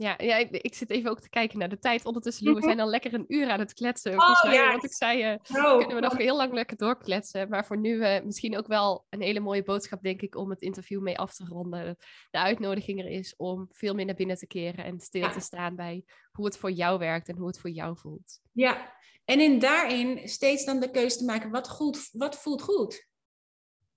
[0.00, 2.04] Ja, ja ik, ik, zit even ook te kijken naar de tijd.
[2.04, 4.14] Ondertussen, Lou, we zijn al lekker een uur aan het kletsen.
[4.14, 7.48] Volgens oh, mij, want ik zei, uh, kunnen we nog heel lang lekker doorkletsen.
[7.48, 10.60] Maar voor nu uh, misschien ook wel een hele mooie boodschap, denk ik, om het
[10.60, 11.96] interview mee af te ronden.
[12.30, 15.76] De uitnodiging er is om veel meer naar binnen te keren en stil te staan
[15.76, 18.40] bij hoe het voor jou werkt en hoe het voor jou voelt.
[18.52, 18.92] Ja,
[19.24, 23.08] en in daarin steeds dan de keuze te maken, wat, goed, wat voelt goed?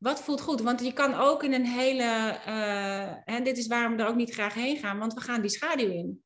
[0.03, 0.61] Wat voelt goed?
[0.61, 2.03] Want je kan ook in een hele.
[3.25, 5.49] En dit is waarom we er ook niet graag heen gaan, want we gaan die
[5.49, 6.23] schaduw in.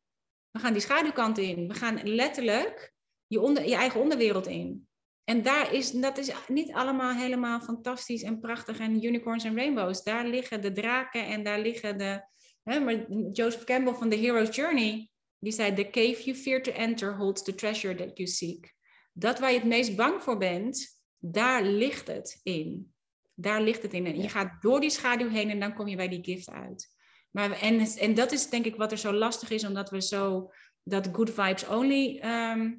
[0.51, 1.67] We gaan die schaduwkant in.
[1.67, 2.93] We gaan letterlijk
[3.27, 4.87] je, onder, je eigen onderwereld in.
[5.23, 10.03] En daar is, dat is niet allemaal helemaal fantastisch en prachtig en unicorns en rainbows.
[10.03, 12.21] Daar liggen de draken en daar liggen de.
[12.63, 15.09] Hè, maar Joseph Campbell van The Hero's Journey,
[15.39, 18.75] die zei: The cave you fear to enter holds the treasure that you seek.
[19.13, 22.95] Dat waar je het meest bang voor bent, daar ligt het in.
[23.39, 24.22] Daar ligt het in.
[24.22, 26.95] Je gaat door die schaduw heen en dan kom je bij die gift uit.
[27.31, 30.51] Maar, en, en dat is denk ik wat er zo lastig is, omdat we zo
[30.84, 32.73] dat good vibes only ehm,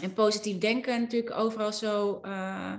[0.00, 2.74] en positief denken natuurlijk overal zo, uh,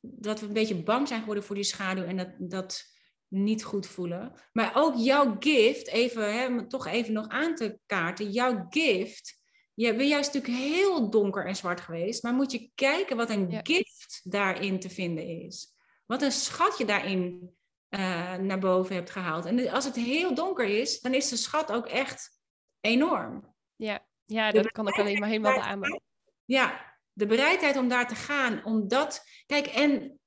[0.00, 2.84] dat we een beetje bang zijn geworden voor die schaduw en dat, dat
[3.28, 4.32] niet goed voelen.
[4.52, 9.42] Maar ook jouw gift, even, hè, toch even nog aan te kaarten, jouw gift,
[9.74, 13.60] je bent juist natuurlijk heel donker en zwart geweest, maar moet je kijken wat een
[13.62, 15.76] gift daarin te vinden is.
[16.08, 17.50] Wat een schat je daarin
[17.90, 19.44] uh, naar boven hebt gehaald.
[19.44, 22.40] En als het heel donker is, dan is de schat ook echt
[22.80, 23.54] enorm.
[23.76, 26.02] Ja, ja dat kan ik alleen maar helemaal beamen.
[26.44, 29.24] Ja, de bereidheid om daar te gaan, omdat...
[29.46, 30.20] Kijk, en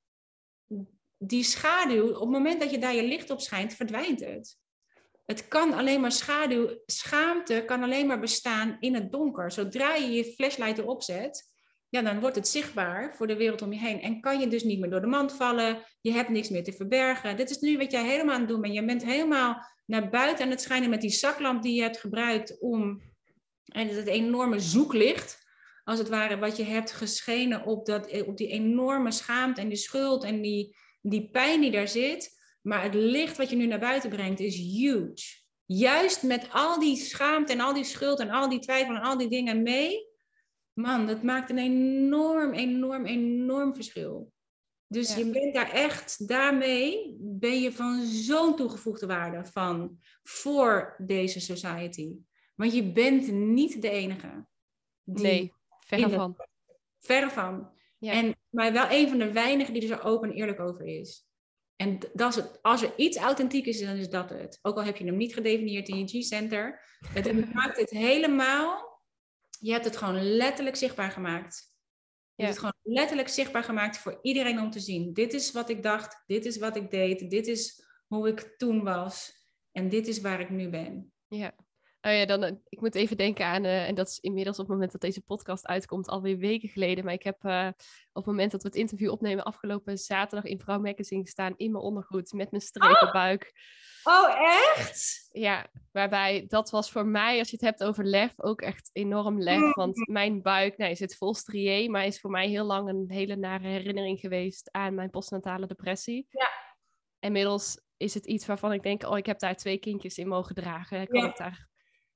[1.18, 4.58] die schaduw, op het moment dat je daar je licht op schijnt, verdwijnt het.
[5.24, 9.52] Het kan alleen maar schaduw, schaamte kan alleen maar bestaan in het donker.
[9.52, 11.51] Zodra je je flashlight erop zet,
[11.92, 14.00] ja, dan wordt het zichtbaar voor de wereld om je heen.
[14.00, 15.78] En kan je dus niet meer door de mand vallen.
[16.00, 17.36] Je hebt niks meer te verbergen.
[17.36, 18.74] Dit is nu wat jij helemaal aan het doen bent.
[18.74, 22.60] Je bent helemaal naar buiten aan het schijnen met die zaklamp die je hebt gebruikt
[22.60, 23.02] om...
[23.64, 25.46] En het enorme zoeklicht,
[25.84, 29.76] als het ware, wat je hebt geschenen op, dat, op die enorme schaamte en die
[29.76, 32.30] schuld en die, die pijn die daar zit.
[32.62, 35.40] Maar het licht wat je nu naar buiten brengt is huge.
[35.66, 39.18] Juist met al die schaamte en al die schuld en al die twijfel en al
[39.18, 40.10] die dingen mee
[40.72, 44.32] man, dat maakt een enorm, enorm, enorm verschil.
[44.86, 51.40] Dus je bent daar echt, daarmee ben je van zo'n toegevoegde waarde van voor deze
[51.40, 52.16] society.
[52.54, 54.46] Want je bent niet de enige.
[55.04, 56.36] nee, verre van.
[56.98, 57.70] Verre van.
[57.98, 58.12] Ja.
[58.12, 61.26] En, maar wel een van de weinigen die er zo open en eerlijk over is.
[61.76, 64.58] En dat is het, als er iets authentiek is, dan is dat het.
[64.62, 66.82] Ook al heb je hem niet gedefinieerd in je G-center.
[67.08, 68.91] Het maakt het helemaal
[69.62, 71.70] je hebt het gewoon letterlijk zichtbaar gemaakt.
[72.34, 75.12] Je hebt het gewoon letterlijk zichtbaar gemaakt voor iedereen om te zien.
[75.12, 78.82] Dit is wat ik dacht, dit is wat ik deed, dit is hoe ik toen
[78.82, 79.32] was
[79.72, 81.12] en dit is waar ik nu ben.
[81.28, 81.54] Ja.
[82.04, 84.64] Oh ja, dan, eh, ik moet even denken aan, uh, en dat is inmiddels op
[84.64, 87.04] het moment dat deze podcast uitkomt, alweer weken geleden.
[87.04, 87.68] Maar ik heb uh,
[88.12, 91.72] op het moment dat we het interview opnemen, afgelopen zaterdag in Vrouw Magazine gestaan in
[91.72, 93.52] mijn ondergoed met mijn strepenbuik.
[94.02, 94.14] Oh.
[94.14, 95.28] oh, echt?
[95.32, 99.40] Ja, waarbij dat was voor mij, als je het hebt over lef, ook echt enorm
[99.40, 99.60] lef.
[99.60, 99.72] Mm.
[99.72, 103.36] Want mijn buik nou, zit vol strié, maar is voor mij heel lang een hele
[103.36, 106.26] nare herinnering geweest aan mijn postnatale depressie.
[106.30, 106.50] Ja.
[107.20, 110.54] Inmiddels is het iets waarvan ik denk, oh, ik heb daar twee kindjes in mogen
[110.54, 111.06] dragen.
[111.06, 111.28] Kan ja.
[111.28, 111.70] ik daar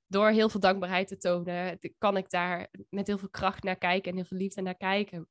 [0.06, 4.10] door heel veel dankbaarheid te tonen, kan ik daar met heel veel kracht naar kijken
[4.10, 5.28] en heel veel liefde naar kijken.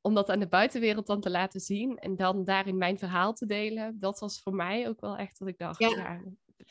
[0.00, 3.46] Om dat aan de buitenwereld dan te laten zien en dan daarin mijn verhaal te
[3.46, 5.78] delen, dat was voor mij ook wel echt wat ik dacht.
[5.78, 6.22] Ja,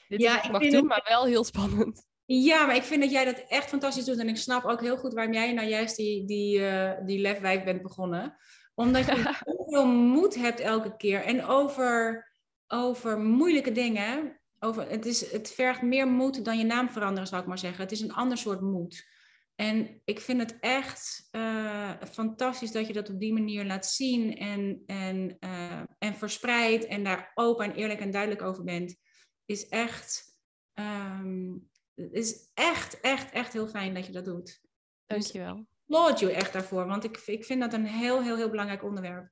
[0.07, 2.05] dit ja, ik mag doen, maar wel heel spannend.
[2.25, 4.17] Ja, maar ik vind dat jij dat echt fantastisch doet.
[4.17, 7.63] En ik snap ook heel goed waarom jij nou juist die, die, uh, die lefwijf
[7.63, 8.37] bent begonnen.
[8.75, 11.23] Omdat je zoveel moed hebt elke keer.
[11.23, 12.27] En over,
[12.67, 17.41] over moeilijke dingen over, het, is, het vergt meer moed dan je naam veranderen, zou
[17.41, 17.81] ik maar zeggen.
[17.81, 19.15] Het is een ander soort moed.
[19.55, 24.37] En ik vind het echt uh, fantastisch dat je dat op die manier laat zien
[24.37, 28.95] en, en, uh, en verspreidt en daar open en eerlijk en duidelijk over bent.
[29.45, 30.37] Is echt,
[30.73, 34.61] um, is echt, echt, echt heel fijn dat je dat doet.
[35.05, 35.55] Dankjewel.
[35.55, 38.83] Dus applaud je echt daarvoor, want ik, ik vind dat een heel, heel, heel belangrijk
[38.83, 39.29] onderwerp.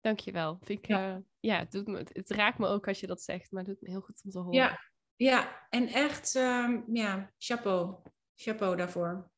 [0.00, 0.58] Dankjewel.
[0.64, 3.50] Ik, ja, uh, ja het, doet me, het raakt me ook als je dat zegt,
[3.50, 4.54] maar het doet me heel goed om te horen.
[4.54, 4.80] Ja,
[5.16, 5.66] ja.
[5.70, 7.94] en echt, um, ja, chapeau.
[8.34, 9.30] Chapeau daarvoor.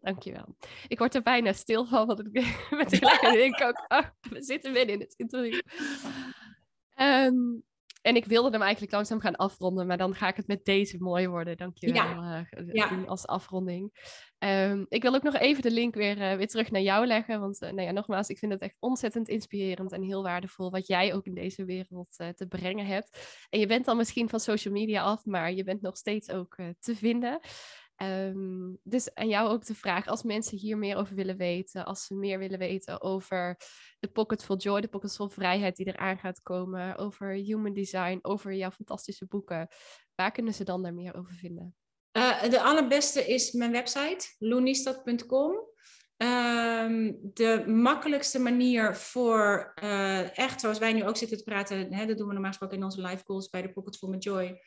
[0.00, 0.56] Dankjewel.
[0.88, 2.32] Ik word er bijna stil van, want ik
[2.70, 2.90] met
[3.20, 5.60] denk ook, oh, we zitten binnen in het interview.
[6.96, 7.64] Um,
[8.02, 10.96] en ik wilde hem eigenlijk langzaam gaan afronden, maar dan ga ik het met deze
[10.98, 11.56] mooi worden.
[11.56, 12.46] Dankjewel ja.
[12.58, 13.02] Uh, ja.
[13.06, 13.92] als afronding.
[14.38, 17.40] Um, ik wil ook nog even de link weer, uh, weer terug naar jou leggen.
[17.40, 20.86] Want uh, nou ja, nogmaals, ik vind het echt ontzettend inspirerend en heel waardevol wat
[20.86, 23.46] jij ook in deze wereld te brengen hebt.
[23.50, 26.56] En je bent dan misschien van social media af, maar je bent nog steeds ook
[26.78, 27.40] te vinden.
[28.02, 32.04] Um, dus aan jou ook de vraag, als mensen hier meer over willen weten, als
[32.04, 33.56] ze meer willen weten over
[33.98, 38.18] de Pocket Full Joy, de Pocket Full Vrijheid die eraan gaat komen, over human design,
[38.22, 39.68] over jouw fantastische boeken,
[40.14, 41.74] waar kunnen ze dan daar meer over vinden?
[42.12, 45.50] Uh, de allerbeste is mijn website, loonistad.com.
[45.52, 45.68] Um,
[46.16, 52.06] ehm, de makkelijkste manier voor uh, echt, zoals wij nu ook zitten te praten, hè,
[52.06, 54.60] dat doen we normaal gesproken in onze live calls bij de Pocket Full Joy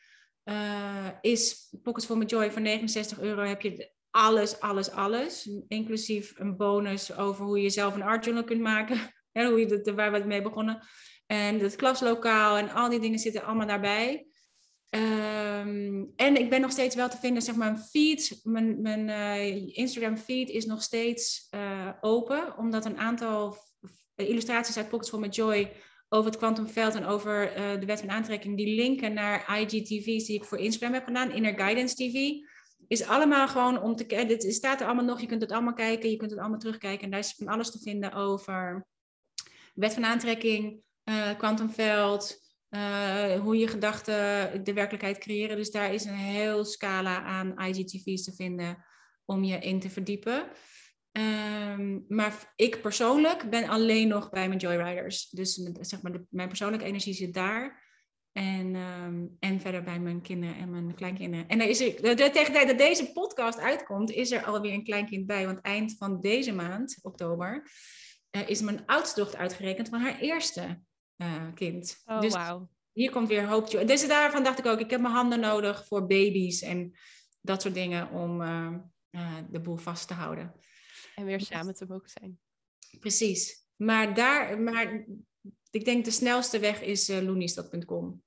[0.44, 5.50] uh, is Pockets for My Joy voor 69 euro heb je alles, alles, alles.
[5.68, 8.98] Inclusief een bonus over hoe je zelf een art journal kunt maken.
[9.34, 10.82] Ja, hoe je dat, waar we mee begonnen.
[11.26, 14.26] En het klaslokaal en al die dingen zitten allemaal daarbij.
[14.90, 19.76] Um, en ik ben nog steeds wel te vinden, zeg maar, mijn feed, mijn, uh,
[19.76, 23.56] Instagram feed is nog steeds uh, open, omdat een aantal
[24.14, 25.72] illustraties uit Pockets for My Joy
[26.14, 30.36] over het kwantumveld en over uh, de wet van aantrekking, die linken naar IGTV's die
[30.36, 32.30] ik voor Instagram heb gedaan, Inner Guidance TV,
[32.88, 34.28] is allemaal gewoon om te kijken.
[34.28, 37.04] Dit staat er allemaal nog, je kunt het allemaal kijken, je kunt het allemaal terugkijken.
[37.04, 38.86] En daar is van alles te vinden over
[39.74, 40.82] wet van aantrekking,
[41.38, 45.56] kwantumveld, uh, uh, hoe je gedachten de werkelijkheid creëren.
[45.56, 48.84] Dus daar is een heel scala aan IGTV's te vinden
[49.24, 50.48] om je in te verdiepen.
[51.18, 55.28] Um, maar ik persoonlijk ben alleen nog bij mijn Joyriders.
[55.28, 57.82] Dus zeg maar, de, mijn persoonlijke energie zit daar.
[58.32, 61.48] En, um, en verder bij mijn kinderen en mijn kleinkinderen.
[61.48, 64.84] En is er, de, tegen de tijd dat deze podcast uitkomt, is er alweer een
[64.84, 65.46] kleinkind bij.
[65.46, 67.70] Want eind van deze maand, oktober,
[68.36, 70.80] uh, is mijn oudste dochter uitgerekend van haar eerste
[71.16, 72.02] uh, kind.
[72.04, 72.68] Oh, dus wow.
[72.92, 73.70] hier komt weer hoop.
[73.70, 76.92] Dus daarvan dacht ik ook, ik heb mijn handen nodig voor baby's en
[77.40, 78.76] dat soort dingen om uh,
[79.50, 80.54] de boel vast te houden.
[81.14, 82.38] En weer samen te mogen zijn.
[83.00, 83.66] Precies.
[83.76, 85.06] Maar daar, maar
[85.70, 87.18] ik denk de snelste weg is uh.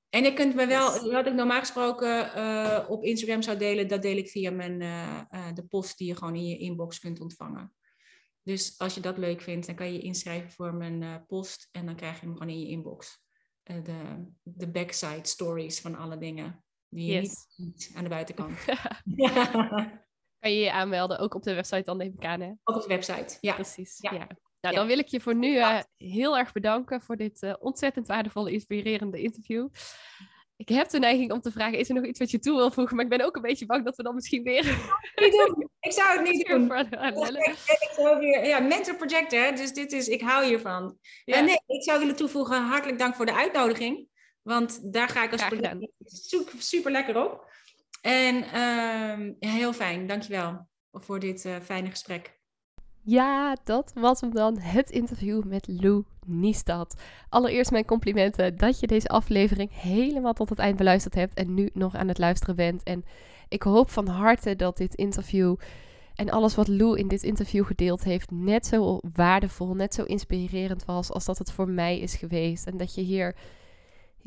[0.09, 4.01] En je kunt me wel, wat ik normaal gesproken uh, op Instagram zou delen, dat
[4.01, 7.73] deel ik via mijn, uh, de post die je gewoon in je inbox kunt ontvangen.
[8.43, 11.85] Dus als je dat leuk vindt, dan kan je je inschrijven voor mijn post en
[11.85, 13.25] dan krijg je hem gewoon in je inbox.
[13.63, 18.59] de, de backside stories van alle dingen die je niet ziet aan de buitenkant.
[20.47, 22.51] kan je je aanmelden, ook op de website dan neem ik aan, hè?
[22.63, 23.53] Ook op de website, ja.
[23.53, 24.27] Precies, ja.
[24.61, 28.07] Nou, dan wil ik je voor nu uh, heel erg bedanken voor dit uh, ontzettend
[28.07, 29.67] waardevolle, inspirerende interview.
[30.55, 32.71] Ik heb de neiging om te vragen, is er nog iets wat je toe wil
[32.71, 32.95] voegen?
[32.95, 34.63] Maar ik ben ook een beetje bang dat we dan misschien weer...
[35.15, 35.69] Niet doen.
[35.79, 36.75] Ik zou het niet doen.
[36.77, 39.51] Ik zou weer, ja, mentor project, hè?
[39.51, 40.97] Dus dit is, ik hou hiervan.
[41.25, 41.37] Ja.
[41.37, 44.07] Uh, nee, ik zou willen toevoegen, hartelijk dank voor de uitnodiging.
[44.41, 45.87] Want daar ga ik als project
[46.57, 47.45] super lekker op.
[48.01, 52.35] En uh, heel fijn, dankjewel voor dit uh, fijne gesprek.
[53.01, 57.01] Ja, dat was hem dan, het interview met Lou Niestad.
[57.29, 61.69] Allereerst mijn complimenten dat je deze aflevering helemaal tot het eind beluisterd hebt en nu
[61.73, 62.83] nog aan het luisteren bent.
[62.83, 63.05] En
[63.49, 65.55] ik hoop van harte dat dit interview
[66.15, 70.85] en alles wat Lou in dit interview gedeeld heeft net zo waardevol, net zo inspirerend
[70.85, 72.65] was als dat het voor mij is geweest.
[72.67, 73.35] En dat je hier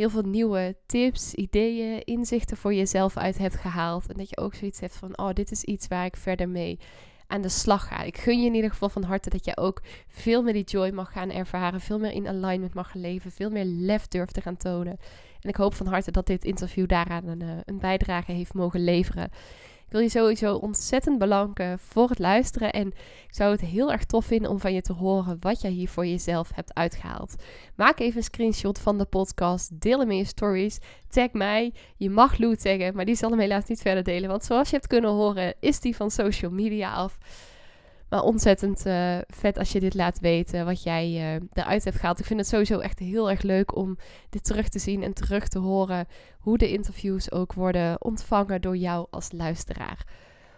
[0.01, 4.09] heel veel nieuwe tips, ideeën, inzichten voor jezelf uit hebt gehaald.
[4.09, 6.79] En dat je ook zoiets hebt van, oh, dit is iets waar ik verder mee
[7.27, 8.03] aan de slag ga.
[8.03, 10.91] Ik gun je in ieder geval van harte dat je ook veel meer die joy
[10.91, 11.81] mag gaan ervaren.
[11.81, 13.31] Veel meer in alignment mag leven.
[13.31, 14.99] Veel meer lef durft te gaan tonen.
[15.41, 18.85] En ik hoop van harte dat dit interview daaraan een, eh, een bijdrage heeft mogen
[18.85, 19.31] leveren.
[19.91, 22.73] Ik wil je sowieso ontzettend bedanken voor het luisteren.
[22.73, 22.87] En
[23.27, 25.89] ik zou het heel erg tof vinden om van je te horen wat jij hier
[25.89, 27.35] voor jezelf hebt uitgehaald.
[27.77, 29.81] Maak even een screenshot van de podcast.
[29.81, 30.79] Deel hem in je stories.
[31.09, 31.73] Tag mij.
[31.97, 34.29] Je mag Lou taggen, maar die zal hem helaas niet verder delen.
[34.29, 37.19] Want zoals je hebt kunnen horen, is die van social media af.
[38.11, 42.19] Maar ontzettend uh, vet als je dit laat weten, wat jij uh, eruit hebt gehaald.
[42.19, 43.97] Ik vind het sowieso echt heel erg leuk om
[44.31, 46.07] dit terug te zien en terug te horen.
[46.39, 50.07] Hoe de interviews ook worden ontvangen door jou als luisteraar.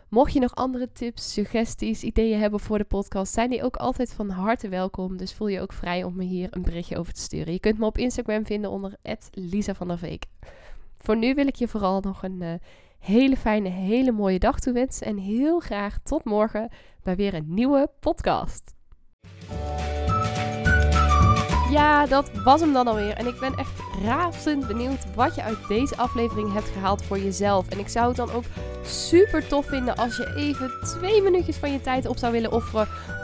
[0.08, 4.12] Mocht je nog andere tips, suggesties, ideeën hebben voor de podcast, zijn die ook altijd
[4.12, 5.16] van harte welkom.
[5.16, 7.52] Dus voel je ook vrij om me hier een berichtje over te sturen.
[7.52, 8.96] Je kunt me op Instagram vinden onder
[9.30, 10.24] Lisa van der Veek.
[10.96, 12.52] Voor nu wil ik je vooral nog een uh,
[13.02, 15.06] hele fijne, hele mooie dag toewensen.
[15.06, 16.70] En heel graag tot morgen
[17.02, 18.74] bij weer een nieuwe podcast.
[21.70, 23.14] Ja, dat was hem dan alweer.
[23.14, 27.68] En ik ben echt razend benieuwd wat je uit deze aflevering hebt gehaald voor jezelf.
[27.68, 28.44] En ik zou het dan ook
[28.84, 32.88] super tof vinden als je even twee minuutjes van je tijd op zou willen offeren